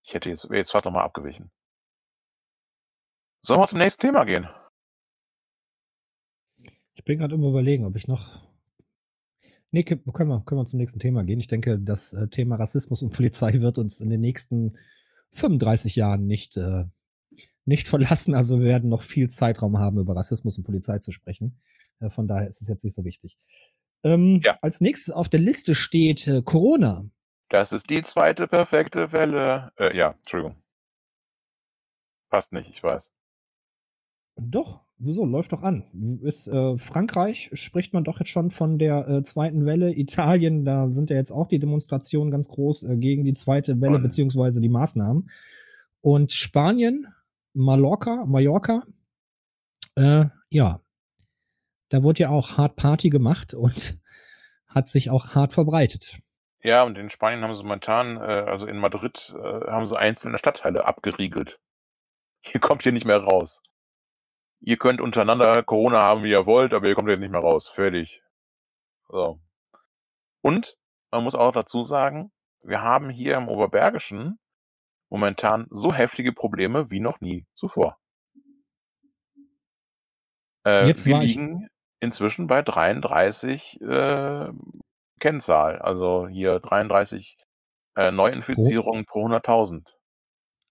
Ich 0.05 0.15
hätte 0.15 0.31
jetzt 0.31 0.49
jetzt 0.51 0.71
fast 0.71 0.85
noch 0.85 0.93
mal 0.93 1.03
abgewichen. 1.03 1.51
Sollen 3.43 3.61
wir 3.61 3.67
zum 3.67 3.79
nächsten 3.79 4.01
Thema 4.03 4.25
gehen? 4.25 4.49
Ich 6.95 7.05
bin 7.05 7.19
gerade 7.19 7.35
immer 7.35 7.49
überlegen, 7.49 7.85
ob 7.85 7.97
ich 7.97 8.09
noch. 8.09 8.47
Nee, 9.71 9.83
können 9.83 10.03
wir, 10.05 10.43
können 10.45 10.61
wir 10.61 10.67
zum 10.67 10.79
nächsten 10.79 10.99
Thema 11.01 11.25
gehen. 11.25 11.41
Ich 11.41 11.47
denke, 11.47 11.79
das 11.79 12.13
äh, 12.13 12.29
Thema 12.29 12.57
Rassismus 12.57 13.03
und 13.03 13.13
Polizei 13.17 13.61
wird 13.61 13.79
uns 13.79 14.01
in 14.01 14.11
den 14.11 14.21
nächsten 14.21 14.79
35 15.33 15.97
Jahren 15.97 16.26
nicht, 16.26 16.57
äh, 16.57 16.85
nicht 17.64 17.89
verlassen. 17.89 18.35
Also 18.35 18.61
wir 18.61 18.66
werden 18.66 18.89
noch 18.89 19.03
viel 19.03 19.29
Zeitraum 19.29 19.79
haben, 19.79 19.99
über 19.99 20.16
Rassismus 20.16 20.59
und 20.59 20.64
Polizei 20.64 20.99
zu 20.99 21.12
sprechen. 21.12 21.61
Äh, 22.01 22.11
von 22.11 22.26
daher 22.29 22.49
ist 22.49 22.61
es 22.62 22.68
jetzt 22.68 22.85
nicht 22.85 22.95
so 22.95 23.05
wichtig. 23.05 23.39
Ähm, 24.05 24.41
Ja. 24.45 24.57
Als 24.62 24.81
nächstes 24.81 25.12
auf 25.12 25.29
der 25.29 25.41
Liste 25.41 25.74
steht 25.74 26.26
äh, 26.26 26.43
Corona. 26.43 27.05
Das 27.51 27.72
ist 27.72 27.89
die 27.91 28.03
zweite 28.03 28.47
perfekte 28.47 29.12
Welle. 29.12 29.72
Äh, 29.76 29.97
ja, 29.97 30.14
Entschuldigung. 30.20 30.57
Passt 32.31 32.53
nicht, 32.53 32.68
ich 32.68 32.83
weiß. 32.83 33.11
Doch, 34.37 34.85
wieso? 34.99 35.25
Läuft 35.25 35.53
doch 35.53 35.63
an. 35.63 35.85
Ist, 36.23 36.49
äh, 36.49 36.77
Frankreich 36.79 37.51
spricht 37.53 37.93
man 37.95 38.05
doch 38.05 38.19
jetzt 38.19 38.31
schon 38.31 38.51
von 38.51 38.79
der 38.79 39.09
äh, 39.09 39.23
zweiten 39.23 39.65
Welle. 39.67 39.95
Italien, 39.95 40.65
da 40.65 40.89
sind 40.89 41.11
ja 41.11 41.17
jetzt 41.17 41.31
auch 41.31 41.49
die 41.49 41.59
Demonstrationen 41.59 42.31
ganz 42.31 42.49
groß 42.49 42.85
äh, 42.85 42.97
gegen 42.97 43.25
die 43.25 43.35
zweite 43.35 43.81
Welle 43.81 43.99
beziehungsweise 43.99 44.61
die 44.61 44.69
Maßnahmen. 44.69 45.31
Und 46.01 46.33
Spanien, 46.33 47.07
Mallorca, 47.55 48.25
Mallorca, 48.27 48.85
äh, 49.97 50.27
ja, 50.51 50.81
da 51.89 52.03
wurde 52.03 52.25
ja 52.25 52.29
auch 52.31 52.57
hart 52.57 52.77
Party 52.77 53.11
gemacht 53.11 53.55
und 53.55 53.99
hat 54.69 54.89
sich 54.89 55.11
auch 55.11 55.35
hart 55.35 55.53
verbreitet. 55.53 56.19
Ja, 56.63 56.83
und 56.83 56.99
in 56.99 57.09
Spanien 57.09 57.43
haben 57.43 57.57
sie 57.57 57.63
momentan, 57.63 58.17
äh, 58.17 58.21
also 58.21 58.67
in 58.67 58.79
Madrid, 58.79 59.35
äh, 59.37 59.71
haben 59.71 59.87
sie 59.87 59.99
einzelne 59.99 60.39
Stadtteile 60.39 60.85
abgeriegelt. 60.87 61.61
Ihr 62.53 62.61
kommt 62.61 62.83
hier 62.83 62.93
nicht 62.93 63.07
mehr 63.07 63.19
raus. 63.19 63.63
Ihr 64.61 64.77
könnt 64.77 65.01
untereinander 65.01 65.63
Corona 65.63 66.01
haben, 66.01 66.23
wie 66.25 66.31
ihr 66.31 66.47
wollt, 66.47 66.73
aber 66.73 66.87
ihr 66.89 66.95
kommt 66.95 67.09
hier 67.09 67.17
nicht 67.17 67.31
mehr 67.31 67.41
raus. 67.41 67.69
Fertig. 67.69 68.23
So. 69.09 69.41
Und 70.43 70.77
man 71.11 71.25
muss 71.25 71.35
auch 71.35 71.53
dazu 71.53 71.85
sagen, 71.85 72.33
wir 72.63 72.83
haben 72.83 73.09
hier 73.11 73.37
im 73.37 73.49
Oberbergischen 73.49 74.39
momentan 75.11 75.67
so 75.71 75.93
heftige 75.93 76.33
Probleme 76.33 76.91
wie 76.91 77.01
noch 77.01 77.21
nie 77.21 77.47
zuvor. 77.55 77.99
Äh, 80.67 80.87
Jetzt 80.87 81.07
wir 81.07 81.19
liegen 81.19 81.69
inzwischen 82.01 82.47
bei 82.47 82.63
33 82.63 83.81
äh, 83.81 84.49
Kennzahl, 85.21 85.79
also 85.79 86.29
hier 86.29 86.61
33 86.61 87.37
äh, 87.97 88.11
Neuinfizierungen 88.11 89.05
pro 89.05 89.27
100.000. 89.27 89.95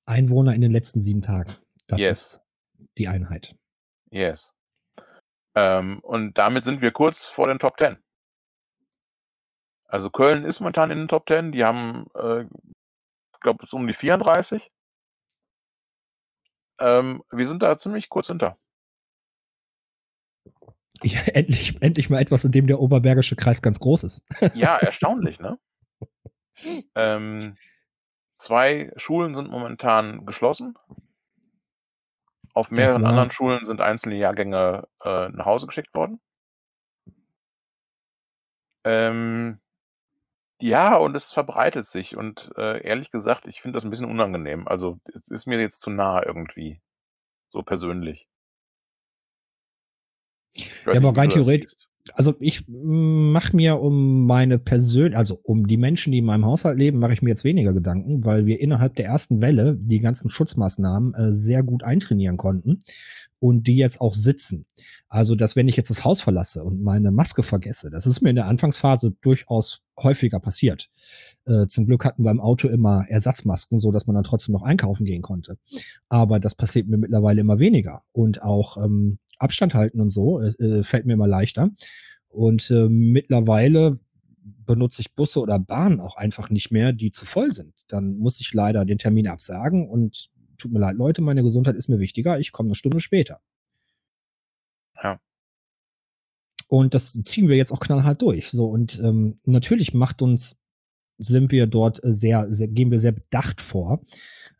Einwohner 0.06 0.54
in 0.54 0.62
den 0.62 0.72
letzten 0.72 1.00
sieben 1.00 1.22
Tagen. 1.22 1.52
Das 1.88 2.00
Yes. 2.00 2.10
ist 2.10 2.42
die 2.98 3.08
Einheit. 3.08 3.56
Yes. 4.10 4.54
Ähm, 5.56 6.00
und 6.00 6.38
damit 6.38 6.64
sind 6.64 6.82
wir 6.82 6.92
kurz 6.92 7.26
vor 7.26 7.48
den 7.48 7.60
Top 7.60 7.80
10. 7.80 7.98
Also 9.86 10.10
Köln 10.10 10.44
ist 10.44 10.60
momentan 10.60 10.92
in 10.92 11.00
den 11.00 11.08
Top 11.08 11.28
10. 11.28 11.52
Die 11.52 11.64
haben, 11.64 12.08
äh, 12.16 12.42
ich 12.42 13.40
glaube, 13.40 13.66
so 13.68 13.78
um 13.78 13.88
die 13.88 13.94
34. 13.94 14.72
Ähm, 16.80 17.24
wir 17.32 17.48
sind 17.48 17.64
da 17.64 17.78
ziemlich 17.78 18.10
kurz 18.10 18.28
hinter. 18.28 18.58
Ja, 21.04 21.22
endlich, 21.34 21.82
endlich 21.82 22.10
mal 22.10 22.22
etwas, 22.22 22.46
in 22.46 22.52
dem 22.52 22.68
der 22.68 22.80
Oberbergische 22.80 23.36
Kreis 23.36 23.62
ganz 23.62 23.80
groß 23.80 24.04
ist. 24.04 24.26
Ja, 24.54 24.78
erstaunlich, 24.78 25.40
ne? 25.40 25.58
Ähm, 26.96 27.58
zwei 28.38 28.92
Schulen 28.96 29.36
sind 29.36 29.50
momentan 29.50 30.26
geschlossen. 30.26 30.78
Auf 32.58 32.72
mehreren 32.72 33.04
war- 33.04 33.12
anderen 33.12 33.30
Schulen 33.30 33.66
sind 33.66 33.82
einzelne 33.82 34.16
Jahrgänge 34.16 34.88
äh, 35.04 35.30
nach 35.30 35.46
Hause 35.46 35.68
geschickt 35.68 35.94
worden. 35.94 36.20
Ähm, 38.84 39.60
ja, 40.60 40.96
und 40.96 41.14
es 41.16 41.32
verbreitet 41.32 41.86
sich. 41.86 42.18
Und 42.18 42.52
äh, 42.58 42.82
ehrlich 42.84 43.12
gesagt, 43.12 43.46
ich 43.46 43.62
finde 43.62 43.78
das 43.78 43.84
ein 43.84 43.92
bisschen 43.92 44.10
unangenehm. 44.10 44.68
Also 44.68 45.00
es 45.14 45.28
ist 45.30 45.46
mir 45.46 45.60
jetzt 45.60 45.82
zu 45.82 45.92
nah 45.92 46.26
irgendwie. 46.26 46.82
So 47.50 47.62
persönlich. 47.62 48.28
Ja, 50.56 50.94
aber 50.96 51.16
rein 51.16 51.30
theoretisch-. 51.30 51.76
Also 52.14 52.36
ich 52.40 52.66
mache 52.68 53.56
mir 53.56 53.80
um 53.80 54.26
meine 54.26 54.60
Persön, 54.60 55.16
also 55.16 55.40
um 55.44 55.68
die 55.68 55.78
Menschen, 55.78 56.12
die 56.12 56.20
in 56.20 56.26
meinem 56.26 56.46
Haushalt 56.46 56.78
leben, 56.78 57.00
mache 57.00 57.14
ich 57.14 57.22
mir 57.22 57.30
jetzt 57.30 57.44
weniger 57.44 57.74
Gedanken, 57.74 58.26
weil 58.26 58.46
wir 58.46 58.60
innerhalb 58.60 58.96
der 58.96 59.06
ersten 59.06 59.42
Welle 59.42 59.78
die 59.78 60.00
ganzen 60.00 60.30
Schutzmaßnahmen 60.30 61.14
äh, 61.14 61.32
sehr 61.34 61.64
gut 61.64 61.84
eintrainieren 61.84 62.38
konnten 62.38 62.80
und 63.40 63.68
die 63.68 63.78
jetzt 63.78 64.02
auch 64.02 64.14
sitzen. 64.14 64.66
Also, 65.10 65.36
dass 65.36 65.56
wenn 65.56 65.68
ich 65.68 65.78
jetzt 65.78 65.90
das 65.90 66.04
Haus 66.04 66.22
verlasse 66.22 66.64
und 66.64 66.82
meine 66.82 67.12
Maske 67.12 67.44
vergesse, 67.44 67.90
das 67.90 68.06
ist 68.06 68.22
mir 68.22 68.32
in 68.32 68.36
der 68.36 68.48
Anfangsphase 68.48 69.16
durchaus 69.22 69.82
häufiger 69.98 70.40
passiert. 70.40 70.90
Äh, 71.46 71.68
zum 71.68 71.86
Glück 71.86 72.04
hatten 72.04 72.24
wir 72.24 72.32
im 72.32 72.42
Auto 72.42 72.68
immer 72.68 73.06
Ersatzmasken, 73.08 73.80
so 73.80 73.92
dass 73.92 74.06
man 74.06 74.16
dann 74.16 74.24
trotzdem 74.24 74.54
noch 74.54 74.64
einkaufen 74.64 75.06
gehen 75.06 75.22
konnte. 75.22 75.58
Aber 76.10 76.40
das 76.40 76.56
passiert 76.56 76.88
mir 76.88 76.98
mittlerweile 76.98 77.42
immer 77.42 77.60
weniger 77.60 78.04
und 78.12 78.42
auch 78.42 78.84
ähm, 78.84 79.20
Abstand 79.40 79.74
halten 79.74 80.02
und 80.02 80.10
so 80.10 80.40
äh, 80.40 80.50
äh, 80.64 80.84
fällt 80.84 81.06
mir 81.06 81.14
immer 81.14 81.28
leichter. 81.28 81.70
Und 82.30 82.70
äh, 82.72 82.88
mittlerweile 82.90 84.00
benutze 84.66 85.02
ich 85.02 85.16
Busse 85.16 85.40
oder 85.40 85.60
Bahnen 85.60 86.00
auch 86.00 86.18
einfach 86.18 86.50
nicht 86.50 86.72
mehr, 86.72 86.94
die 86.94 87.12
zu 87.12 87.26
voll 87.26 87.52
sind. 87.52 87.74
Dann 87.88 88.18
muss 88.18 88.40
ich 88.40 88.54
leider 88.54 88.86
den 88.86 88.98
Termin 88.98 89.28
absagen 89.28 89.88
und 89.90 90.30
tut 90.58 90.72
mir 90.72 90.80
leid, 90.80 90.98
Leute, 90.98 91.22
meine 91.22 91.44
Gesundheit 91.44 91.76
ist 91.76 91.90
mir 91.90 92.00
wichtiger, 92.00 92.40
ich 92.40 92.52
komme 92.52 92.68
eine 92.68 92.76
Stunde 92.76 93.00
später. 93.00 93.40
Ja. 95.02 95.20
Und 96.68 96.94
das 96.94 97.14
ziehen 97.24 97.48
wir 97.48 97.56
jetzt 97.56 97.72
auch 97.72 97.80
knallhart 97.80 98.22
durch. 98.22 98.50
So, 98.50 98.66
und 98.66 99.00
ähm, 99.00 99.38
natürlich 99.46 99.94
macht 99.94 100.22
uns, 100.22 100.58
sind 101.18 101.52
wir 101.52 101.66
dort 101.66 102.00
sehr, 102.04 102.52
sehr, 102.52 102.68
gehen 102.68 102.92
wir 102.92 103.00
sehr 103.00 103.14
bedacht 103.14 103.62
vor, 103.62 104.02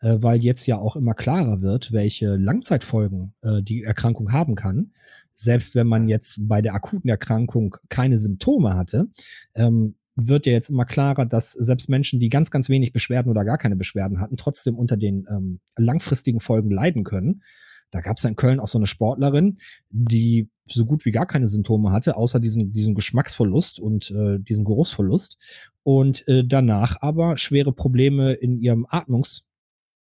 äh, 0.00 0.16
weil 0.20 0.42
jetzt 0.42 0.66
ja 0.66 0.78
auch 0.78 0.96
immer 0.96 1.14
klarer 1.14 1.60
wird, 1.60 1.92
welche 1.92 2.36
Langzeitfolgen 2.36 3.34
äh, 3.42 3.62
die 3.62 3.82
Erkrankung 3.82 4.32
haben 4.32 4.54
kann. 4.54 4.92
Selbst 5.34 5.74
wenn 5.74 5.86
man 5.86 6.08
jetzt 6.08 6.48
bei 6.48 6.62
der 6.62 6.74
akuten 6.74 7.08
Erkrankung 7.08 7.76
keine 7.88 8.18
Symptome 8.18 8.74
hatte, 8.74 9.08
ähm, 9.54 9.94
wird 10.16 10.46
ja 10.46 10.52
jetzt 10.52 10.68
immer 10.68 10.84
klarer, 10.84 11.26
dass 11.26 11.52
selbst 11.52 11.88
Menschen, 11.88 12.18
die 12.18 12.28
ganz, 12.28 12.50
ganz 12.50 12.68
wenig 12.68 12.92
Beschwerden 12.92 13.30
oder 13.30 13.44
gar 13.44 13.58
keine 13.58 13.76
Beschwerden 13.76 14.20
hatten, 14.20 14.36
trotzdem 14.36 14.74
unter 14.74 14.96
den 14.96 15.26
ähm, 15.30 15.60
langfristigen 15.76 16.40
Folgen 16.40 16.70
leiden 16.70 17.04
können. 17.04 17.42
Da 17.90 18.00
gab 18.00 18.18
es 18.18 18.24
in 18.24 18.36
Köln 18.36 18.60
auch 18.60 18.68
so 18.68 18.78
eine 18.78 18.86
Sportlerin, 18.86 19.58
die 19.90 20.50
so 20.66 20.84
gut 20.84 21.04
wie 21.04 21.12
gar 21.12 21.26
keine 21.26 21.46
Symptome 21.46 21.92
hatte, 21.92 22.16
außer 22.16 22.40
diesen, 22.40 22.72
diesen 22.72 22.94
Geschmacksverlust 22.94 23.80
und 23.80 24.10
äh, 24.10 24.38
diesen 24.40 24.64
Geruchsverlust. 24.64 25.38
Und 25.84 26.26
äh, 26.28 26.44
danach 26.44 27.00
aber 27.00 27.38
schwere 27.38 27.72
Probleme 27.72 28.34
in 28.34 28.58
ihrem 28.58 28.86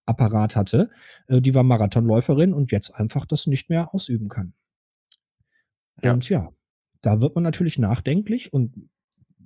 Atmungsapparat 0.07 0.55
hatte. 0.55 0.89
Äh, 1.27 1.41
die 1.41 1.53
war 1.53 1.63
Marathonläuferin 1.63 2.53
und 2.53 2.71
jetzt 2.71 2.91
einfach 2.91 3.25
das 3.25 3.47
nicht 3.47 3.69
mehr 3.69 3.93
ausüben 3.93 4.29
kann. 4.29 4.53
Ja. 6.01 6.13
Und 6.13 6.27
ja, 6.29 6.51
da 7.01 7.21
wird 7.21 7.35
man 7.35 7.43
natürlich 7.43 7.77
nachdenklich 7.77 8.53
und 8.53 8.89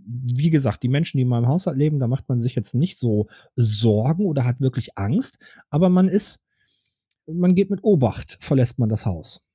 wie 0.03 0.49
gesagt, 0.49 0.81
die 0.83 0.89
Menschen, 0.89 1.17
die 1.17 1.23
in 1.23 1.29
meinem 1.29 1.47
Haushalt 1.47 1.77
leben, 1.77 1.99
da 1.99 2.07
macht 2.07 2.27
man 2.27 2.39
sich 2.39 2.55
jetzt 2.55 2.73
nicht 2.73 2.97
so 2.97 3.27
Sorgen 3.55 4.25
oder 4.25 4.45
hat 4.45 4.59
wirklich 4.59 4.97
Angst, 4.97 5.37
aber 5.69 5.89
man 5.89 6.07
ist, 6.07 6.43
man 7.27 7.53
geht 7.53 7.69
mit 7.69 7.83
Obacht, 7.83 8.37
verlässt 8.41 8.79
man 8.79 8.89
das 8.89 9.05
Haus. 9.05 9.47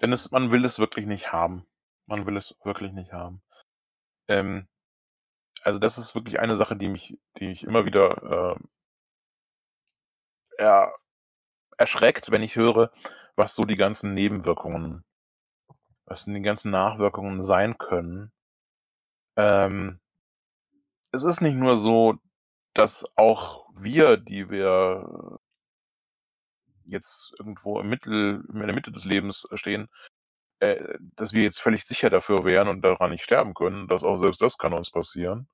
Denn 0.00 0.12
es, 0.12 0.30
man 0.30 0.50
will 0.50 0.64
es 0.64 0.78
wirklich 0.78 1.06
nicht 1.06 1.32
haben. 1.32 1.66
Man 2.06 2.26
will 2.26 2.36
es 2.36 2.54
wirklich 2.64 2.92
nicht 2.92 3.12
haben. 3.12 3.40
Ähm, 4.28 4.68
also 5.66 5.80
das 5.80 5.98
ist 5.98 6.14
wirklich 6.14 6.38
eine 6.38 6.54
Sache, 6.54 6.76
die 6.76 6.88
mich, 6.88 7.18
die 7.38 7.48
mich 7.48 7.64
immer 7.64 7.84
wieder 7.84 8.56
äh, 10.58 10.62
ja, 10.62 10.92
erschreckt, 11.76 12.30
wenn 12.30 12.44
ich 12.44 12.54
höre, 12.54 12.92
was 13.34 13.56
so 13.56 13.64
die 13.64 13.74
ganzen 13.74 14.14
Nebenwirkungen, 14.14 15.04
was 16.04 16.26
die 16.26 16.40
ganzen 16.40 16.70
Nachwirkungen 16.70 17.42
sein 17.42 17.78
können. 17.78 18.30
Ähm, 19.36 19.98
es 21.10 21.24
ist 21.24 21.40
nicht 21.40 21.56
nur 21.56 21.76
so, 21.76 22.14
dass 22.74 23.04
auch 23.16 23.68
wir, 23.74 24.18
die 24.18 24.48
wir 24.48 25.40
jetzt 26.84 27.34
irgendwo 27.40 27.80
im 27.80 27.88
Mittel, 27.88 28.44
in 28.52 28.60
der 28.60 28.72
Mitte 28.72 28.92
des 28.92 29.04
Lebens 29.04 29.48
stehen, 29.54 29.88
äh, 30.60 30.96
dass 31.16 31.32
wir 31.32 31.42
jetzt 31.42 31.60
völlig 31.60 31.84
sicher 31.86 32.08
dafür 32.08 32.44
wären 32.44 32.68
und 32.68 32.82
daran 32.82 33.10
nicht 33.10 33.24
sterben 33.24 33.54
können. 33.54 33.88
dass 33.88 34.04
auch 34.04 34.16
selbst 34.16 34.40
das 34.42 34.58
kann 34.58 34.72
uns 34.72 34.92
passieren. 34.92 35.48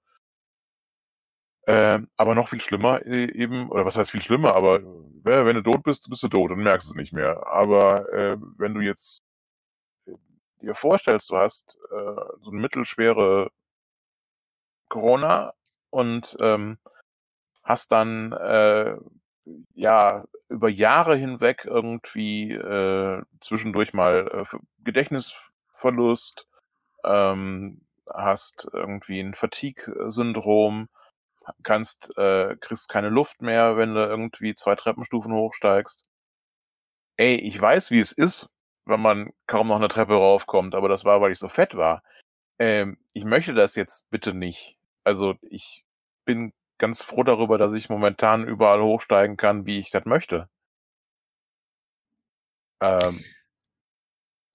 Ähm, 1.66 2.08
aber 2.16 2.34
noch 2.34 2.48
viel 2.48 2.60
schlimmer 2.60 3.06
eben, 3.06 3.70
oder 3.70 3.84
was 3.86 3.96
heißt 3.96 4.10
viel 4.10 4.22
schlimmer, 4.22 4.54
aber 4.56 4.76
äh, 4.80 5.44
wenn 5.46 5.54
du 5.56 5.62
tot 5.62 5.84
bist, 5.84 6.08
bist 6.10 6.22
du 6.24 6.28
tot 6.28 6.50
und 6.50 6.58
merkst 6.62 6.88
es 6.88 6.94
nicht 6.96 7.12
mehr. 7.12 7.46
Aber 7.46 8.12
äh, 8.12 8.36
wenn 8.58 8.74
du 8.74 8.80
jetzt 8.80 9.22
äh, 10.62 10.66
dir 10.66 10.74
vorstellst, 10.74 11.30
du 11.30 11.38
hast 11.38 11.78
äh, 11.92 11.96
so 12.42 12.50
eine 12.52 12.60
mittelschwere 12.60 13.50
Corona 14.90 15.52
und 15.90 16.36
ähm, 16.40 16.78
hast 17.64 17.92
dann 17.92 18.32
äh, 18.32 18.96
ja, 19.74 20.24
über 20.48 20.68
Jahre 20.68 21.16
hinweg 21.16 21.64
irgendwie 21.66 22.52
äh, 22.52 23.22
zwischendurch 23.40 23.94
mal 23.94 24.46
äh, 24.52 24.58
Gedächtnisverlust, 24.84 26.46
ähm, 27.04 27.82
hast 28.12 28.68
irgendwie 28.72 29.20
'n 29.20 29.34
Fatigue-Syndrom, 29.34 30.88
kannst 31.62 32.16
äh, 32.18 32.56
kriegst 32.60 32.88
keine 32.88 33.08
Luft 33.10 33.42
mehr, 33.42 33.76
wenn 33.76 33.94
du 33.94 34.00
irgendwie 34.06 34.54
2 34.54 34.74
Treppenstufen 34.76 35.32
hochsteigst. 35.32 36.02
Ey, 37.18 37.36
ich 37.36 37.60
weiß, 37.60 37.90
wie 37.90 38.00
es 38.00 38.12
ist, 38.12 38.48
wenn 38.86 39.00
man 39.00 39.30
kaum 39.46 39.68
noch 39.68 39.78
'ne 39.78 39.88
Treppe 39.88 40.14
raufkommt, 40.14 40.74
aber 40.74 40.88
das 40.88 41.04
war, 41.04 41.20
weil 41.20 41.32
ich 41.32 41.38
so 41.38 41.48
fett 41.48 41.76
war. 41.76 42.02
Ähm, 42.58 42.98
ich 43.12 43.24
möchte 43.24 43.54
das 43.54 43.74
jetzt 43.76 44.10
bitte 44.10 44.34
nicht. 44.34 44.78
Also, 45.04 45.34
ich 45.42 45.84
bin 46.26 46.52
ganz 46.78 47.02
froh 47.02 47.22
darüber, 47.24 47.58
dass 47.58 47.74
ich 47.74 47.90
momentan 47.90 48.46
überall 48.48 48.82
hochsteigen 48.82 49.36
kann, 49.36 49.66
wie 49.66 49.78
ich 49.78 49.90
das 49.90 50.04
möchte. 50.06 50.48
Ähm 52.82 53.20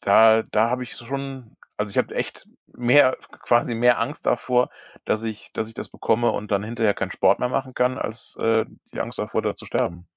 da 0.03 0.43
da 0.43 0.69
habe 0.69 0.83
ich 0.83 0.93
schon 0.95 1.56
also, 1.77 1.89
ich 1.91 1.97
habe 1.97 2.15
echt 2.15 2.47
mehr 2.67 3.17
quasi 3.31 3.75
mehr 3.75 3.99
Angst 3.99 4.25
davor, 4.25 4.69
dass 5.05 5.23
ich 5.23 5.51
dass 5.53 5.67
ich 5.67 5.73
das 5.73 5.89
bekomme 5.89 6.31
und 6.31 6.51
dann 6.51 6.63
hinterher 6.63 6.93
keinen 6.93 7.11
Sport 7.11 7.39
mehr 7.39 7.49
machen 7.49 7.73
kann, 7.73 7.97
als, 7.97 8.35
äh, 8.39 8.65
die 8.93 8.99
Angst 8.99 9.19
davor, 9.19 9.41
da 9.41 9.55
zu 9.55 9.65
sterben. 9.65 10.07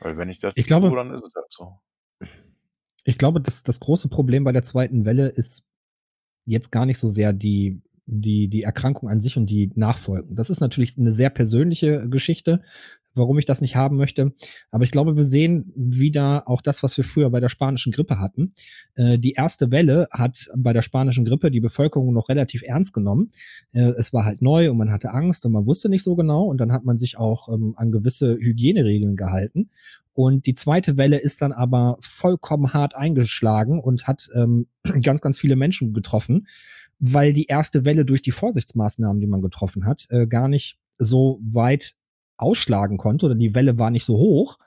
Weil 0.00 0.16
wenn 0.18 0.28
ich 0.28 0.38
das 0.38 0.52
Ich 0.56 0.64
nicht 0.64 0.68
tue, 0.68 0.80
glaube 0.80 0.96
dann 0.96 1.14
ist 1.14 1.24
es 1.26 1.34
halt 1.34 1.46
so. 1.50 1.80
ich 3.04 3.18
glaube, 3.18 3.40
das 3.40 3.62
das 3.62 3.80
große 3.80 4.08
Problem 4.08 4.44
bei 4.44 4.52
der 4.52 4.62
2. 4.62 5.04
Welle 5.04 5.28
ist 5.28 5.64
jetzt 6.46 6.70
gar 6.70 6.86
nicht 6.86 6.98
so 6.98 7.08
sehr 7.08 7.32
die 7.32 7.80
die 8.06 8.48
die 8.48 8.62
Erkrankung 8.62 9.08
an 9.08 9.20
sich 9.20 9.36
und 9.36 9.46
die 9.50 9.70
Nachfolgen. 9.74 10.36
Das 10.36 10.50
ist 10.50 10.60
natürlich 10.60 10.96
'ne 10.96 11.12
sehr 11.12 11.30
persönliche 11.30 12.08
Geschichte, 12.08 12.60
warum 13.14 13.38
ich 13.38 13.44
das 13.46 13.60
nicht 13.60 13.76
haben 13.76 13.96
möchte. 13.96 14.32
Aber 14.70 14.84
ich 14.84 14.90
glaube, 14.90 15.16
wir 15.16 15.24
sehen 15.24 15.72
wieder 15.76 16.48
auch 16.48 16.60
das, 16.60 16.82
was 16.82 16.96
wir 16.96 17.04
früher 17.04 17.30
bei 17.30 17.40
der 17.40 17.48
spanischen 17.48 17.92
Grippe 17.92 18.18
hatten. 18.18 18.54
Äh, 18.96 19.18
die 19.18 19.38
1. 19.38 19.70
Welle 19.70 20.08
hat 20.10 20.48
bei 20.56 20.72
der 20.72 20.82
spanischen 20.82 21.24
Grippe 21.24 21.50
die 21.50 21.60
Bevölkerung 21.60 22.12
noch 22.12 22.28
relativ 22.28 22.62
ernst 22.62 22.92
genommen. 22.92 23.30
Äh, 23.72 23.90
es 23.98 24.12
war 24.12 24.24
halt 24.24 24.42
neu 24.42 24.70
und 24.70 24.78
man 24.78 24.90
hatte 24.90 25.12
Angst 25.12 25.46
und 25.46 25.52
man 25.52 25.66
wusste 25.66 25.88
nicht 25.88 26.02
so 26.02 26.16
genau 26.16 26.44
und 26.44 26.58
dann 26.58 26.72
hat 26.72 26.84
man 26.84 26.96
sich 26.96 27.18
auch, 27.18 27.48
ähm, 27.48 27.74
an 27.76 27.92
gewisse 27.92 28.36
Hygieneregeln 28.36 29.16
gehalten. 29.16 29.70
Und 30.12 30.46
die 30.46 30.54
2. 30.54 30.96
Welle 30.96 31.18
ist 31.18 31.42
dann 31.42 31.52
aber 31.52 31.96
vollkommen 32.00 32.72
hart 32.72 32.94
eingeschlagen 32.96 33.80
und 33.80 34.06
hat, 34.06 34.28
ähm, 34.34 34.66
ganz, 35.02 35.20
ganz 35.20 35.38
viele 35.38 35.56
Menschen 35.56 35.92
getroffen, 35.92 36.46
weil 37.00 37.32
die 37.32 37.48
1. 37.48 37.84
Welle 37.84 38.04
durch 38.04 38.22
die 38.22 38.30
Vorsichtsmaßnahmen, 38.32 39.20
die 39.20 39.26
man 39.26 39.42
getroffen 39.42 39.86
hat, 39.86 40.06
äh, 40.10 40.26
gar 40.26 40.48
nicht 40.48 40.78
so 40.98 41.40
weit 41.44 41.94
ausschlagen 42.36 42.98
konnte 42.98 43.26
oder 43.26 43.34
die 43.34 43.54
Welle 43.54 43.78
war 43.78 43.90
nicht 43.90 44.04
so 44.04 44.16
hoch. 44.18 44.58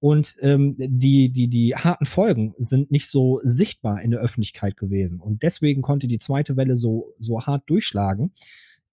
Und, 0.00 0.36
ähm, 0.42 0.76
die 0.78 1.30
die 1.30 1.48
die 1.48 1.76
harten 1.76 2.06
Folgen 2.06 2.54
sind 2.58 2.90
nicht 2.90 3.08
so 3.08 3.40
sichtbar 3.44 4.02
in 4.02 4.10
der 4.12 4.20
Öffentlichkeit 4.20 4.76
gewesen. 4.78 5.20
Und 5.20 5.42
deswegen 5.42 5.82
konnte 5.82 6.08
die 6.08 6.18
2. 6.18 6.56
Welle 6.56 6.76
so 6.76 7.14
so 7.18 7.42
hart 7.42 7.64
durchschlagen. 7.68 8.32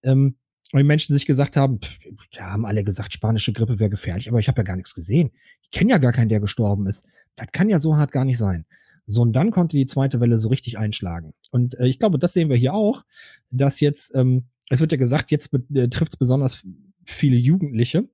Ähm, 0.04 0.36
weil 0.72 0.82
die 0.84 0.88
Menschen 0.88 1.14
sich 1.14 1.26
gesagt 1.26 1.56
haben: 1.56 1.80
„Pf, 1.80 1.98
da 2.32 2.52
haben 2.52 2.66
alle 2.66 2.84
gesagt, 2.84 3.12
spanische 3.14 3.52
Grippe 3.54 3.80
wäre 3.80 3.90
gefährlich, 3.90 4.28
aber 4.30 4.40
ich 4.40 4.48
habe 4.48 4.60
ja 4.60 4.64
gar 4.64 4.76
nix 4.76 4.94
gesehen. 4.94 5.30
Ich 5.62 5.70
kenne 5.72 5.90
ja 5.92 5.98
gar 5.98 6.12
keinen, 6.12 6.28
der 6.30 6.40
gestorben 6.40 6.86
ist. 6.86 7.06
Das 7.36 7.48
kann 7.52 7.70
ja 7.70 7.78
so 7.78 7.96
hart 7.96 8.12
gar 8.12 8.24
nicht 8.26 8.38
sein.“ 8.38 8.66
So, 9.08 9.22
und 9.22 9.32
dann 9.32 9.50
konnte 9.50 9.76
die 9.76 9.86
2. 9.86 10.20
Welle 10.20 10.38
so 10.38 10.48
richtig 10.48 10.78
einschlagen. 10.78 11.34
Und, 11.50 11.78
äh, 11.80 11.86
ich 11.88 11.98
glaube, 11.98 12.18
das 12.18 12.32
sehen 12.32 12.50
wir 12.50 12.56
hier 12.56 12.74
auch, 12.74 13.04
dass 13.50 13.80
jetzt 13.80 14.14
ähm, 14.14 14.44
es 14.70 14.80
wird 14.80 14.92
ja 14.92 14.98
gesagt, 14.98 15.30
jetzt 15.30 15.52
äh, 15.74 15.88
trifft's 15.88 16.16
besonders 16.16 16.62
viele 17.04 17.36
Jugendliche. 17.36 18.08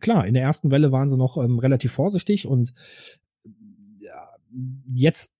Klar, 0.00 0.26
in 0.26 0.34
der 0.34 0.46
1. 0.46 0.70
Welle 0.70 0.92
waren 0.92 1.08
sie 1.08 1.18
noch, 1.18 1.36
ähm, 1.36 1.58
relativ 1.58 1.92
vorsichtig 1.92 2.46
und 2.46 2.72
ja, 3.98 4.28
jetzt 4.94 5.34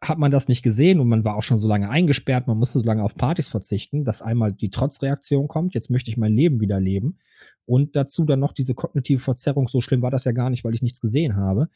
hat 0.00 0.18
man 0.18 0.30
das 0.30 0.48
nicht 0.48 0.62
gesehen 0.62 1.00
und 1.00 1.08
man 1.08 1.24
war 1.24 1.36
auch 1.36 1.42
schon 1.42 1.56
so 1.56 1.66
lange 1.66 1.88
eingesperrt, 1.88 2.46
man 2.46 2.58
musste 2.58 2.78
so 2.78 2.84
lange 2.84 3.02
auf 3.02 3.16
Partys 3.16 3.48
verzichten, 3.48 4.04
dass 4.04 4.20
einmal 4.20 4.52
die 4.52 4.68
Trotzreaktion 4.68 5.48
kommt: 5.48 5.74
„Jetzt 5.74 5.90
möchte 5.90 6.10
ich 6.10 6.18
mein 6.18 6.34
Leben 6.34 6.60
wieder 6.60 6.78
leben.“ 6.78 7.18
Und 7.64 7.96
dazu 7.96 8.24
dann 8.24 8.40
noch 8.40 8.52
diese 8.52 8.74
kognitive 8.74 9.20
Verzerrung, 9.20 9.66
so 9.68 9.80
schlimm 9.80 10.02
war 10.02 10.10
das 10.10 10.24
ja 10.24 10.32
gar 10.32 10.50
nicht, 10.50 10.64
weil 10.64 10.74
ich 10.74 10.82
nichts 10.82 11.00
gesehen 11.00 11.36
habe. 11.36 11.70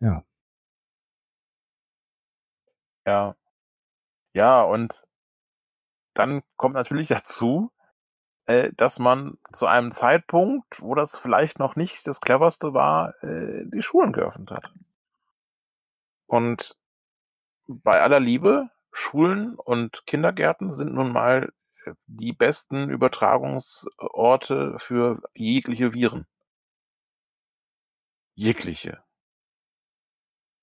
Ja. 0.00 0.24
Ja. 3.08 3.34
Ja, 4.34 4.62
und 4.62 5.06
dann 6.14 6.42
kommt 6.56 6.74
natürlich 6.74 7.08
dazu, 7.08 7.70
äh, 8.46 8.72
dass 8.76 8.98
man 8.98 9.38
zu 9.52 9.66
einem 9.66 9.90
Zeitpunkt, 9.92 10.82
wo 10.82 10.94
das 10.94 11.16
vielleicht 11.18 11.58
noch 11.58 11.76
nicht 11.76 12.06
das 12.06 12.20
Cleverste 12.20 12.74
war, 12.74 13.14
äh, 13.24 13.64
die 13.66 13.82
Schulen 13.82 14.12
geöffnet 14.12 14.50
hat. 14.52 14.72
Und 16.26 16.76
bei 17.68 18.02
aller 18.02 18.20
Liebe, 18.20 18.70
Schulen 18.92 19.54
und 19.56 20.06
Kindergärten 20.06 20.72
sind 20.72 20.94
nun 20.94 21.12
mal, 21.12 21.52
äh, 21.86 21.92
die 22.06 22.32
besten 22.32 22.90
Übertragungsorte 22.90 24.78
für 24.78 25.22
jegliche 25.34 25.94
Viren. 25.94 26.26
Jegliche. 28.36 29.02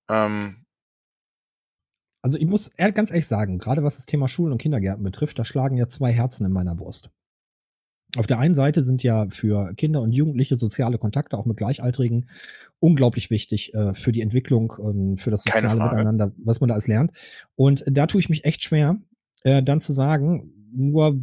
Ähm 0.08 0.65
Also, 2.26 2.38
ich 2.38 2.46
muss 2.46 2.72
ganz 2.74 3.12
ehrlich 3.12 3.28
sagen, 3.28 3.58
grade 3.58 3.84
was 3.84 3.98
das 3.98 4.06
Thema 4.06 4.26
Schulen 4.26 4.50
und 4.50 4.58
Kindergärten 4.58 5.04
betrifft, 5.04 5.38
da 5.38 5.44
schlagen 5.44 5.76
ja 5.76 5.88
2 5.88 6.10
Herzen 6.10 6.44
in 6.44 6.50
meiner 6.50 6.74
Brust. 6.74 7.12
Auf 8.16 8.26
der 8.26 8.40
einen 8.40 8.54
Seite 8.54 8.82
sind 8.82 9.04
ja 9.04 9.28
für 9.30 9.72
Kinder 9.74 10.02
und 10.02 10.10
Jugendliche 10.10 10.56
soziale 10.56 10.98
Kontakte 10.98 11.38
auch 11.38 11.44
mit 11.44 11.56
Gleichaltrigen 11.56 12.26
unglaublich 12.80 13.30
wichtig, 13.30 13.74
äh, 13.74 13.94
für 13.94 14.10
die 14.10 14.22
Entwicklung 14.22 14.70
und 14.70 15.18
für 15.18 15.30
das 15.30 15.44
soziale. 15.44 15.84
Miteinander, 15.84 16.32
was 16.38 16.58
man 16.58 16.66
da 16.66 16.74
alles 16.74 16.88
lernt. 16.88 17.12
Und 17.54 17.84
da 17.88 18.08
tue 18.08 18.18
ich 18.20 18.28
mich 18.28 18.44
echt 18.44 18.64
schwer, 18.64 18.96
äh, 19.44 19.62
dann 19.62 19.78
zu 19.78 19.92
sagen, 19.92 20.52
nur 20.74 21.20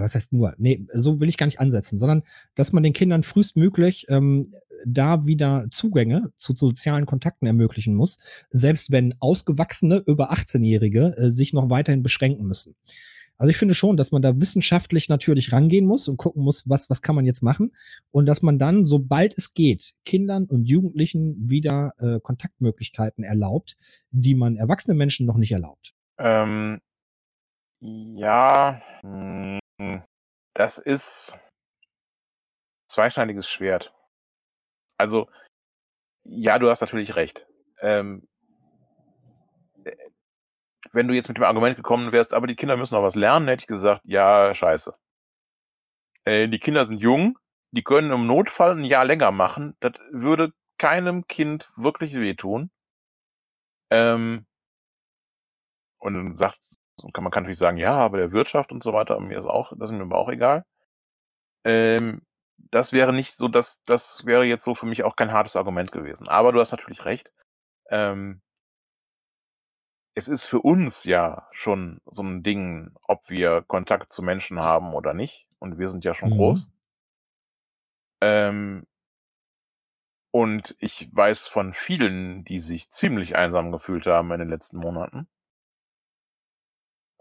was 0.00 0.14
heißt 0.14 0.32
nur? 0.32 0.54
Ne, 0.58 0.86
so 0.92 1.20
will 1.20 1.28
ich 1.28 1.36
gar 1.36 1.46
nicht 1.46 1.60
ansetzen, 1.60 1.98
sondern 1.98 2.22
dass 2.54 2.72
man 2.72 2.82
den 2.82 2.92
Kindern 2.92 3.22
frühestmöglich, 3.22 4.06
ähm, 4.08 4.54
da 4.84 5.26
wieder 5.26 5.66
Zugänge 5.70 6.32
zu 6.36 6.54
sozialen 6.56 7.06
Kontakten 7.06 7.46
ermöglichen 7.46 7.94
muss, 7.94 8.18
selbst 8.50 8.90
wenn 8.90 9.14
ausgewachsene, 9.20 10.02
über 10.06 10.32
18-Jährige, 10.32 11.14
äh, 11.16 11.30
sich 11.30 11.52
noch 11.52 11.70
weiterhin 11.70 12.02
beschränken 12.02 12.46
müssen. 12.46 12.74
Also, 13.38 13.50
ich 13.50 13.56
finde 13.56 13.74
schon, 13.74 13.96
dass 13.96 14.12
man 14.12 14.22
da 14.22 14.40
wissenschaftlich 14.40 15.08
natürlich 15.08 15.52
rangehen 15.52 15.84
muss 15.84 16.06
und 16.06 16.16
gucken 16.16 16.44
muss, 16.44 16.68
was 16.68 16.90
was 16.90 17.02
kann 17.02 17.16
man 17.16 17.24
jetzt 17.24 17.42
machen? 17.42 17.72
Und 18.12 18.26
dass 18.26 18.42
man 18.42 18.58
dann, 18.58 18.86
sobald 18.86 19.36
es 19.36 19.54
geht, 19.54 19.94
Kindern 20.04 20.44
und 20.44 20.68
Jugendlichen 20.68 21.50
wieder, 21.50 21.92
äh, 21.98 22.20
Kontaktmöglichkeiten 22.20 23.24
erlaubt, 23.24 23.76
die 24.10 24.34
man 24.34 24.56
erwachsenen 24.56 24.96
Menschen 24.96 25.26
noch 25.26 25.38
nicht 25.38 25.50
erlaubt. 25.50 25.92
Ähm, 26.18 26.78
ja, 27.80 28.80
hm, 29.00 29.58
das 30.54 30.78
ist 30.78 31.38
zweischneidiges 32.90 33.48
Schwert. 33.48 33.92
Also, 35.00 35.28
ja, 36.24 36.58
du 36.58 36.70
hast 36.70 36.80
natürlich 36.82 37.16
recht. 37.16 37.46
Ähm 37.80 38.28
äh, 39.84 39.92
wenn 40.92 41.08
du 41.08 41.14
jetzt 41.14 41.28
mit 41.28 41.36
dem 41.38 41.44
Argument 41.44 41.76
gekommen 41.76 42.12
wärst: 42.12 42.34
„Aber 42.34 42.46
die 42.46 42.56
Kinder 42.56 42.76
müssen 42.76 42.94
noch 42.94 43.02
was 43.02 43.14
lernen“, 43.16 43.48
hätte 43.48 43.62
ich 43.62 43.66
gesagt: 43.68 44.02
„Ja, 44.04 44.54
scheiße.“ 44.54 44.94
Äh, 46.26 46.48
die 46.48 46.58
Kinder 46.58 46.84
sind 46.84 46.98
jung, 47.00 47.38
die 47.72 47.82
können 47.82 48.10
im 48.12 48.26
Notfall 48.26 48.72
'n 48.78 48.84
Jahr 48.84 49.04
länger 49.04 49.30
machen. 49.32 49.76
Das 49.80 49.92
würde 50.10 50.52
keinem 50.78 51.26
Kind 51.28 51.70
wirklich 51.76 52.14
wehtun. 52.14 52.70
Ähm 53.90 54.46
und 56.00 56.14
dann 56.14 56.36
sagt 56.36 56.58
kann 57.12 57.24
man 57.24 57.30
kann 57.32 57.42
natürlich 57.44 57.58
sagen: 57.58 57.76
„Ja, 57.78 57.94
aber 57.96 58.18
der 58.18 58.32
Wirtschaft 58.32 58.72
und 58.72 58.82
so 58.82 58.92
weiter“, 58.92 59.18
mir 59.20 59.38
ist 59.38 59.46
auch 59.46 59.72
das 59.78 59.90
ist 59.90 59.96
mir 59.96 60.02
aber 60.02 60.18
auch 60.18 60.28
egal. 60.28 60.64
Ähm, 61.64 62.22
das 62.70 62.92
wäre 62.92 63.12
nicht 63.12 63.36
so 63.36 63.48
das 63.48 63.82
das 63.84 64.24
wäre 64.26 64.44
jetzt 64.44 64.64
so 64.64 64.74
für 64.74 64.86
mich 64.86 65.04
auch 65.04 65.16
kein 65.16 65.32
hartes 65.32 65.56
Argument 65.56 65.92
gewesen. 65.92 66.28
Aber 66.28 66.52
du 66.52 66.60
hast 66.60 66.72
natürlich 66.72 67.04
recht. 67.04 67.32
Ähm 67.90 68.40
es 70.16 70.28
ist 70.28 70.44
für 70.44 70.60
uns 70.60 71.04
ja 71.04 71.48
schon 71.52 72.00
so 72.10 72.22
'n 72.22 72.42
Ding, 72.42 72.90
ob 73.02 73.30
wir 73.30 73.62
Kontakt 73.66 74.12
zu 74.12 74.22
Menschen 74.22 74.60
haben 74.60 74.92
oder 74.94 75.14
nicht, 75.14 75.46
und 75.58 75.78
wir 75.78 75.88
sind 75.88 76.04
ja 76.04 76.14
schon 76.14 76.28
Mhm. 76.28 76.30
groß. 76.30 76.68
Ähm 78.22 78.86
und 80.34 80.74
ich 80.80 81.14
weiß 81.14 81.46
von 81.46 81.74
vielen, 81.74 82.42
die 82.44 82.58
sich 82.58 82.90
ziemlich 82.90 83.36
einsam 83.36 83.70
gefühlt 83.70 84.06
haben 84.06 84.32
in 84.32 84.38
den 84.40 84.48
letzten 84.48 84.78
Monaten. 84.78 85.26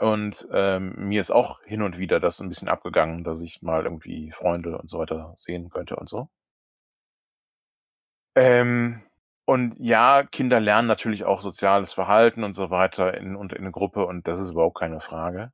Und, 0.02 0.48
ähm, 0.52 0.96
mir 0.98 1.22
ist 1.22 1.30
auch 1.30 1.62
hin 1.62 1.84
und 1.84 2.00
wieder 2.00 2.20
das 2.20 2.40
'n 2.42 2.50
bisschen 2.50 2.68
abgegangen, 2.70 3.24
dass 3.24 3.40
ich 3.44 3.62
mal 3.62 3.84
irgendwie 3.84 4.32
Freunde 4.32 4.76
und 4.80 4.90
so 4.90 4.98
weiter 4.98 5.36
sehen 5.38 5.70
könnte 5.70 5.96
und 5.96 6.10
so. 6.10 6.28
Ähm, 8.38 9.02
und 9.46 9.76
ja, 9.80 10.24
Kinder 10.24 10.60
lernen 10.62 10.88
natürlich 10.88 11.26
auch 11.26 11.42
soziales 11.42 11.92
Verhalten 11.92 12.44
und 12.44 12.54
so 12.54 12.70
weiter 12.70 13.14
in 13.18 13.36
und 13.36 13.52
in 13.54 13.64
'ne 13.66 13.72
Gruppe 13.72 14.06
und 14.06 14.26
das 14.28 14.40
ist 14.40 14.52
überhaupt 14.52 14.78
keine 14.80 15.02
Frage. 15.02 15.52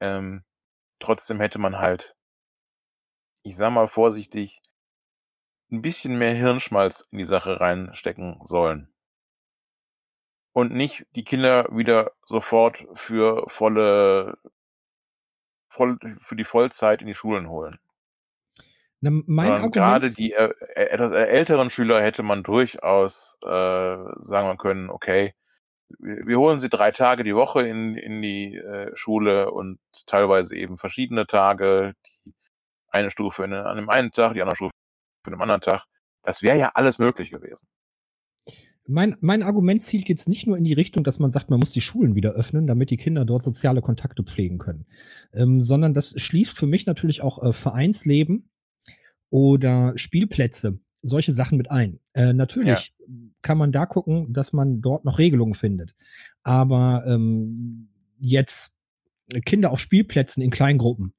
Ähm, 0.00 0.44
trotzdem 1.00 1.40
hätte 1.40 1.58
man 1.60 1.78
halt 1.78 2.14
ich 3.46 3.56
sage 3.56 3.70
mal 3.74 3.88
vorsichtig 3.88 4.60
ein 5.72 5.82
bisschen 5.82 6.18
mehr 6.18 6.34
Hirnschmalz 6.34 7.06
in 7.12 7.18
die 7.18 7.24
Sache 7.24 7.60
reinstecken 7.60 8.40
sollen. 8.44 8.88
Und 10.56 10.72
nicht 10.72 11.06
die 11.14 11.22
Kinder 11.24 11.66
wieder 11.70 12.12
sofort 12.26 12.84
für 12.94 13.44
volle 13.48 14.36
voll 15.72 15.98
für 16.18 16.34
die 16.34 16.44
Vollzeit 16.44 17.00
in 17.00 17.06
die 17.06 17.14
Schulen 17.14 17.48
holen. 17.48 17.78
Na, 19.02 19.10
mein 19.26 19.56
Argument 19.56 19.72
grade 19.72 20.12
die, 20.12 20.32
äh, 20.34 20.52
äh, 20.74 20.84
etwas 20.90 21.12
älteren 21.12 21.70
Schüler 21.70 22.02
hätte 22.02 22.22
man 22.22 22.42
durchaus, 22.42 23.38
äh, 23.42 23.46
sagen 24.20 24.58
können: 24.58 24.90
„Okay, 24.90 25.32
wir 25.98 26.26
wir 26.26 26.38
holen 26.38 26.60
sie 26.60 26.68
3 26.70 26.92
Tage 26.92 27.24
die 27.24 27.34
Woche 27.36 27.62
in 27.68 27.96
in 27.96 28.22
die, 28.22 28.56
äh, 28.56 28.92
Schule 28.96 29.50
und 29.52 29.80
teilweise 30.06 30.56
eben 30.56 30.78
verschiedene 30.78 31.26
Tage, 31.26 31.94
die 32.06 32.34
eine 32.90 33.10
Stufe 33.12 33.44
in 33.44 33.54
an 33.54 33.76
dem 33.76 33.90
einen 33.90 34.12
Tag, 34.12 34.34
die 34.34 34.42
andere 34.42 34.56
Stufe 34.56 34.72
an 35.26 35.32
'nem 35.32 35.42
anderen 35.42 35.62
Tag.“ 35.62 35.84
Das 36.24 36.42
wäre 36.42 36.58
ja 36.58 36.72
alles 36.74 36.98
möglich 36.98 37.30
gewesen. 37.30 37.66
Mein 38.90 39.16
mein 39.20 39.42
Argument 39.44 39.82
zielt 39.82 40.08
jetzt 40.08 40.28
nicht 40.28 40.46
nur 40.46 40.58
in 40.58 40.64
die 40.64 40.72
Richtung, 40.72 41.04
dass 41.04 41.18
man 41.20 41.30
sagt, 41.30 41.48
man 41.48 41.60
muss 41.60 41.72
die 41.72 41.80
Schulen 41.80 42.16
wieder 42.16 42.32
öffnen, 42.32 42.66
damit 42.66 42.90
die 42.90 42.96
Kinder 42.96 43.24
dort 43.24 43.44
soziale 43.44 43.82
Kontakte 43.82 44.24
pflegen 44.24 44.58
können. 44.58 44.84
Ähm, 45.32 45.60
sondern 45.60 45.94
das 45.94 46.20
schließt 46.20 46.56
für 46.58 46.66
mich 46.66 46.86
natürlich 46.86 47.22
auch, 47.22 47.42
äh, 47.42 47.52
Vereinsleben 47.52 48.48
oder 49.30 49.92
Spielplätze, 49.96 50.80
solche 51.02 51.32
Sachen 51.32 51.58
mit 51.58 51.70
ein. 51.70 52.00
Äh, 52.14 52.26
Ja. 52.26 52.32
natürlich 52.32 52.94
kann 53.42 53.58
man 53.58 53.72
da 53.72 53.86
gucken, 53.86 54.32
dass 54.32 54.52
man 54.52 54.82
dort 54.82 55.04
noch 55.04 55.18
Regelungen 55.18 55.54
findet. 55.54 55.94
Aber, 56.42 57.04
ähm, 57.06 57.88
jetzt 58.18 58.76
Kinder 59.46 59.70
auf 59.72 59.80
Spielplätzen 59.80 60.42
in 60.42 60.50
Kleingruppen, 60.50 61.14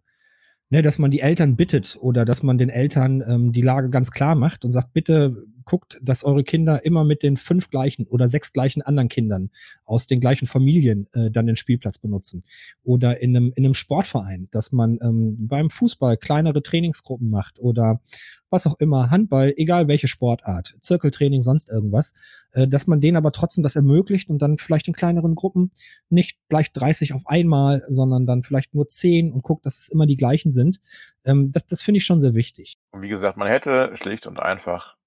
ne, 0.70 0.82
dass 0.82 1.00
man 1.00 1.12
die 1.12 1.22
Eltern 1.22 1.56
bittet 1.56 1.98
oder 2.02 2.26
dass 2.26 2.44
man 2.44 2.58
den 2.58 2.70
Eltern, 2.70 3.24
ähm, 3.28 3.52
die 3.54 3.62
Lage 3.62 3.90
ganz 3.90 4.12
klar 4.12 4.36
macht 4.36 4.66
und 4.66 4.72
sagt: 4.72 4.94
„Bitte 4.94 5.46
guckt, 5.72 5.98
dass 6.02 6.26
eure 6.26 6.44
Kinder 6.44 6.84
immer 6.84 7.06
mit 7.06 7.24
den 7.24 7.38
5 7.38 7.70
gleichen 7.70 8.06
oder 8.08 8.28
6 8.28 8.52
gleichen 8.52 8.82
anderen 8.82 9.08
Kindern 9.08 9.52
aus 9.86 10.06
den 10.06 10.20
gleichen 10.20 10.46
Familien, 10.46 11.08
äh, 11.14 11.32
dann 11.32 11.48
den 11.48 11.56
Spielplatz 11.56 11.98
benutzen.“ 11.98 12.44
Oder 12.84 13.22
in 13.22 13.32
'nem 13.32 13.54
in 13.56 13.64
'nem 13.64 13.74
Sportverein, 13.74 14.50
dass 14.52 14.74
man, 14.74 15.00
ähm, 15.02 15.48
beim 15.48 15.70
Fußball 15.70 16.18
kleinere 16.18 16.62
Trainingsgruppen 16.62 17.30
macht 17.30 17.58
oder 17.60 18.02
was 18.50 18.68
auch 18.68 18.78
immer, 18.82 19.10
Handball, 19.10 19.54
egal 19.56 19.88
welche 19.88 20.10
Sportart, 20.10 20.76
Zirkeltraining, 20.82 21.42
sonst 21.42 21.70
irgendwas, 21.70 22.12
äh, 22.52 22.68
dass 22.68 22.86
man 22.86 23.00
denen 23.00 23.16
aber 23.16 23.32
trotzdem 23.32 23.64
das 23.64 23.78
ermöglicht 23.78 24.30
und 24.30 24.42
dann 24.42 24.58
vielleicht 24.58 24.90
in 24.90 24.94
kleineren 24.94 25.36
Gruppen 25.36 25.72
nicht 26.10 26.38
gleich 26.50 26.74
30 26.74 27.14
auf 27.14 27.22
einmal, 27.28 27.82
sondern 27.88 28.26
dann 28.26 28.44
vielleicht 28.44 28.74
nur 28.74 28.90
10 28.90 29.32
und 29.32 29.42
guckt, 29.44 29.66
dass 29.66 29.80
es 29.80 29.88
immer 29.88 30.06
die 30.06 30.18
gleichen 30.18 30.52
sind. 30.52 30.82
Ähm, 31.24 31.54
das 31.54 31.66
das 31.68 31.82
finde 31.82 32.00
ich 32.00 32.06
schon 32.06 32.20
sehr 32.20 32.36
wichtig. 32.36 32.78
Und 32.92 33.04
wie 33.04 33.08
gesagt, 33.08 33.38
man 33.38 33.48
hätte 33.48 33.92
schlicht 33.96 34.28
und 34.28 34.38
einfach, 34.42 34.98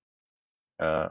äh 0.79 1.09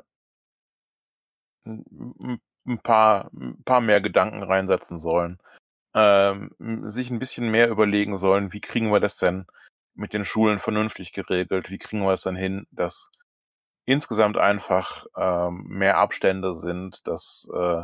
'n 1.66 1.84
'n 2.20 2.40
'n 2.68 2.80
paar 2.80 3.30
'n 3.34 3.64
paar 3.66 3.82
mehr 3.82 4.02
Gedanken 4.02 4.44
reinsetzen 4.44 5.00
sollen. 5.00 5.40
Ähm, 5.96 6.52
hm, 6.60 6.90
sich 6.90 7.12
'n 7.12 7.20
bisschen 7.20 7.52
mehr 7.52 7.70
überlegen 7.70 8.18
sollen: 8.18 8.54
„Wie 8.54 8.62
kriegen 8.62 8.92
wir 8.92 9.00
das 9.00 9.18
denn 9.18 9.48
mit 9.96 10.14
den 10.14 10.26
Schulen 10.26 10.60
vernünftig 10.60 11.14
geregelt? 11.14 11.70
Wie 11.72 11.78
kriegen 11.80 12.04
wir 12.04 12.14
es 12.14 12.24
denn 12.24 12.36
hin, 12.38 12.68
dass 12.72 13.12
insgesamt 13.88 14.38
einfach, 14.38 15.06
ähm, 15.18 15.66
mehr 15.70 15.98
Abstände 16.00 16.56
sind, 16.56 17.08
dass, 17.08 17.50
äh“ 17.54 17.84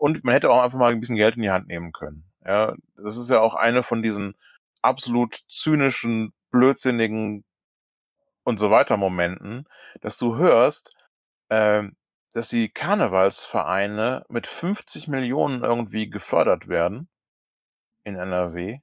und 0.00 0.24
man 0.24 0.34
hätte 0.34 0.50
auch 0.50 0.62
einfach 0.62 0.78
mal 0.78 0.92
'n 0.94 1.00
bisschen 1.00 1.16
Geld 1.16 1.36
in 1.36 1.42
die 1.44 1.50
Hand 1.52 1.68
nehmen 1.68 1.92
können, 1.92 2.24
ja? 2.46 2.74
Das 2.96 3.16
ist 3.18 3.30
ja 3.30 3.40
auch 3.40 3.54
eine 3.56 3.82
von 3.84 4.02
diesen 4.02 4.36
absolut 4.82 5.36
zynischen, 5.48 6.34
blödsinnigen 6.52 7.44
und 8.48 8.56
so 8.58 8.70
weiter 8.70 8.96
Momenten, 8.96 9.68
dass 10.00 10.16
du 10.16 10.36
hörst, 10.36 10.96
ähm, 11.50 11.96
dass 12.32 12.48
die 12.48 12.70
Karnevalsvereine 12.70 14.24
mit 14.30 14.46
50 14.46 15.06
Millionen 15.06 15.62
irgendwie 15.62 16.08
gefördert 16.08 16.66
werden 16.66 17.10
in 18.04 18.16
NRW, 18.16 18.80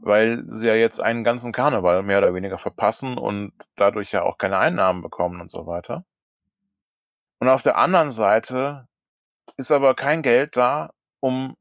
weil 0.00 0.44
sie 0.48 0.68
ja 0.68 0.76
jetzt 0.76 1.00
einen 1.00 1.24
ganzen 1.24 1.50
Karneval 1.50 2.04
mehr 2.04 2.18
oder 2.18 2.34
weniger 2.34 2.56
verpassen 2.56 3.18
und 3.18 3.52
dadurch 3.74 4.12
ja 4.12 4.22
auch 4.22 4.38
keine 4.38 4.58
Einnahmen 4.58 5.02
bekommen 5.02 5.40
und 5.40 5.50
so 5.50 5.66
weiter. 5.66 6.04
Und 7.40 7.48
auf 7.48 7.62
der 7.64 7.78
anderen 7.78 8.12
Seite 8.12 8.86
ist 9.56 9.72
aber 9.72 9.96
kein 9.96 10.22
Geld 10.22 10.56
da, 10.56 10.92
um 11.18 11.56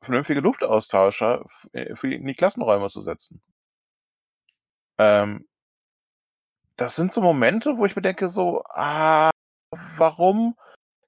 vernünftige 0.00 0.40
Luftaustauscher 0.40 1.44
äh, 1.72 1.94
für 1.96 2.08
die 2.08 2.32
Klassenräume 2.32 2.88
zu 2.88 3.02
setzen. 3.02 3.42
Ähm 4.96 5.46
das 6.76 6.96
sind 6.96 7.12
so 7.12 7.20
Momente, 7.22 7.76
wo 7.78 7.86
ich 7.86 7.96
mir 7.96 8.02
denke 8.02 8.28
so: 8.28 8.62
„Ah, 8.70 9.30
warum 9.96 10.56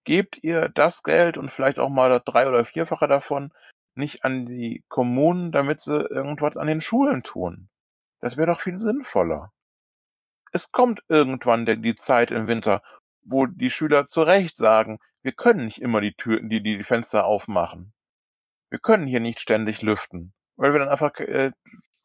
gebt 0.04 0.38
ihr 0.42 0.68
das 0.70 1.02
Geld 1.02 1.38
und 1.38 1.50
vielleicht 1.50 1.78
auch 1.78 1.90
mal 1.90 2.10
das 2.10 2.24
drei 2.24 2.48
oder 2.48 2.64
vierfache 2.64 3.08
davon 3.08 3.52
nicht 3.96 4.24
an 4.24 4.46
die 4.46 4.84
Kommunen, 4.88 5.52
damit 5.52 5.80
sie 5.80 5.96
irgendwas 6.00 6.56
an 6.56 6.66
den 6.68 6.80
Schulen 6.80 7.22
tun? 7.24 7.68
Das 8.20 8.36
wäre 8.36 8.48
doch 8.48 8.60
viel 8.60 8.78
sinnvoller.“ 8.80 9.52
Es 10.52 10.72
kommt 10.72 11.04
irgendwann 11.08 11.66
die 11.66 11.94
Zeit 11.94 12.32
im 12.32 12.48
Winter, 12.48 12.82
wo 13.22 13.46
die 13.46 13.70
Schüler 13.70 14.06
zu 14.06 14.22
Recht 14.22 14.56
sagen: 14.56 14.98
„Wir 15.22 15.30
können 15.32 15.66
nicht 15.66 15.80
immer 15.80 16.00
die 16.00 16.14
Tür 16.14 16.40
die 16.42 16.60
die 16.62 16.82
Fenster 16.82 17.26
aufmachen. 17.26 17.92
Wir 18.70 18.78
können 18.80 19.06
hier 19.06 19.20
nicht 19.20 19.40
ständig 19.40 19.82
lüften, 19.82 20.34
weil 20.56 20.72
wir 20.72 20.80
dann 20.80 20.88
einfach 20.90 21.14
äh, 21.20 21.52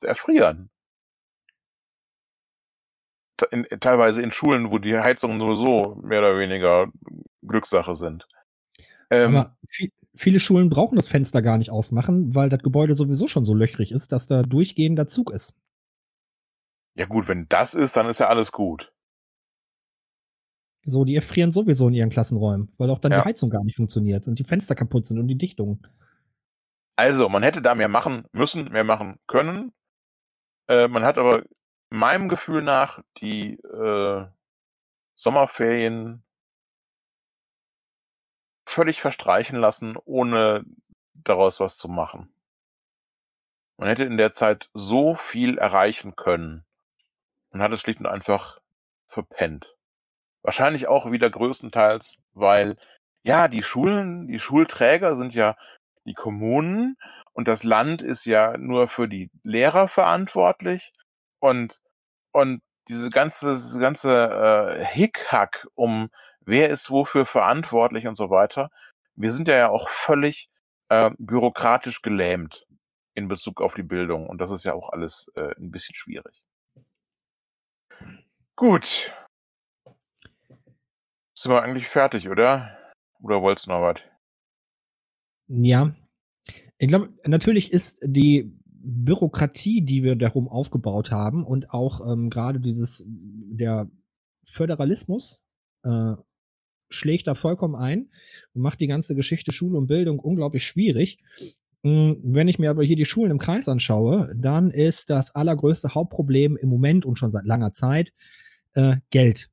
erfrieren.“ 0.01 0.69
T 0.69 0.80
in 3.51 3.65
teilweise 3.79 4.21
in 4.21 4.31
Schulen, 4.31 4.71
wo 4.71 4.77
die 4.77 4.97
Heizungen 4.97 5.39
sowieso 5.39 5.95
mehr 6.03 6.19
oder 6.19 6.37
weniger 6.37 6.87
Glückssache 7.41 7.95
sind. 7.95 8.27
Ähm 9.09 9.35
Aber 9.35 9.55
vie 9.69 9.91
viele 10.15 10.39
Schulen 10.41 10.69
brauchen 10.69 10.97
das 10.97 11.07
Fenster 11.07 11.41
gar 11.41 11.57
nicht 11.57 11.71
aufmachen, 11.71 12.35
weil 12.35 12.49
das 12.49 12.61
Gebäude 12.61 12.95
sowieso 12.95 13.27
schon 13.27 13.45
so 13.45 13.53
löchrig 13.53 13.91
ist, 13.93 14.11
dass 14.11 14.27
da 14.27 14.43
durchgehender 14.43 15.07
Zug 15.07 15.31
ist. 15.31 15.57
Ja 16.95 17.05
gut, 17.05 17.27
wenn 17.29 17.47
das 17.47 17.73
ist, 17.73 17.95
dann 17.95 18.09
ist 18.09 18.19
ja 18.19 18.27
alles 18.27 18.51
gut. 18.51 18.91
So, 20.83 21.05
die 21.05 21.15
erfrieren 21.15 21.51
sowieso 21.51 21.87
in 21.87 21.93
ihren 21.93 22.09
Klassenräumen, 22.09 22.73
weil 22.77 22.89
auch 22.89 22.99
dann 22.99 23.11
Ja. 23.11 23.21
die 23.21 23.25
Heizung 23.25 23.49
gar 23.49 23.63
nicht 23.63 23.75
funktioniert 23.75 24.27
und 24.27 24.39
die 24.39 24.43
Fenster 24.43 24.75
kaputt 24.75 25.05
sind 25.05 25.19
und 25.19 25.27
die 25.27 25.37
Dichtung. 25.37 25.85
Also, 26.97 27.29
man 27.29 27.43
hätte 27.43 27.61
da 27.61 27.75
mehr 27.75 27.87
machen 27.87 28.25
müssen, 28.33 28.65
mehr 28.65 28.83
machen 28.83 29.17
können. 29.27 29.71
Äh, 30.67 30.87
man 30.87 31.03
hat 31.03 31.17
aber 31.17 31.43
meinem 31.91 32.29
Gefühl 32.29 32.63
nach 32.63 33.01
die, 33.17 33.55
äh, 33.55 34.25
Sommerferien 35.15 36.23
völlig 38.65 39.01
verstreichen 39.01 39.59
lassen, 39.59 39.97
ohne 40.05 40.63
daraus 41.13 41.59
was 41.59 41.77
zu 41.77 41.89
machen. 41.89 42.33
Man 43.77 43.87
hätte 43.87 44.03
in 44.03 44.17
der 44.17 44.31
Zeit 44.31 44.69
so 44.73 45.13
viel 45.13 45.57
erreichen 45.57 46.15
können 46.15 46.65
und 47.51 47.61
hat 47.61 47.71
es 47.71 47.81
schlicht 47.81 47.99
und 47.99 48.07
einfach 48.07 48.59
verpennt. 49.07 49.75
Wahrscheinlich 50.41 50.87
auch 50.87 51.11
wieder 51.11 51.29
größtenteils, 51.29 52.17
weil, 52.33 52.77
ja, 53.23 53.47
die 53.47 53.63
Schulen 53.63 54.27
die 54.27 54.39
Schulträger 54.39 55.15
sind 55.15 55.35
ja 55.35 55.55
die 56.05 56.15
Kommunen 56.15 56.97
und 57.33 57.47
das 57.47 57.63
Land 57.63 58.01
ist 58.01 58.25
ja 58.25 58.57
nur 58.57 58.87
für 58.87 59.07
die 59.07 59.29
Lehrer 59.43 59.87
verantwortlich 59.87 60.93
und 61.41 61.81
und 62.33 62.61
diese 62.89 63.09
ganze 63.11 63.53
diese 63.55 63.79
ganze, 63.81 64.79
äh, 64.81 64.85
Hickhack 64.85 65.67
um 65.75 66.09
wer 66.41 66.69
ist 66.71 66.91
wofür 66.91 67.25
verantwortlich 67.27 68.07
und 68.07 68.15
so 68.15 68.29
weiter. 68.31 68.71
Wir 69.15 69.31
sind 69.33 69.47
ja 69.49 69.69
auch 69.69 69.89
völlig, 69.89 70.49
äh, 70.89 71.11
bürokratisch 71.19 72.01
gelähmt 72.03 72.67
in 73.15 73.27
Bezug 73.29 73.61
auf 73.61 73.75
die 73.75 73.83
Bildung 73.83 74.27
und 74.29 74.39
das 74.41 74.51
ist 74.51 74.65
ja 74.65 74.73
auch 74.75 74.89
alles, 74.91 75.31
äh, 75.35 75.53
'n 75.59 75.71
bisschen 75.71 75.95
schwierig. 75.95 76.41
Gut. 78.57 79.11
Sind 81.37 81.51
wir 81.51 81.61
eigentlich 81.63 81.87
fertig, 81.87 82.29
oder? 82.29 82.77
Oder 83.21 83.41
wolltest 83.41 83.67
du 83.67 83.71
noch 83.71 83.81
was? 83.81 84.01
Ja. 85.49 85.91
Ich 86.79 86.87
glaube, 86.89 87.09
natürlich 87.25 87.73
ist 87.73 87.99
die 88.03 88.51
Bürokratie, 88.83 89.83
die 89.83 90.03
wir 90.03 90.15
darum 90.15 90.47
aufgebaut 90.47 91.11
haben 91.11 91.45
und 91.45 91.71
auch, 91.71 92.11
ähm, 92.11 92.29
grade 92.29 92.59
dieses 92.59 93.03
der 93.07 93.89
Föderalismus, 94.45 95.45
äh, 95.83 96.13
schlägt 96.89 97.27
da 97.27 97.35
vollkommen 97.35 97.75
ein 97.75 98.09
und 98.53 98.61
macht 98.61 98.79
die 98.79 98.87
ganze 98.87 99.15
Geschichte 99.15 99.51
Schule 99.51 99.77
und 99.77 99.87
Bildung 99.87 100.19
unglaublich 100.19 100.65
schwierig. 100.65 101.19
Hm, 101.83 102.19
wenn 102.23 102.47
ich 102.47 102.59
mir 102.59 102.69
aber 102.69 102.83
hier 102.83 102.95
die 102.95 103.05
Schulen 103.05 103.31
im 103.31 103.39
Kreis 103.39 103.67
anschaue, 103.67 104.33
dann 104.37 104.69
ist 104.69 105.09
das 105.09 105.33
allergrößte 105.33 105.95
Hauptproblem 105.95 106.57
im 106.57 106.69
Moment 106.69 107.05
und 107.05 107.17
schon 107.17 107.31
seit 107.31 107.45
langer 107.45 107.73
Zeit, 107.73 108.13
äh, 108.73 108.97
Geld. 109.09 109.49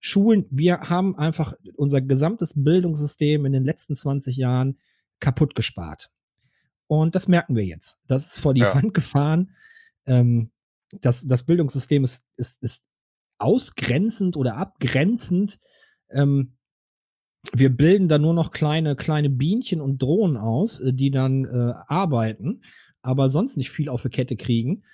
Schulen 0.00 0.46
wir 0.50 0.80
haben 0.80 1.16
einfach 1.16 1.54
unser 1.76 2.02
gesamtes 2.02 2.52
Bildungssystem 2.56 3.44
in 3.46 3.52
den 3.52 3.64
letzten 3.64 3.94
20 3.94 4.36
Jahren 4.36 4.78
kaputt 5.18 5.54
gespart. 5.54 6.10
Und 6.88 7.14
das 7.14 7.28
merken 7.28 7.56
wir 7.56 7.64
jetzt. 7.64 7.98
Das 8.06 8.26
ist 8.26 8.38
vor 8.40 8.54
die 8.54 8.60
Ja. 8.60 8.74
Wand 8.74 8.94
gefahren. 8.94 9.50
Ähm, 10.06 10.50
das 11.00 11.26
das 11.26 11.44
Bildungssystem 11.44 12.04
ist 12.04 12.24
ist 12.36 12.62
ist 12.62 12.86
ausgrenzend 13.38 14.36
oder 14.36 14.56
abgrenzend. 14.56 15.58
Ähm, 16.10 16.56
wir 17.52 17.70
bilden 17.70 18.08
da 18.08 18.18
nur 18.18 18.34
noch 18.34 18.50
kleine, 18.50 18.96
kleine 18.96 19.30
Bienchen 19.30 19.80
und 19.80 20.02
Drohnen 20.02 20.36
aus, 20.36 20.80
äh, 20.80 20.92
die 20.92 21.10
dann 21.10 21.44
äh, 21.44 21.74
arbeiten, 21.86 22.62
aber 23.02 23.28
sonst 23.28 23.56
nicht 23.56 23.70
viel 23.70 23.88
auf 23.88 24.02
die 24.02 24.08
Kette 24.08 24.36
kriegen. 24.36 24.84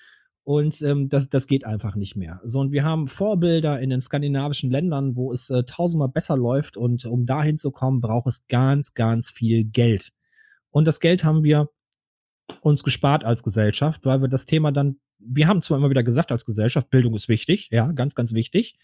Und 0.45 0.82
ähm, 0.82 1.09
das, 1.09 1.28
das 1.28 1.47
geht 1.47 1.64
einfach 1.64 1.95
nicht 1.95 2.16
mehr. 2.16 2.40
So, 2.45 2.61
und 2.61 2.72
wir 2.72 2.82
haben 2.84 3.07
Vorbilder 3.07 3.78
in 3.80 3.90
den 3.90 4.01
skandinavischen 4.01 4.70
Ländern, 4.72 5.14
wo 5.14 5.32
es 5.32 5.49
äh, 5.51 5.62
tausendmal 5.62 6.09
besser 6.09 6.36
läuft. 6.36 6.76
Und 6.76 7.05
um 7.05 7.26
dahin 7.26 7.59
zu 7.59 7.70
kommen, 7.70 8.01
braucht 8.01 8.26
es 8.26 8.47
ganz, 8.49 8.95
ganz 8.95 9.30
viel 9.30 9.64
Geld. 9.64 10.12
Und 10.70 10.88
das 10.88 10.99
Geld 10.99 11.22
haben 11.22 11.45
wir 11.45 11.70
uns 12.61 12.83
gespart 12.83 13.25
als 13.25 13.43
Gesellschaft, 13.43 14.05
weil 14.05 14.21
wir 14.21 14.29
das 14.29 14.47
Thema 14.47 14.73
dann, 14.73 14.97
wir 15.19 15.49
haben 15.49 15.63
zwar 15.63 15.79
immer 15.79 15.91
wieder 15.91 16.03
gesagt 16.03 16.33
als 16.33 16.45
Gesellschaft, 16.45 16.91
Bildung 16.91 17.15
ist 17.15 17.29
wichtig, 17.29 17.69
ja, 17.71 17.93
ganz, 17.93 18.15
ganz 18.15 18.35
wichtig. 18.35 18.79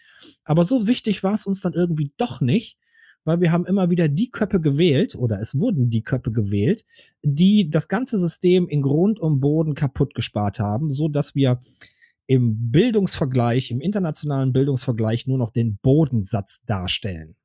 Aber 0.44 0.64
so 0.64 0.86
wichtig 0.86 1.22
war 1.22 1.34
es 1.34 1.46
uns 1.46 1.60
dann 1.60 1.72
irgendwie 1.72 2.12
doch 2.16 2.40
nicht, 2.40 2.78
weil 3.24 3.40
wir 3.40 3.52
haben 3.52 3.66
immer 3.66 3.90
wieder 3.90 4.08
die 4.08 4.30
Köpfe 4.30 4.60
gewählt 4.60 5.14
oder 5.14 5.40
es 5.40 5.58
wurden 5.58 5.90
die 5.90 6.02
Köpfe 6.02 6.32
gewählt, 6.32 6.84
die 7.22 7.68
das 7.68 7.88
ganze 7.88 8.18
System 8.18 8.68
in 8.68 8.82
Grund 8.82 9.20
und 9.20 9.40
Boden 9.40 9.74
kaputt 9.74 10.14
gespart 10.14 10.58
haben, 10.60 10.90
so 10.90 11.08
dass 11.08 11.34
wir 11.34 11.60
im 12.26 12.70
Bildungsvergleich, 12.70 13.70
im 13.70 13.80
internationalen 13.80 14.52
Bildungsvergleich 14.52 15.26
nur 15.26 15.38
noch 15.38 15.50
den 15.50 15.78
Bodensatz 15.82 16.62
darstellen. 16.64 17.36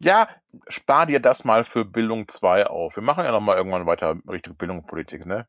Ja. 0.00 0.28
Spar 0.68 1.06
dir 1.06 1.20
das 1.20 1.44
mal 1.44 1.64
für 1.64 1.84
Bildung 1.84 2.28
2 2.28 2.66
auf. 2.66 2.96
Wir 2.96 3.02
machen 3.02 3.24
ja 3.24 3.32
noch 3.32 3.40
mal 3.40 3.56
irgendwann 3.56 3.86
weiter 3.86 4.16
Richtung 4.28 4.56
Bildungspolitik, 4.56 5.26
ne? 5.26 5.46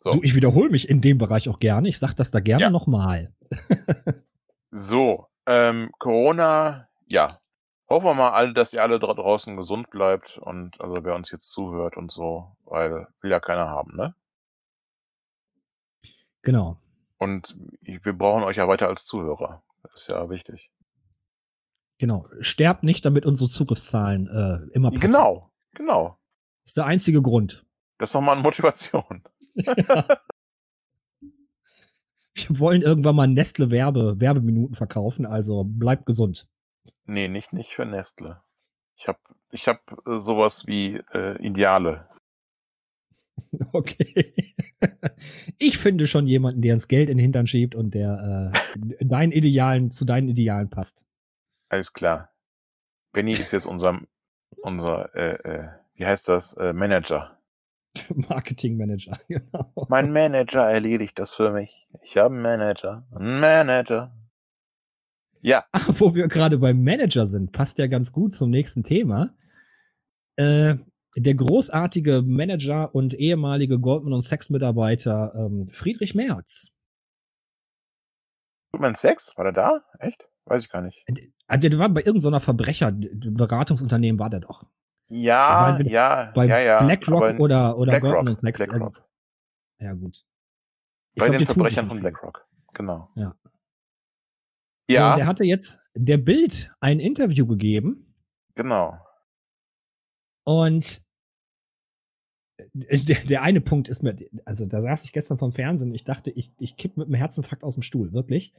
So. 0.00 0.12
Du, 0.12 0.20
ich 0.22 0.34
wiederhole 0.34 0.70
mich 0.70 0.88
in 0.88 1.00
dem 1.00 1.18
Bereich 1.18 1.48
auch 1.48 1.58
gerne. 1.58 1.88
Ich 1.88 1.98
sag 1.98 2.14
das 2.14 2.30
da 2.30 2.40
gerne 2.40 2.64
Ja. 2.64 2.70
nochmal. 2.70 3.32
So, 4.72 5.28
ähm, 5.46 5.90
Corona, 5.98 6.88
ja. 7.06 7.28
Hoffen 7.88 8.04
wir 8.06 8.14
mal 8.14 8.30
alle, 8.32 8.52
dass 8.52 8.72
ihr 8.74 8.82
alle 8.82 8.98
dra 8.98 9.14
draußen 9.14 9.56
gesund 9.56 9.88
bleibt 9.90 10.36
und 10.38 10.78
also 10.80 10.96
wer 11.04 11.14
uns 11.14 11.30
jetzt 11.30 11.50
zuhört 11.50 11.96
und 11.96 12.10
so, 12.10 12.56
weil 12.64 13.06
will 13.22 13.30
ja 13.30 13.40
keiner 13.40 13.68
haben, 13.68 13.96
ne? 13.96 14.14
Genau. 16.42 16.76
Und 17.18 17.56
wir 17.80 18.12
brauchen 18.12 18.42
euch 18.42 18.56
ja 18.56 18.68
weiter 18.68 18.88
als 18.88 19.04
Zuhörer. 19.04 19.62
Das 19.84 20.02
ist 20.02 20.08
ja 20.08 20.28
wichtig. 20.28 20.70
Genau. 21.98 22.26
Sterbt 22.40 22.82
nicht, 22.82 23.04
damit 23.04 23.24
unsere 23.24 23.48
Zugriffszahlen 23.48 24.28
äh, 24.28 24.74
immer 24.74 24.90
passen. 24.90 25.06
Genau, 25.06 25.50
genau. 25.72 26.18
Das 26.62 26.70
ist 26.70 26.76
der 26.76 26.86
einzige 26.86 27.22
Grund. 27.22 27.64
Das 27.98 28.10
ist 28.10 28.14
doch 28.14 28.20
mal 28.20 28.32
eine 28.32 28.42
Motivation. 28.42 29.22
Wir 32.34 32.60
wollen 32.60 32.82
irgendwann 32.82 33.16
mal 33.16 33.26
Nestle 33.26 33.70
Werbe, 33.70 34.20
Werbeminuten 34.20 34.74
verkaufen, 34.74 35.24
also 35.24 35.64
bleibt 35.64 36.04
gesund. 36.04 36.46
Nee, 37.06 37.28
nicht, 37.28 37.54
nicht 37.54 37.74
für 37.74 37.86
Nestle. 37.86 38.42
Ich 38.96 39.08
hab, 39.08 39.18
ich 39.50 39.68
hab 39.68 39.90
äh, 40.06 40.20
sowas 40.20 40.66
wie 40.66 41.00
äh, 41.14 41.42
Ideale. 41.42 42.08
Okay. 43.72 44.34
Ich 45.58 45.78
finde 45.78 46.06
schon 46.06 46.26
jemanden, 46.26 46.62
der 46.62 46.74
ins 46.74 46.88
Geld 46.88 47.08
in 47.08 47.16
den 47.16 47.22
Hintern 47.22 47.46
schiebt 47.46 47.74
und 47.74 47.94
der 47.94 48.52
äh, 48.80 49.04
deinen 49.04 49.32
Idealen, 49.32 49.90
zu 49.90 50.04
deinen 50.04 50.28
Idealen 50.28 50.68
passt. 50.68 51.05
Alles 51.68 51.92
klar. 51.92 52.32
Benny 53.12 53.32
ist 53.32 53.52
jetzt 53.52 53.66
unser, 53.66 54.00
unser, 54.62 55.14
äh, 55.14 55.34
äh, 55.42 55.68
wie 55.94 56.06
heißt 56.06 56.28
das, 56.28 56.54
äh, 56.54 56.72
Manager. 56.72 57.40
Marketingmanager, 58.28 59.18
genau. 59.28 59.72
Mein 59.88 60.12
Manager 60.12 60.68
erledigt 60.70 61.18
das 61.18 61.34
für 61.34 61.50
mich. 61.50 61.88
Ich 62.02 62.16
habe 62.16 62.34
einen 62.34 62.42
Manager. 62.42 63.06
Einen 63.10 63.40
Manager. 63.40 64.14
Ja, 65.40 65.64
Ach, 65.72 65.88
wo 65.94 66.14
wir 66.14 66.28
gerade 66.28 66.58
beim 66.58 66.82
Manager 66.82 67.26
sind, 67.26 67.52
passt 67.52 67.78
ja 67.78 67.86
ganz 67.86 68.12
gut 68.12 68.34
zum 68.34 68.50
nächsten 68.50 68.82
Thema. 68.82 69.34
Äh, 70.36 70.76
der 71.16 71.34
großartige 71.34 72.22
Manager 72.22 72.94
und 72.94 73.14
ehemalige 73.14 73.78
Goldman 73.78 74.12
und 74.12 74.22
Sachs-Mitarbeiter 74.22 75.32
ähm, 75.34 75.66
Friedrich 75.70 76.14
Merz. 76.14 76.72
Goldman 78.72 78.94
Sachs, 78.94 79.32
war 79.36 79.44
der 79.44 79.52
da? 79.52 79.84
Echt? 79.98 80.28
Weiß 80.44 80.64
ich 80.64 80.68
gar 80.68 80.82
nicht. 80.82 81.04
Ah, 81.48 81.56
Der 81.56 81.78
war 81.78 81.88
bei 81.88 82.02
irgendeiner 82.02 82.40
Verbrecherberatungsunternehmen 82.40 84.18
war 84.18 84.30
der 84.30 84.40
doch. 84.40 84.64
Der 85.08 85.16
war 85.16 85.16
Ja, 85.18 85.68
entweder 85.70 85.90
ja, 85.90 86.32
Bei 86.34 86.46
ja, 86.46 86.58
ja. 86.58 86.82
BlackRock 86.82 87.38
oder, 87.38 87.78
oder 87.78 87.92
BlackRock, 87.92 88.12
Goldman 88.14 88.34
Sachs. 88.34 88.60
äh, 88.60 88.66
BlackRock. 88.66 89.08
Ja, 89.80 89.92
gut. 89.92 90.24
Ich 91.14 91.20
Bei 91.20 91.28
glaub, 91.28 91.38
den 91.38 91.46
Verbrechern 91.46 91.88
von. 91.88 92.00
BlackRock. 92.00 92.46
Genau. 92.74 93.10
Ja. 93.14 93.36
So, 94.88 94.94
Ja, 94.94 95.12
und 95.12 95.18
der 95.18 95.26
hatte 95.26 95.44
jetzt 95.44 95.80
der 95.94 96.18
Bild 96.18 96.72
ein 96.80 96.98
Interview 97.00 97.46
gegeben 97.46 98.14
genau. 98.54 98.98
und 100.44 101.02
der, 102.72 103.18
der 103.24 103.42
eine 103.42 103.60
Punkt 103.60 103.88
ist 103.88 104.02
mir, 104.02 104.16
also 104.44 104.66
da 104.66 104.80
saß 104.80 105.04
ich 105.04 105.12
gestern 105.12 105.38
vom 105.38 105.52
Fernsehen, 105.52 105.94
ich 105.94 106.04
dachte, 106.04 106.30
ich, 106.30 106.52
ich 106.58 106.76
kipp 106.76 106.96
mit 106.96 107.06
einem 107.06 107.14
Herzinfarkt 107.14 107.64
aus 107.64 107.74
dem 107.74 107.82
Stuhl, 107.82 108.12
wirklich. 108.12 108.52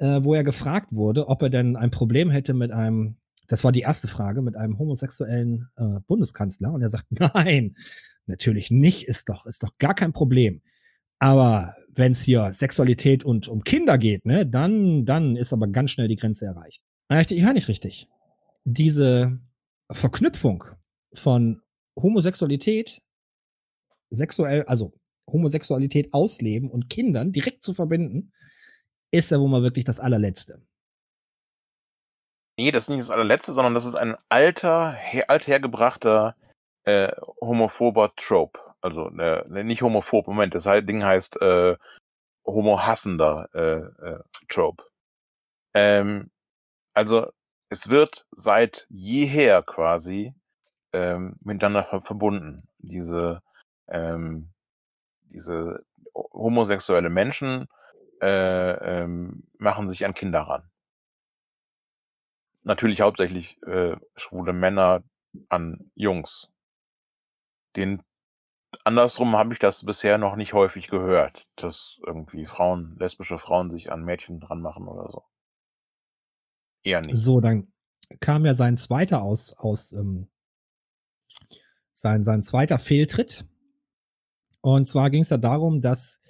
Äh, 0.00 0.24
wo 0.24 0.32
er 0.32 0.44
gefragt 0.44 0.94
wurde, 0.94 1.28
ob 1.28 1.42
er 1.42 1.50
denn 1.50 1.76
ein 1.76 1.90
Problem 1.90 2.30
hätte 2.30 2.54
mit 2.54 2.72
einem, 2.72 3.16
das 3.48 3.64
war 3.64 3.70
die 3.70 3.82
erste 3.82 4.08
Frage, 4.08 4.40
mit 4.40 4.56
einem 4.56 4.78
homosexuellen 4.78 5.68
äh, 5.76 6.00
Bundeskanzler. 6.06 6.72
Und 6.72 6.80
er 6.80 6.88
sagt, 6.88 7.04
nein, 7.34 7.76
natürlich 8.24 8.70
nicht, 8.70 9.06
ist 9.06 9.28
doch, 9.28 9.44
ist 9.44 9.62
doch 9.62 9.76
gar 9.76 9.94
kein 9.94 10.14
Problem. 10.14 10.62
Aber 11.18 11.74
wenn 11.90 12.12
es 12.12 12.22
hier 12.22 12.50
Sexualität 12.54 13.24
und 13.24 13.46
um 13.46 13.62
Kinder 13.62 13.98
geht, 13.98 14.24
ne, 14.24 14.46
dann, 14.46 15.04
dann 15.04 15.36
ist 15.36 15.52
aber 15.52 15.68
ganz 15.68 15.90
schnell 15.90 16.08
die 16.08 16.16
Grenze 16.16 16.46
erreicht. 16.46 16.82
Ich, 17.10 17.30
ich 17.30 17.44
höre 17.44 17.52
nicht 17.52 17.68
richtig. 17.68 18.08
Diese 18.64 19.38
Verknüpfung 19.90 20.64
von 21.12 21.60
Homosexualität, 21.94 23.02
sexuell, 24.08 24.62
also 24.62 24.94
Homosexualität 25.30 26.14
ausleben 26.14 26.70
und 26.70 26.88
Kindern 26.88 27.32
direkt 27.32 27.62
zu 27.62 27.74
verbinden, 27.74 28.32
ist 29.10 29.30
ja 29.30 29.38
wohl 29.38 29.48
mal 29.48 29.62
wirklich 29.62 29.84
das 29.84 30.00
allerletzte. 30.00 30.60
Nee, 32.58 32.70
das 32.70 32.84
ist 32.84 32.88
nicht 32.90 33.00
das 33.00 33.10
allerletzte, 33.10 33.52
sondern 33.52 33.74
das 33.74 33.86
ist 33.86 33.94
ein 33.94 34.16
alter, 34.28 34.92
her, 34.92 35.30
althergebrachter 35.30 36.36
äh, 36.84 37.12
homophober 37.40 38.14
Trope. 38.16 38.60
Also 38.80 39.08
äh, 39.08 39.44
ne, 39.48 39.64
nicht 39.64 39.82
homophob, 39.82 40.26
Moment, 40.26 40.54
das 40.54 40.64
Ding 40.64 41.04
heißt 41.04 41.40
äh, 41.40 41.76
homohassender 42.46 43.48
äh, 43.54 44.06
äh, 44.06 44.20
Trope. 44.48 44.84
Ähm, 45.74 46.30
also 46.94 47.30
es 47.68 47.88
wird 47.88 48.26
seit 48.32 48.86
jeher 48.88 49.62
quasi 49.62 50.34
ähm, 50.92 51.36
miteinander 51.40 51.84
ver 51.84 52.00
verbunden. 52.00 52.68
Diese, 52.78 53.42
ähm, 53.88 54.50
diese 55.24 55.84
homosexuelle 56.14 57.10
Menschen 57.10 57.68
äh, 58.20 59.02
ähm, 59.02 59.44
machen 59.58 59.88
sich 59.88 60.04
an 60.04 60.14
Kinder 60.14 60.40
ran. 60.40 60.70
Natürlich 62.62 63.00
hauptsächlich 63.00 63.62
äh, 63.62 63.96
schwule 64.16 64.52
Männer 64.52 65.02
an 65.48 65.90
Jungs. 65.94 66.50
Den 67.76 68.02
andersrum 68.84 69.36
habe 69.36 69.52
ich 69.52 69.58
das 69.58 69.84
bisher 69.84 70.18
noch 70.18 70.36
nicht 70.36 70.52
häufig 70.52 70.88
gehört, 70.88 71.46
dass 71.56 71.98
irgendwie 72.06 72.46
Frauen, 72.46 72.96
lesbische 72.98 73.38
Frauen 73.38 73.70
sich 73.70 73.90
an 73.90 74.04
Mädchen 74.04 74.40
dran 74.40 74.60
machen 74.60 74.88
oder 74.88 75.10
so. 75.10 75.24
Eher 76.82 77.00
nicht. 77.00 77.16
So, 77.16 77.40
dann 77.40 77.72
kam 78.20 78.44
ja 78.44 78.54
sein 78.54 78.76
zweiter 78.76 79.22
aus, 79.22 79.54
aus 79.56 79.92
ähm, 79.92 80.28
sein, 81.92 82.22
sein 82.22 82.42
zweiter 82.42 82.78
Fehltritt. 82.78 83.46
Und 84.62 84.86
zwar 84.86 85.10
ging 85.10 85.22
es 85.22 85.30
ja 85.30 85.36
darum, 85.36 85.80
dass 85.80 86.20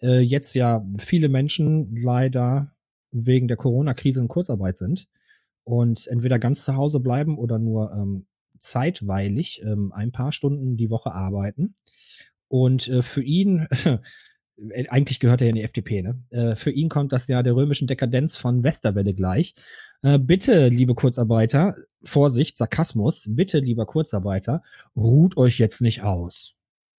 äh, 0.00 0.20
jetzt 0.20 0.54
ja 0.54 0.84
viele 0.98 1.28
Menschen 1.28 1.96
leider 1.96 2.72
wegen 3.10 3.48
der 3.48 3.56
Corona-Krise 3.56 4.20
in 4.20 4.28
Kurzarbeit 4.28 4.76
sind 4.76 5.08
und 5.64 6.06
entweder 6.08 6.38
ganz 6.38 6.64
zu 6.64 6.76
Hause 6.76 7.00
bleiben 7.00 7.38
oder 7.38 7.58
nur 7.58 7.92
ähm, 7.92 8.26
zeitweilig 8.58 9.62
ähm, 9.64 9.92
ein 9.92 10.12
paar 10.12 10.32
Stunden 10.32 10.76
die 10.76 10.90
Woche 10.90 11.12
arbeiten. 11.12 11.74
Und 12.48 12.88
äh, 12.88 13.02
für 13.02 13.22
ihn, 13.22 13.66
äh, 13.84 14.88
eigentlich 14.88 15.20
gehört 15.20 15.40
er 15.40 15.46
ja 15.46 15.50
in 15.50 15.56
die 15.56 15.62
FDP, 15.62 16.02
ne? 16.02 16.20
Äh, 16.30 16.54
für 16.56 16.70
ihn 16.70 16.88
kommt 16.88 17.12
das 17.12 17.28
ja 17.28 17.42
der 17.42 17.56
römischen 17.56 17.86
Dekadenz 17.86 18.36
von 18.36 18.62
Westerwelle 18.62 19.14
gleich. 19.14 19.54
Äh, 20.02 20.18
bitte, 20.18 20.68
liebe 20.68 20.94
Kurzarbeiter, 20.94 21.76
Vorsicht, 22.02 22.56
Sarkasmus, 22.56 23.26
bitte, 23.30 23.58
lieber 23.58 23.86
Kurzarbeiter, 23.86 24.62
ruht 24.96 25.36
euch 25.36 25.58
jetzt 25.58 25.80
nicht 25.80 26.02
aus. 26.02 26.54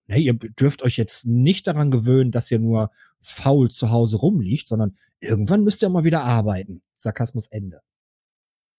Ne, 0.07 0.19
ihr 0.19 0.33
dürft 0.33 0.83
euch 0.83 0.97
jetzt 0.97 1.25
nicht 1.25 1.65
daran 1.65 1.89
gewöhnen, 1.89 2.31
dass 2.31 2.51
ihr 2.51 2.59
nur 2.59 2.91
faul 3.19 3.71
zu 3.71 3.89
Hause 3.89 4.17
rumliegt, 4.17 4.67
sondern 4.67 4.95
irgendwann 5.19 5.63
müsst 5.63 5.81
ihr 5.81 5.89
mal 5.89 6.03
wieder 6.03 6.23
arbeiten. 6.23 6.81
Sarkasmus 6.93 7.47
Ende. 7.47 7.81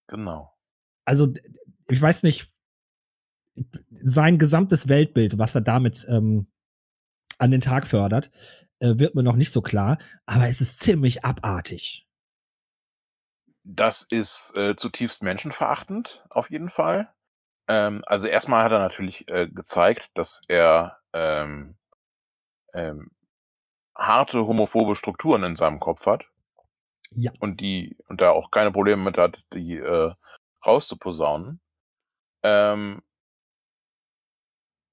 Genau. 0.07 0.53
Also, 1.05 1.33
ich 1.89 2.01
weiß 2.01 2.23
nicht, 2.23 2.53
sein 4.03 4.39
gesamtes 4.39 4.89
Weltbild, 4.89 5.39
was 5.39 5.55
er 5.55 5.63
damit 5.63 6.07
ähm, 6.09 6.47
an 7.39 7.51
den 7.51 7.61
Tag 7.61 7.87
fördert, 7.87 8.31
äh, 8.79 8.95
wird 8.99 9.15
mir 9.15 9.23
noch 9.23 9.37
nicht 9.37 9.51
so 9.51 9.63
klar. 9.63 9.99
Aber 10.27 10.47
es 10.47 10.61
ist 10.61 10.81
ziemlich 10.81 11.25
abartig. 11.25 12.07
Das 13.65 14.03
ist 14.03 14.53
äh, 14.55 14.77
zutiefst 14.77 15.23
menschenverachtend, 15.23 16.25
auf 16.31 16.51
jeden 16.51 16.71
Fall. 16.71 17.13
Ähm, 17.69 18.03
also 18.07 18.29
erstmal 18.29 18.63
hat 18.63 18.73
er 18.73 18.79
natürlich 18.79 19.27
äh, 19.29 19.49
gezeigt, 19.49 20.11
dass 20.15 20.41
er 20.47 20.99
ähm, 21.17 21.77
ähm, 22.75 23.11
harte 23.95 24.47
homophobe 24.47 24.97
Strukturen 24.97 25.43
in 25.45 25.57
seinem 25.57 25.81
Kopf 25.81 26.05
hat. 26.07 26.27
Ja. 27.13 27.33
Und 27.41 27.61
die, 27.61 27.97
und 28.09 28.21
da 28.21 28.31
auch 28.31 28.51
keine 28.51 28.71
Probleme 28.71 29.03
mit 29.03 29.17
hat, 29.17 29.45
die 29.55 29.79
äh, 29.79 30.13
rauszuposaunen. 30.65 31.61
Ähm, 32.43 33.03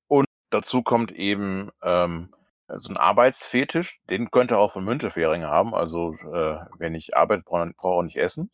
und 0.07 0.25
dazu 0.49 0.81
kommt 0.83 1.11
eben 1.11 1.71
ähm, 1.81 2.33
so 2.69 2.93
ein 2.93 2.97
Arbeitsfetisch, 2.97 3.99
den 4.09 4.31
könnte 4.31 4.57
auch 4.57 4.71
von 4.71 4.85
Müntefering 4.85 5.43
haben. 5.43 5.75
Also 5.75 6.13
äh, 6.13 6.59
wenn 6.77 6.95
ich 6.95 7.17
arbeite, 7.17 7.43
brauche 7.43 7.69
ich 7.69 7.81
auch 7.81 8.03
nicht 8.03 8.17
essen. 8.17 8.49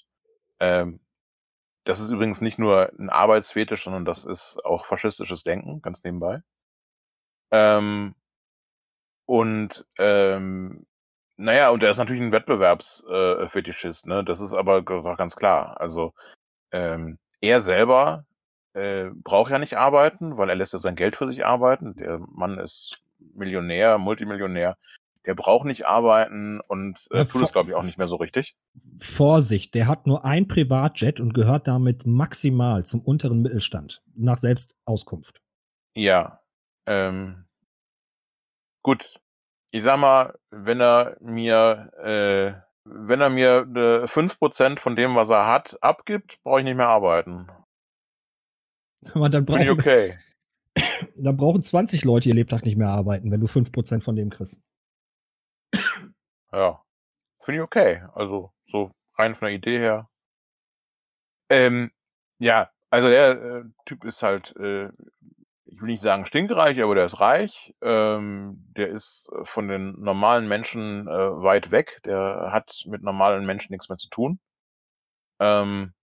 Ähm, 0.59 1.01
das 1.83 1.99
ist 1.99 2.09
übrigens 2.09 2.41
nicht 2.41 2.57
nur 2.57 2.91
ein 2.99 3.09
Arbeitsfetisch, 3.09 3.83
sondern 3.83 4.05
das 4.05 4.25
ist 4.25 4.63
auch 4.65 4.85
faschistisches 4.85 5.43
Denken, 5.43 5.81
ganz 5.81 6.03
nebenbei. 6.03 6.41
Ähm, 7.51 8.15
und 9.25 9.85
ähm, 9.97 10.85
naja, 11.37 11.69
und 11.69 11.83
er 11.83 11.91
ist 11.91 11.97
natürlich 11.97 12.21
ein 12.21 12.31
Wettbewerbsfetischist, 12.31 14.05
äh, 14.05 14.09
ne? 14.09 14.23
Das 14.25 14.41
ist 14.41 14.53
aber 14.53 14.83
ganz 14.83 15.35
klar. 15.35 15.79
Also 15.79 16.13
ähm, 16.71 17.17
er 17.41 17.61
selber 17.61 18.25
äh, 18.73 19.09
braucht 19.13 19.51
ja 19.51 19.59
nicht 19.59 19.77
arbeiten, 19.77 20.37
weil 20.37 20.49
er 20.49 20.55
lässt 20.55 20.73
ja 20.73 20.79
sein 20.79 20.95
Geld 20.95 21.15
für 21.15 21.27
sich 21.27 21.45
arbeiten. 21.45 21.95
Der 21.95 22.19
Mann 22.19 22.59
ist 22.59 23.01
Millionär, 23.35 23.97
Multimillionär. 23.97 24.77
Der 25.25 25.35
braucht 25.35 25.65
nicht 25.65 25.85
arbeiten 25.85 26.59
und 26.61 27.07
äh, 27.11 27.25
tut 27.25 27.43
es, 27.43 27.51
glaube 27.51 27.69
ich, 27.69 27.75
auch 27.75 27.83
nicht 27.83 27.97
mehr 27.97 28.07
so 28.07 28.15
richtig. 28.15 28.55
Vorsicht, 28.99 29.75
der 29.75 29.87
hat 29.87 30.07
nur 30.07 30.25
ein 30.25 30.47
Privatjet 30.47 31.19
und 31.19 31.33
gehört 31.33 31.67
damit 31.67 32.05
maximal 32.05 32.83
zum 32.83 33.01
unteren 33.01 33.41
Mittelstand, 33.41 34.01
nach 34.15 34.37
Selbstauskunft. 34.37 35.41
Ja. 35.93 36.39
Ähm, 36.89 37.45
gut. 38.83 39.21
Ich 39.71 39.83
sag 39.83 39.99
mal, 39.99 40.39
wenn 40.49 40.81
er 40.81 41.15
mir, 41.21 41.91
äh, 42.03 42.59
wenn 42.83 43.21
er 43.21 43.29
mir 43.29 43.67
äh, 43.75 44.07
5% 44.07 44.79
von 44.79 44.95
dem, 44.95 45.15
was 45.15 45.29
er 45.29 45.45
hat, 45.45 45.77
abgibt, 45.83 46.41
brauche 46.41 46.59
ich 46.59 46.63
nicht 46.63 46.75
mehr 46.75 46.87
arbeiten. 46.87 47.47
Aber 49.13 49.29
dann 49.29 49.45
brauchen, 49.45 49.69
okay. 49.69 50.17
dann 51.15 51.37
brauchen 51.37 51.61
20 51.61 52.03
Leute 52.03 52.29
ihr 52.29 52.35
Lebtag 52.35 52.63
nicht 52.65 52.77
mehr 52.77 52.89
arbeiten, 52.89 53.31
wenn 53.31 53.39
du 53.39 53.45
5% 53.45 54.01
von 54.01 54.15
dem 54.15 54.29
kriegst. 54.29 54.63
Ja. 56.51 56.83
Finde 57.41 57.59
ich 57.59 57.63
okay. 57.63 58.03
Also, 58.15 58.51
so 58.65 58.91
rein 59.13 59.35
von 59.35 59.45
der 59.47 59.55
Idee 59.55 59.77
her. 59.77 60.09
Ähm, 61.51 61.91
ja, 62.39 62.71
also 62.89 63.07
der 63.07 63.31
äh, 63.41 63.63
Typ 63.85 64.03
ist 64.03 64.23
halt, 64.23 64.55
äh, 64.55 64.89
ich 65.71 65.81
will 65.81 65.87
nicht 65.87 66.01
sagen 66.01 66.25
stinkreich, 66.25 66.81
aber 66.81 66.95
der 66.95 67.05
ist 67.05 67.19
reich. 67.19 67.73
Ähm, 67.81 68.65
der 68.75 68.89
ist 68.89 69.29
äh, 69.33 69.45
von 69.45 69.67
den 69.67 69.99
normalen 69.99 70.47
Menschen 70.47 71.07
äh, 71.07 71.11
weit 71.11 71.71
weg. 71.71 72.01
Der 72.05 72.49
hat 72.51 72.83
mit 72.87 73.03
normalen 73.03 73.45
Menschen 73.45 73.71
nichts 73.71 73.89
mehr 73.89 73.97
zu 73.97 74.09
tun. 74.09 74.39
Ähm, 75.39 75.93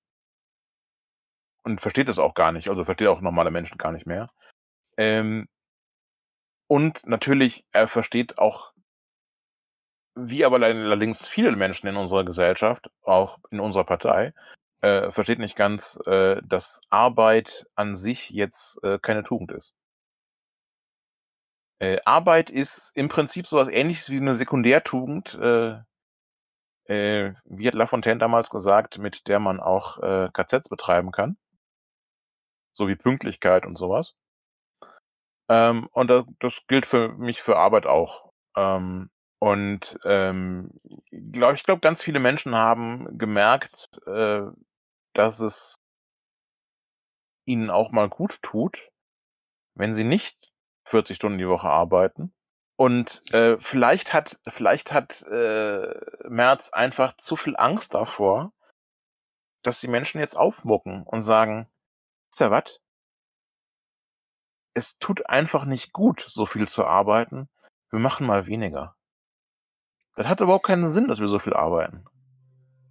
und 1.65 1.81
versteht 1.81 2.09
das 2.09 2.19
auch 2.19 2.35
gar 2.35 2.53
nicht. 2.53 2.69
Also 2.69 2.85
versteht 2.85 3.09
auch 3.09 3.21
normale 3.21 3.51
Menschen 3.51 3.79
gar 3.79 3.93
nicht 3.93 4.07
mehr. 4.07 4.31
Ähm, 4.97 5.49
und 6.69 7.07
natürlich, 7.07 7.65
er 7.73 7.89
versteht 7.89 8.39
auch, 8.39 8.73
wie 10.15 10.45
aber 10.45 10.57
allerdings 10.57 11.27
viele 11.27 11.55
Menschen 11.57 11.89
in 11.89 11.97
unserer 11.97 12.25
Gesellschaft, 12.25 12.91
auch 13.03 13.39
in 13.51 13.61
unserer 13.61 13.85
Partei, 13.85 14.33
äh, 14.87 15.11
versteht 15.11 15.41
nicht 15.41 15.57
ganz, 15.57 16.01
äh, 16.07 16.41
dass 16.45 16.81
Arbeit 16.91 17.67
an 17.75 17.97
sich 17.97 18.31
jetzt 18.31 18.79
äh, 18.85 18.99
keine 19.01 19.25
Tugend 19.25 19.51
ist. 19.51 19.75
Äh, 21.81 21.99
Arbeit 22.05 22.51
ist 22.51 22.93
im 22.95 23.09
Prinzip 23.09 23.47
sowas 23.49 23.69
ähnliches 23.69 24.11
wie 24.11 24.19
eine 24.19 24.35
Sekundärtugend, 24.35 25.35
äh, 25.35 25.81
äh, 26.85 27.35
wie 27.45 27.67
hat 27.67 27.75
Lafontaine 27.75 28.19
damals 28.19 28.49
gesagt, 28.51 28.99
mit 28.99 29.27
der 29.27 29.41
man 29.41 29.59
auch 29.59 29.99
äh, 29.99 30.29
KZs 30.33 30.69
betreiben 30.69 31.11
kann. 31.11 31.37
So 32.73 32.87
wie 32.87 32.95
Pünktlichkeit 32.95 33.67
und 33.67 33.77
sowas. 33.77 34.15
Ähm, 35.49 35.89
und 35.93 36.09
das, 36.09 36.25
das 36.39 36.63
gilt 36.69 36.87
für 36.87 37.09
mich 37.09 37.43
für 37.43 37.57
Arbeit 37.57 37.87
auch. 37.87 38.33
Ähm, 38.57 39.11
und 39.39 39.99
ähm, 40.05 40.71
glaub, 41.11 41.55
ich 41.55 41.65
glaube, 41.65 41.81
ganz 41.81 42.03
viele 42.03 42.21
Menschen 42.21 42.55
haben 42.55 43.19
gemerkt, 43.19 44.01
äh, 44.07 44.43
dass 45.17 45.41
es 45.41 45.77
ihnen 47.47 47.71
auch 47.71 47.91
mal 47.91 48.09
gut 48.09 48.43
tut, 48.43 48.91
wenn 49.75 49.95
sie 49.95 50.05
nicht 50.05 50.53
40 50.89 51.17
Stunden 51.17 51.39
die 51.39 51.49
Woche 51.49 51.69
arbeiten. 51.69 52.35
Und 52.79 53.23
äh, 53.33 53.59
vielleicht 53.59 54.13
hat 54.13 54.41
vielleicht 54.47 54.93
hat 54.93 55.23
äh, 55.23 55.95
Merz 56.29 56.71
einfach 56.73 57.17
zu 57.17 57.37
viel 57.37 57.57
Angst 57.57 57.95
davor, 57.95 58.53
dass 59.63 59.81
die 59.81 59.89
Menschen 59.89 60.21
jetzt 60.21 60.37
aufmucken 60.37 61.03
und 61.05 61.23
sagen, 61.23 61.69
ist 62.31 62.41
ja 62.41 62.51
was? 62.51 62.81
Es 64.75 64.99
tut 64.99 65.27
einfach 65.27 65.65
nicht 65.65 65.95
gut, 65.95 66.27
so 66.29 66.45
viel 66.45 66.69
zu 66.69 66.85
arbeiten. 66.85 67.49
Wir 67.91 67.99
machen 67.99 68.27
mal 68.27 68.47
weniger. 68.47 68.95
Das 70.17 70.27
hat 70.27 70.41
überhaupt 70.41 70.67
keinen 70.67 70.89
Sinn, 70.89 71.09
dass 71.09 71.19
wir 71.19 71.29
so 71.29 71.39
viel 71.39 71.55
arbeiten. 71.55 72.05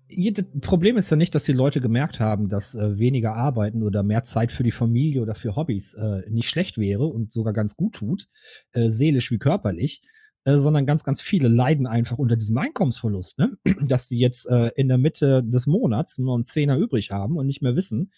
Ja, 0.07 0.31
Das 0.31 0.45
Problem 0.61 0.97
ist 0.97 1.09
ja 1.09 1.17
nicht, 1.17 1.33
dass 1.33 1.43
die 1.43 1.53
Leute 1.53 1.81
gemerkt 1.81 2.19
haben, 2.19 2.49
dass 2.49 2.75
äh, 2.75 2.97
weniger 2.99 3.35
Arbeiten 3.35 3.83
oder 3.83 4.03
mehr 4.03 4.23
Zeit 4.23 4.51
für 4.51 4.63
die 4.63 4.71
Familie 4.71 5.21
oder 5.21 5.35
für 5.35 5.55
Hobbys 5.55 5.93
äh, 5.95 6.29
nicht 6.29 6.49
schlecht 6.49 6.77
wäre 6.77 7.05
und 7.05 7.31
sogar 7.31 7.53
ganz 7.53 7.75
gut 7.75 7.95
tut, 7.95 8.27
äh, 8.73 8.89
seelisch 8.89 9.31
wie 9.31 9.39
körperlich, 9.39 10.01
äh, 10.43 10.57
sondern 10.57 10.85
ganz, 10.85 11.03
ganz 11.03 11.21
viele 11.21 11.47
leiden 11.47 11.87
einfach 11.87 12.17
unter 12.17 12.35
diesem 12.35 12.57
Einkommensverlust, 12.57 13.39
ne? 13.39 13.57
dass 13.81 14.07
die 14.07 14.19
jetzt 14.19 14.47
äh, 14.49 14.69
in 14.75 14.87
der 14.87 14.97
Mitte 14.97 15.43
des 15.43 15.65
Monats 15.65 16.17
nur 16.19 16.35
einen 16.35 16.45
Zehner 16.45 16.77
übrig 16.77 17.11
haben 17.11 17.37
und 17.37 17.47
nicht 17.47 17.61
mehr 17.61 17.75
wissen, 17.75 18.11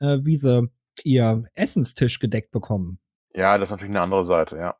äh, 0.00 0.18
wie 0.22 0.36
sie 0.36 0.70
ihr 1.02 1.44
Essenstisch 1.54 2.20
gedeckt 2.20 2.52
bekommen. 2.52 2.98
Ja, 3.34 3.58
das 3.58 3.68
ist 3.68 3.72
natürlich 3.72 3.90
eine 3.90 4.00
andere 4.00 4.24
Seite, 4.24 4.56
ja. 4.56 4.76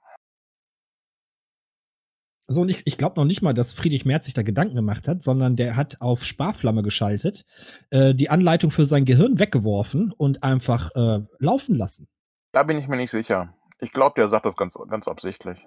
So, 2.47 2.61
und 2.61 2.68
ich, 2.68 2.82
ich 2.84 2.99
glaube 2.99 3.18
noch 3.18 3.24
nicht 3.24 3.40
mal, 3.40 3.55
dass 3.55 3.72
Friedrich 3.72 4.05
Merz 4.05 4.26
sich 4.26 4.34
da 4.34 4.42
Gedanken 4.42 4.74
gemacht 4.74 5.09
hat, 5.09 5.22
sondern 5.22 5.57
der 5.57 5.76
hat 5.76 6.01
auf 6.01 6.24
Sparflamme 6.24 6.82
geschaltet, 6.82 7.47
äh, 7.90 8.14
die 8.14 8.28
Anleitung 8.28 8.70
für 8.70 8.84
sein 8.84 9.07
Gehirn 9.07 9.38
weggeworfen 9.38 10.12
und 10.12 10.42
einfach 10.42 10.90
äh, 10.95 11.20
laufen 11.38 11.74
lassen. 11.74 12.09
Da 12.53 12.62
bin 12.62 12.76
ich 12.76 12.86
mir 12.86 12.97
nicht 12.97 13.11
sicher. 13.11 13.55
Ich 13.80 13.92
glaube, 13.92 14.14
der 14.16 14.28
sagt 14.28 14.45
das 14.45 14.57
ganz, 14.57 14.76
ganz 14.88 15.09
absichtlich. 15.09 15.66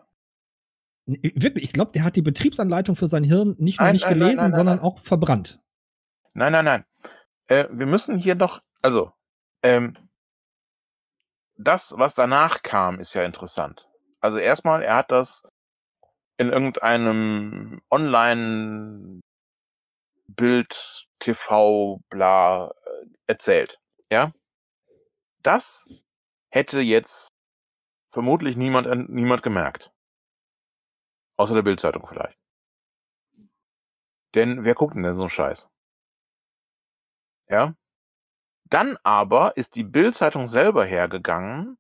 Wirklich, 1.07 1.63
ich 1.63 1.73
glaube, 1.73 1.91
der 1.93 2.03
hat 2.03 2.15
die 2.15 2.21
Betriebsanleitung 2.21 2.95
für 2.95 3.07
sein 3.07 3.23
Hirn 3.23 3.55
nicht 3.57 3.79
nur 3.79 3.85
Nein, 3.85 3.93
nicht 3.93 4.05
nein, 4.05 4.19
gelesen, 4.19 4.37
nein, 4.37 4.53
sondern 4.53 4.79
auch 4.79 4.99
verbrannt. 4.99 5.61
Nein, 6.33 6.51
nein, 6.51 6.65
nein. 6.65 6.85
Äh, 7.47 7.65
wir 7.71 7.85
müssen 7.85 8.17
hier 8.17 8.35
doch, 8.35 8.59
also, 8.81 9.11
ähm, 9.63 9.97
das, 11.57 11.95
was 11.97 12.13
danach 12.13 12.61
kam, 12.61 12.99
ist 12.99 13.15
ja 13.15 13.23
interessant. 13.23 13.87
Also 14.19 14.37
erstmal, 14.37 14.83
er 14.83 14.97
hat 14.97 15.11
das 15.11 15.47
in 16.37 16.49
irgendeinem 16.51 17.81
Online 17.89 19.21
Bild, 20.27 21.07
TV, 21.19 22.01
bla, 22.09 22.67
äh, 22.69 23.05
erzählt. 23.27 23.79
Ja? 24.11 24.33
Das 25.43 25.85
hätte 26.49 26.81
jetzt 26.81 27.29
vermutlich 28.11 28.55
niemand, 28.55 29.09
niemand 29.09 29.43
gemerkt. 29.43 29.91
Außer 31.37 31.53
der 31.53 31.61
Bildzeitung 31.61 32.07
vielleicht. 32.07 32.37
Denn 34.35 34.63
wer 34.63 34.75
guckt 34.75 34.95
denn 34.95 35.03
denn 35.03 35.15
so 35.15 35.21
einen 35.21 35.29
Scheiß? 35.29 35.69
Ja? 37.49 37.75
Dann 38.69 38.97
aber 39.03 39.55
ist 39.55 39.75
die 39.75 39.83
Bildzeitung 39.83 40.47
selber 40.47 40.85
hergegangen 40.85 41.77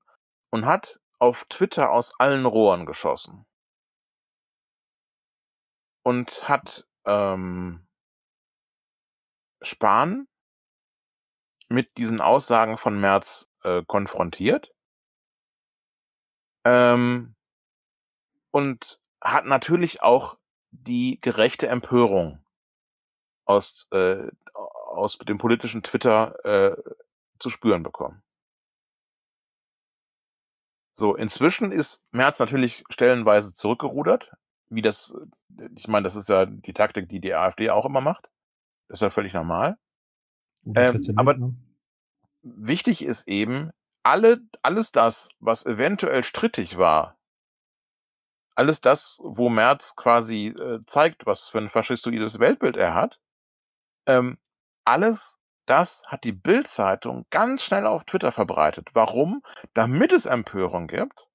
und 0.51 0.65
hat 0.65 0.99
auf 1.19 1.45
Twitter 1.45 1.91
aus 1.91 2.17
allen 2.19 2.45
Rohren 2.45 2.85
geschossen. 2.85 3.45
Und 6.07 6.47
hat 6.47 6.87
ähm, 7.03 7.85
Spahn 9.61 10.29
mit 11.67 11.97
diesen 11.97 12.21
Aussagen 12.21 12.77
von 12.77 12.97
Merz 12.97 13.51
äh, 13.63 13.83
konfrontiert. 13.85 14.73
Ähm, 16.63 17.35
und 18.51 19.01
hat 19.19 19.47
natürlich 19.47 20.01
auch 20.01 20.37
die 20.71 21.19
gerechte 21.19 21.67
Empörung 21.67 22.41
aus, 23.43 23.85
äh, 23.91 24.31
aus 24.53 25.17
dem 25.17 25.37
politischen 25.37 25.83
Twitter 25.83 26.45
äh, 26.45 26.95
zu 27.37 27.49
spüren 27.49 27.83
bekommen. 27.83 28.23
So, 30.93 31.17
inzwischen 31.17 31.73
ist 31.73 32.01
Merz 32.11 32.39
natürlich 32.39 32.85
stellenweise 32.89 33.53
zurückgerudert, 33.53 34.31
wie 34.69 34.81
das, 34.81 35.15
ich 35.75 35.87
meine, 35.87 36.03
das 36.03 36.15
ist 36.15 36.29
ja 36.29 36.45
die 36.45 36.73
Taktik, 36.73 37.09
die 37.09 37.19
die 37.19 37.33
AfD 37.33 37.69
auch 37.69 37.85
immer 37.85 38.01
macht. 38.01 38.29
Das 38.87 38.99
ist 38.99 39.03
ja 39.03 39.09
völlig 39.09 39.33
normal. 39.33 39.77
Ähm, 40.75 41.13
aber-. 41.15 41.37
Wichtig 42.41 43.03
ist 43.03 43.27
eben, 43.27 43.71
alle, 44.03 44.39
alles 44.61 44.91
das, 44.91 45.29
was 45.39 45.65
eventuell 45.65 46.23
strittig 46.23 46.77
war, 46.77 47.17
alles 48.55 48.81
das, 48.81 49.19
wo 49.21 49.49
Merz 49.49 49.95
quasi 49.95 50.47
äh, 50.47 50.79
zeigt, 50.85 51.25
was 51.25 51.47
für 51.47 51.59
ein 51.59 51.69
faschistoides 51.69 52.39
Weltbild 52.39 52.77
er 52.77 52.93
hat, 52.95 53.19
ähm, 54.07 54.37
alles 54.85 55.37
das 55.67 56.03
hat 56.07 56.23
die 56.23 56.31
Bild-Zeitung 56.31 57.25
ganz 57.29 57.61
schnell 57.63 57.85
auf 57.85 58.05
Twitter 58.05 58.31
verbreitet. 58.31 58.89
Warum? 58.93 59.43
Damit 59.73 60.13
es 60.13 60.25
Empörung 60.25 60.87
gibt 60.87 61.27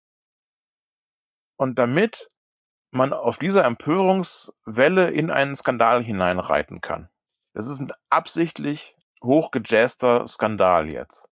und 1.57 1.79
damit 1.79 2.29
man 2.93 3.13
auf 3.13 3.39
dieser 3.39 3.65
Empörungswelle 3.65 5.11
in 5.11 5.31
einen 5.31 5.57
Skandal 5.57 6.03
hineinreiten 6.03 6.81
kann. 6.81 7.09
Das 7.55 7.67
ist 7.67 7.81
ein 7.81 7.93
absichtlich 8.11 8.97
hochgejazzter 9.23 10.27
Skandal 10.29 10.89
jetzt. 10.89 11.29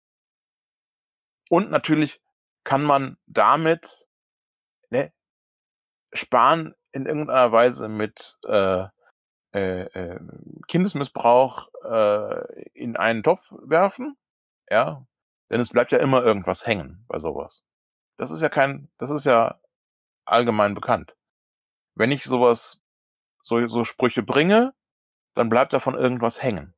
Und 1.49 1.71
natürlich 1.71 2.21
kann 2.63 2.83
man 2.83 3.17
damit 3.25 4.07
ne, 4.89 5.11
Spahn 6.13 6.75
in 6.91 7.05
irgendeiner 7.05 7.51
Weise 7.51 7.87
mit 7.87 8.37
äh, 8.45 8.85
äh, 9.53 9.81
äh, 9.81 10.19
Kindesmissbrauch 10.67 11.69
äh, 11.83 12.69
in 12.73 12.97
einen 12.97 13.23
Topf 13.23 13.51
werfen, 13.63 14.17
ja, 14.69 15.05
denn 15.49 15.61
es 15.61 15.69
bleibt 15.69 15.91
ja 15.91 15.99
immer 15.99 16.23
irgendwas 16.23 16.67
hängen 16.67 17.05
bei 17.07 17.17
sowas. 17.17 17.63
Das 18.17 18.29
ist 18.29 18.41
ja 18.41 18.49
kein, 18.49 18.89
das 18.97 19.09
ist 19.09 19.25
ja 19.25 19.59
allgemein 20.25 20.75
bekannt. 20.75 21.16
Wenn 21.97 22.11
ich 22.11 22.23
sowas, 22.23 22.83
so, 23.41 23.67
so 23.67 23.83
Sprüche 23.83 24.21
bringe, 24.21 24.73
dann 25.33 25.49
bleibt 25.49 25.73
davon 25.73 25.95
irgendwas 25.95 26.43
hängen. 26.43 26.75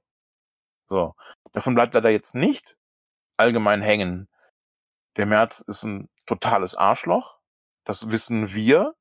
So. 0.88 1.16
Davon 1.52 1.76
bleibt 1.76 1.94
leider 1.94 2.10
jetzt 2.10 2.36
nicht 2.36 2.78
allgemein 3.38 3.82
hängen. 3.82 4.30
Der 5.18 5.26
März 5.26 5.60
ist 5.60 5.84
ein 5.84 6.10
totales 6.26 6.76
Arschloch. 6.76 7.38
Das 7.84 8.10
wissen 8.10 8.54
wir. 8.54 8.96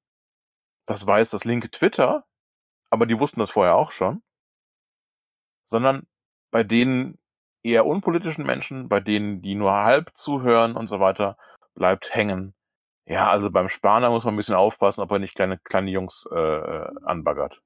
Das 0.86 1.06
weiß 1.06 1.30
das 1.30 1.44
linke 1.44 1.70
Twitter. 1.70 2.26
Aber 2.90 3.06
die 3.06 3.18
wussten 3.20 3.40
das 3.40 3.50
vorher 3.50 3.76
auch 3.76 3.92
schon. 3.92 4.22
Sondern 5.66 6.08
bei 6.50 6.64
denen 6.64 7.18
eher 7.62 7.86
unpolitischen 7.86 8.44
Menschen, 8.44 8.88
bei 8.88 9.00
denen, 9.00 9.42
die 9.42 9.54
nur 9.54 9.72
halb 9.72 10.16
zuhören 10.16 10.76
und 10.76 10.88
so 10.88 10.98
weiter, 10.98 11.36
bleibt 11.74 12.14
hängen. 12.14 12.54
Ja, 13.08 13.30
also 13.30 13.50
beim 13.50 13.70
Spaner 13.70 14.10
muss 14.10 14.24
man 14.24 14.34
ein 14.34 14.36
bisschen 14.36 14.54
aufpassen, 14.54 15.00
ob 15.00 15.10
er 15.10 15.18
nicht 15.18 15.34
kleine, 15.34 15.58
kleine 15.58 15.90
Jungs 15.90 16.28
äh, 16.30 16.36
äh, 16.36 16.90
anbaggert. 17.04 17.62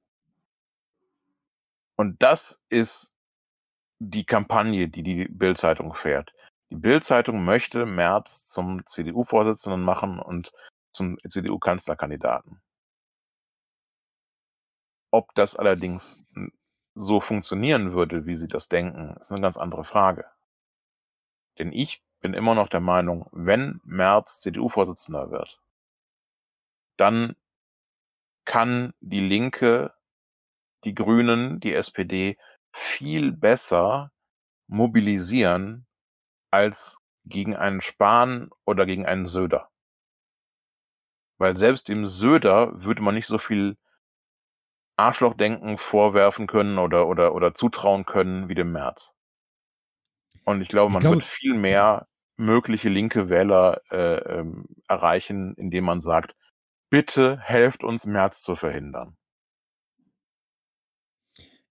Und 1.97 2.21
das 2.23 2.63
ist 2.69 3.13
die 3.99 4.25
Kampagne, 4.25 4.87
die 4.87 5.03
die 5.03 5.25
Bild-Zeitung 5.25 5.93
fährt. 5.93 6.33
Die 6.71 6.77
Bild-Zeitung 6.77 7.43
möchte 7.43 7.85
Merz 7.85 8.47
zum 8.47 8.85
CDU-Vorsitzenden 8.85 9.81
machen 9.81 10.17
und 10.19 10.53
zum 10.93 11.17
CDU-Kanzlerkandidaten. 11.27 12.61
Ob 15.11 15.35
das 15.35 15.57
allerdings 15.57 16.25
so 16.95 17.19
funktionieren 17.19 17.91
würde, 17.91 18.25
wie 18.25 18.37
sie 18.37 18.47
das 18.47 18.69
denken, 18.69 19.17
ist 19.19 19.31
eine 19.31 19.41
ganz 19.41 19.57
andere 19.57 19.83
Frage. 19.83 20.25
Denn 21.59 21.73
ich 21.73 22.01
bin 22.23 22.33
immer 22.33 22.55
noch 22.55 22.69
der 22.69 22.79
Meinung, 22.79 23.27
wenn 23.31 23.79
Merz 23.83 24.39
CDU-Vorsitzender 24.39 25.29
wird, 25.29 25.61
dann 26.97 27.35
kann 28.45 28.93
die 29.01 29.19
Linke, 29.19 29.93
die 30.85 30.95
Grünen, 30.95 31.59
die 31.59 31.73
SPD 31.73 32.37
viel 32.73 33.31
besser 33.31 34.11
mobilisieren 34.67 35.85
als 36.51 36.97
gegen 37.25 37.55
einen 37.55 37.81
Spahn 37.81 38.49
oder 38.65 38.85
gegen 38.85 39.05
einen 39.05 39.25
Söder. 39.25 39.69
Weil 41.37 41.57
selbst 41.57 41.87
dem 41.89 42.05
Söder 42.05 42.71
würde 42.83 43.01
man 43.01 43.15
nicht 43.15 43.27
so 43.27 43.37
viel 43.37 43.77
Arschlochdenken 44.97 45.77
vorwerfen 45.77 46.47
können 46.47 46.77
oder, 46.77 47.07
oder, 47.07 47.33
oder 47.33 47.53
zutrauen 47.53 48.05
können 48.05 48.49
wie 48.49 48.55
dem 48.55 48.71
März. 48.71 49.13
Und 50.45 50.61
ich 50.61 50.69
glaube, 50.69 50.89
Ich 50.89 50.93
man 50.93 51.01
glaube- 51.01 51.15
wird 51.17 51.23
viel 51.25 51.53
mehr 51.53 52.07
mögliche 52.37 52.89
linke 52.89 53.29
Wähler 53.29 53.81
äh, 53.91 54.39
ähm, 54.39 54.65
erreichen, 54.87 55.53
indem 55.55 55.85
man 55.85 56.01
sagt, 56.01 56.35
bitte 56.89 57.39
helft 57.39 57.83
uns, 57.83 58.05
März 58.05 58.41
zu 58.41 58.55
verhindern. 58.55 59.17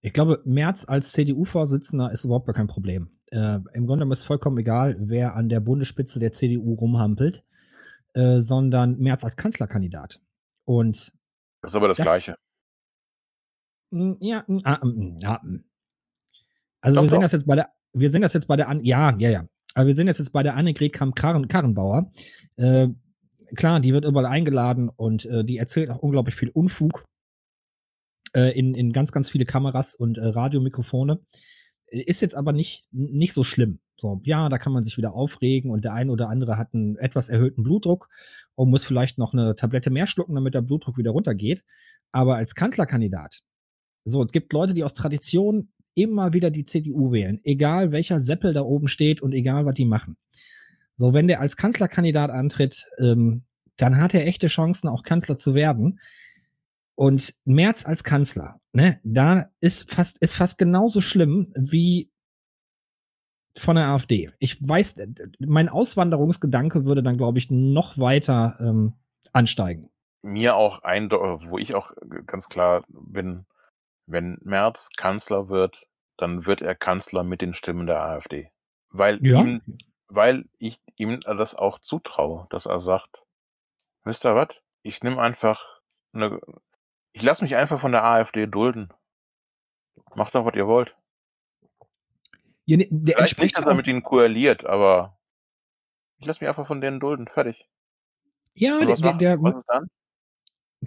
Ich 0.01 0.11
glaube, 0.13 0.41
Merz 0.45 0.85
als 0.87 1.13
CDU-Vorsitzender 1.13 2.11
ist 2.11 2.25
überhaupt 2.25 2.45
gar 2.45 2.55
kein 2.55 2.67
Problem. 2.67 3.09
Äh, 3.31 3.59
Im 3.73 3.87
Grunde 3.87 4.05
ist 4.11 4.19
es 4.19 4.25
vollkommen 4.25 4.57
egal, 4.57 4.97
wer 4.99 5.35
an 5.35 5.47
der 5.47 5.61
Bundesspitze 5.61 6.19
der 6.19 6.33
CDU 6.33 6.73
rumhampelt, 6.73 7.45
äh, 8.13 8.39
sondern 8.41 8.97
Merz 8.99 9.23
als 9.23 9.37
Kanzlerkandidat. 9.37 10.21
Und 10.65 11.13
Das 11.61 11.71
ist 11.71 11.75
aber 11.75 11.87
das, 11.87 11.97
Das- 11.97 12.05
Gleiche. 12.05 12.37
mh, 13.91 14.17
ja, 14.19 14.43
mh, 14.47 14.59
ah, 14.65 14.85
mh, 14.85 15.15
ja, 15.19 15.39
mh. 15.41 15.59
also 16.81 16.95
Doch, 16.97 17.03
wir 17.03 17.09
sehen 17.09 17.21
das 17.21 17.31
jetzt 17.31 17.47
bei 17.47 17.55
der, 17.55 17.69
wir 17.93 18.09
sehen 18.09 18.21
das 18.21 18.33
jetzt 18.33 18.47
bei 18.47 18.57
der, 18.57 18.67
An 18.67 18.83
ja, 18.83 19.15
ja, 19.17 19.29
ja. 19.29 19.47
Aber 19.73 19.87
wir 19.87 19.95
sehen 19.95 20.07
das 20.07 20.19
jetzt 20.19 20.31
bei 20.31 20.43
der 20.43 20.55
Annegret 20.55 20.93
Kramp-Karrenbauer. 20.93 22.11
Äh, 22.57 22.89
klar, 23.55 23.79
die 23.79 23.93
wird 23.93 24.05
überall 24.05 24.25
eingeladen 24.25 24.89
und 24.89 25.25
äh, 25.25 25.43
die 25.43 25.57
erzählt 25.57 25.89
auch 25.89 25.99
unglaublich 25.99 26.35
viel 26.35 26.49
Unfug 26.49 27.05
äh, 28.35 28.57
in, 28.57 28.73
in 28.75 28.93
ganz, 28.93 29.11
ganz 29.11 29.29
viele 29.29 29.45
Kameras 29.45 29.95
und 29.95 30.17
äh, 30.17 30.25
Radiomikrofone. 30.25 31.19
Ist 31.87 32.21
jetzt 32.21 32.35
aber 32.35 32.53
nicht, 32.53 32.87
nicht 32.91 33.33
so 33.33 33.43
schlimm. 33.43 33.79
So, 33.97 34.19
ja, 34.25 34.49
da 34.49 34.57
kann 34.57 34.73
man 34.73 34.83
sich 34.83 34.97
wieder 34.97 35.13
aufregen 35.13 35.71
und 35.71 35.85
der 35.85 35.93
ein 35.93 36.09
oder 36.09 36.29
andere 36.29 36.57
hat 36.57 36.73
einen 36.73 36.97
etwas 36.97 37.29
erhöhten 37.29 37.63
Blutdruck 37.63 38.09
und 38.55 38.69
muss 38.69 38.83
vielleicht 38.83 39.17
noch 39.17 39.33
eine 39.33 39.55
Tablette 39.55 39.91
mehr 39.91 40.07
schlucken, 40.07 40.35
damit 40.35 40.53
der 40.55 40.61
Blutdruck 40.61 40.97
wieder 40.97 41.11
runtergeht. 41.11 41.63
Aber 42.11 42.35
als 42.35 42.55
Kanzlerkandidat, 42.55 43.41
so, 44.03 44.23
es 44.23 44.31
gibt 44.31 44.51
Leute, 44.51 44.73
die 44.73 44.83
aus 44.83 44.93
Tradition 44.93 45.71
immer 45.95 46.33
wieder 46.33 46.51
die 46.51 46.63
CDU 46.63 47.11
wählen, 47.11 47.39
egal 47.43 47.91
welcher 47.91 48.19
Seppel 48.19 48.53
da 48.53 48.61
oben 48.61 48.87
steht 48.87 49.21
und 49.21 49.33
egal, 49.33 49.65
was 49.65 49.75
die 49.75 49.85
machen. 49.85 50.17
So, 50.95 51.13
wenn 51.13 51.27
der 51.27 51.41
als 51.41 51.57
Kanzlerkandidat 51.57 52.29
antritt, 52.29 52.85
ähm, 52.99 53.43
dann 53.77 53.97
hat 53.97 54.13
er 54.13 54.27
echte 54.27 54.47
Chancen, 54.47 54.87
auch 54.87 55.03
Kanzler 55.03 55.37
zu 55.37 55.55
werden. 55.55 55.99
Und 56.95 57.33
Merz 57.45 57.85
als 57.85 58.03
Kanzler, 58.03 58.59
ne, 58.71 58.99
da 59.03 59.49
ist 59.59 59.91
fast, 59.91 60.19
ist 60.19 60.35
fast 60.35 60.59
genauso 60.59 61.01
schlimm 61.01 61.51
wie 61.55 62.11
von 63.57 63.75
der 63.75 63.87
AfD. 63.87 64.31
Ich 64.39 64.57
weiß, 64.61 64.97
mein 65.39 65.69
Auswanderungsgedanke 65.69 66.85
würde 66.85 67.03
dann, 67.03 67.17
glaube 67.17 67.39
ich, 67.39 67.49
noch 67.49 67.97
weiter 67.97 68.55
ähm, 68.59 68.93
ansteigen. 69.31 69.89
Mir 70.21 70.55
auch 70.55 70.83
ein, 70.83 71.09
wo 71.11 71.57
ich 71.57 71.75
auch 71.75 71.91
ganz 72.25 72.47
klar 72.47 72.83
bin, 72.87 73.45
wenn 74.05 74.37
Merz 74.43 74.89
Kanzler 74.97 75.49
wird, 75.49 75.85
dann 76.17 76.45
wird 76.45 76.61
er 76.61 76.75
Kanzler 76.75 77.23
mit 77.23 77.41
den 77.41 77.53
Stimmen 77.53 77.87
der 77.87 78.01
AfD. 78.01 78.51
Weil 78.89 79.25
Ja. 79.25 79.41
ihm, 79.41 79.61
weil 80.07 80.45
ich 80.59 80.79
ihm 80.95 81.21
das 81.21 81.55
auch 81.55 81.79
zutraue, 81.79 82.47
dass 82.49 82.65
er 82.65 82.79
sagt, 82.79 83.23
wisst 84.03 84.25
ihr 84.25 84.35
was? 84.35 84.49
Ich 84.83 85.01
nehme 85.01 85.21
einfach 85.21 85.81
eine, 86.13 86.39
ich 87.13 87.23
lasse 87.23 87.43
mich 87.43 87.55
einfach 87.55 87.79
von 87.79 87.91
der 87.91 88.03
AfD 88.03 88.45
dulden. 88.47 88.89
Macht 90.15 90.35
doch, 90.35 90.45
was 90.45 90.55
ihr 90.55 90.67
wollt. 90.67 90.95
Ja, 92.65 92.77
ne, 92.77 92.87
der 92.89 93.15
Vielleicht 93.15 93.19
entspricht 93.19 93.41
nicht, 93.41 93.57
dass 93.57 93.65
er 93.65 93.73
mit 93.73 93.87
ihnen 93.87 94.03
koaliert, 94.03 94.65
aber 94.65 95.17
ich 96.17 96.25
lasse 96.25 96.41
mich 96.43 96.49
einfach 96.49 96.67
von 96.67 96.81
denen 96.81 96.99
dulden. 96.99 97.27
Fertig. 97.27 97.67
ja, 98.53 98.79
der, 98.79 98.89
was, 98.89 99.01
der, 99.01 99.13
der, 99.13 99.41
was 99.41 99.55
ist 99.55 99.69
dann? 99.69 99.89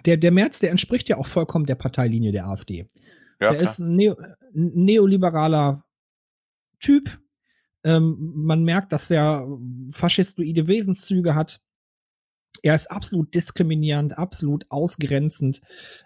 Der, 0.05 0.17
der 0.17 0.31
Merz, 0.31 0.59
der 0.59 0.71
entspricht 0.71 1.09
ja 1.09 1.17
auch 1.17 1.27
vollkommen 1.27 1.65
der 1.65 1.75
Parteilinie 1.75 2.31
der 2.31 2.47
AfD. 2.47 2.87
Ja, 3.39 3.47
er 3.47 3.55
klar. 3.55 3.61
ist 3.61 3.79
ein, 3.79 3.95
Neo, 3.95 4.15
neoliberaler 4.53 5.83
Typ. 6.79 7.19
Ähm, 7.83 8.17
man 8.35 8.63
merkt, 8.63 8.91
dass 8.91 9.09
er 9.11 9.47
faschistoide 9.91 10.67
Wesenszüge 10.67 11.35
hat. 11.35 11.61
Er 12.63 12.73
ist 12.73 12.87
absolut 12.87 13.33
diskriminierend, 13.35 14.17
absolut 14.17 14.65
ausgrenzend, 14.69 15.61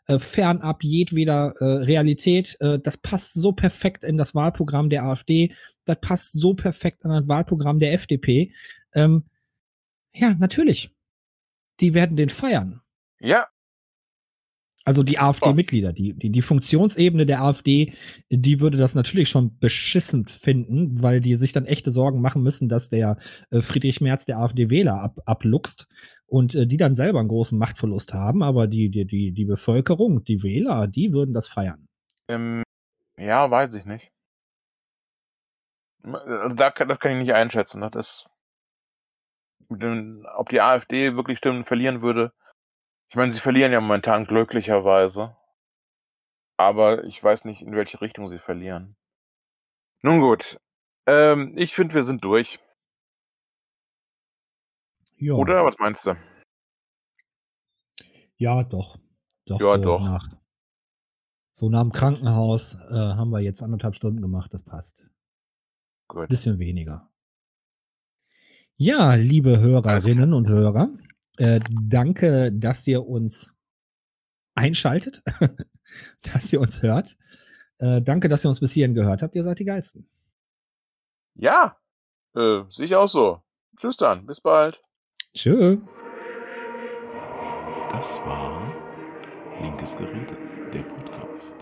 äh, 0.07 0.19
fernab 0.19 0.83
jedweder 0.83 1.53
äh, 1.59 1.65
Realität. 1.83 2.57
Äh, 2.59 2.79
das 2.79 2.97
passt 2.97 3.33
so 3.33 3.53
perfekt 3.53 4.03
in 4.03 4.17
das 4.17 4.35
Wahlprogramm 4.35 4.89
der 4.89 5.03
AfD. 5.03 5.53
Das 5.85 5.97
passt 6.01 6.33
so 6.33 6.53
perfekt 6.53 7.03
in 7.05 7.09
das 7.09 7.27
Wahlprogramm 7.27 7.79
der 7.79 7.93
FDP. 7.93 8.53
Ähm, 8.93 9.23
ja, 10.13 10.33
natürlich. 10.33 10.91
Die 11.79 11.93
werden 11.93 12.17
den 12.17 12.29
feiern. 12.29 12.81
Ja. 13.19 13.47
Also 14.84 15.03
die 15.03 15.19
AfD-Mitglieder, 15.19 15.93
die, 15.93 16.13
die, 16.13 16.32
die 16.32 16.41
Funktionsebene 16.41 17.27
der 17.27 17.43
AfD, 17.43 17.93
die 18.29 18.59
würde 18.59 18.79
das 18.79 18.95
natürlich 18.95 19.29
schon 19.29 19.59
beschissen 19.59 20.27
finden, 20.27 21.01
weil 21.03 21.19
die 21.19 21.36
sich 21.36 21.53
dann 21.53 21.65
echte 21.65 21.91
Sorgen 21.91 22.19
machen 22.19 22.41
müssen, 22.41 22.67
dass 22.67 22.89
der 22.89 23.17
äh, 23.51 23.61
Friedrich 23.61 24.01
Merz 24.01 24.25
der 24.25 24.39
AfD-Wähler 24.39 24.99
ab, 24.99 25.19
abluchst 25.25 25.88
und 26.25 26.55
äh, 26.55 26.65
die 26.65 26.77
dann 26.77 26.95
selber 26.95 27.19
einen 27.19 27.27
großen 27.27 27.59
Machtverlust 27.59 28.13
haben. 28.13 28.41
Aber 28.41 28.65
die, 28.65 28.89
die, 28.89 29.05
die, 29.05 29.32
die 29.32 29.45
Bevölkerung, 29.45 30.23
die 30.23 30.41
Wähler, 30.41 30.88
die 30.88 31.13
würden 31.13 31.34
das 31.34 31.47
feiern. 31.47 31.88
Ähm, 32.27 32.63
ja, 33.17 33.51
weiß 33.51 33.75
ich 33.75 33.86
nicht. 33.86 34.11
Also 36.03 36.55
da, 36.55 36.71
das 36.71 36.99
kann 36.99 37.11
ich 37.11 37.19
nicht 37.19 37.34
einschätzen. 37.34 37.88
Das, 37.91 38.25
dem, 39.69 40.25
ob 40.36 40.49
die 40.49 40.61
AfD 40.61 41.15
wirklich 41.15 41.38
Stimmen 41.38 41.65
verlieren 41.65 42.01
würde. 42.01 42.34
Ich 43.12 43.18
meine, 43.18 43.34
sie 43.34 43.41
verlieren 43.41 43.74
ja 43.74 43.82
momentan 43.82 44.26
glücklicherweise. 44.26 45.36
Aber 46.55 47.03
ich 47.03 47.22
weiß 47.22 47.43
nicht, 47.43 47.62
in 47.62 47.76
welche 47.76 47.99
Richtung 47.99 48.30
sie 48.30 48.39
verlieren. 48.39 48.95
Nun 50.01 50.22
gut. 50.22 50.62
Ähm, 51.07 51.53
ich 51.57 51.76
finde, 51.76 51.93
wir 51.93 52.05
sind 52.05 52.24
durch. 52.24 52.57
Ja, 55.18 55.34
Oder? 55.34 55.66
Was 55.66 55.76
meinst 55.78 56.05
du? 56.05 56.16
ja 58.38 58.64
doch. 58.64 58.97
Doch, 59.45 59.59
Ja, 59.59 59.76
so 59.76 59.84
doch. 59.84 60.01
Nach, 60.01 60.30
so 61.51 61.70
nach 61.70 61.82
dem 61.82 61.91
Krankenhaus 61.91 62.76
äh, 62.76 62.93
haben 62.93 63.32
wir 63.32 63.41
jetzt 63.41 63.62
anderthalb 63.62 63.95
Stunden 63.95 64.22
gemacht, 64.22 64.53
das 64.53 64.64
passt. 64.64 65.05
Gut. 66.07 66.30
Bisschen 66.30 66.59
weniger. 66.59 67.12
Ja, 68.78 69.16
liebe 69.16 69.59
Hörerinnen 69.59 70.34
und 70.34 70.47
Hörer, 70.47 70.89
äh, 71.41 71.59
danke, 71.69 72.51
dass 72.51 72.85
ihr 72.85 73.05
uns 73.05 73.53
einschaltet, 74.53 75.23
dass 76.21 76.53
ihr 76.53 76.61
uns 76.61 76.83
hört. 76.83 77.17
Äh, 77.79 78.01
danke, 78.01 78.27
dass 78.27 78.45
ihr 78.45 78.49
uns 78.49 78.59
bis 78.59 78.73
hierhin 78.73 78.93
gehört 78.93 79.23
habt. 79.23 79.33
Ihr 79.33 79.43
seid 79.43 79.57
die 79.57 79.65
Geilsten. 79.65 80.07
Ja, 81.33 81.77
äh, 82.35 82.61
sehe 82.69 82.85
ich 82.85 82.95
auch 82.95 83.07
so. 83.07 83.41
Tschüss 83.77 83.97
dann. 83.97 84.27
Bis 84.27 84.39
bald. 84.39 84.81
Tschö. 85.33 85.77
Das 87.89 88.17
war 88.19 88.71
Linkes 89.61 89.97
Gerede, 89.97 90.37
der 90.71 90.83
Podcast. 90.83 91.55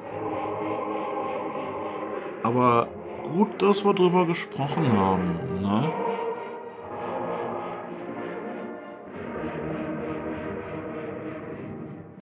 Aber 2.44 2.88
gut, 3.24 3.62
dass 3.62 3.86
wir 3.86 3.94
drüber 3.94 4.26
gesprochen 4.26 4.92
haben, 4.92 5.62
ne? 5.62 6.09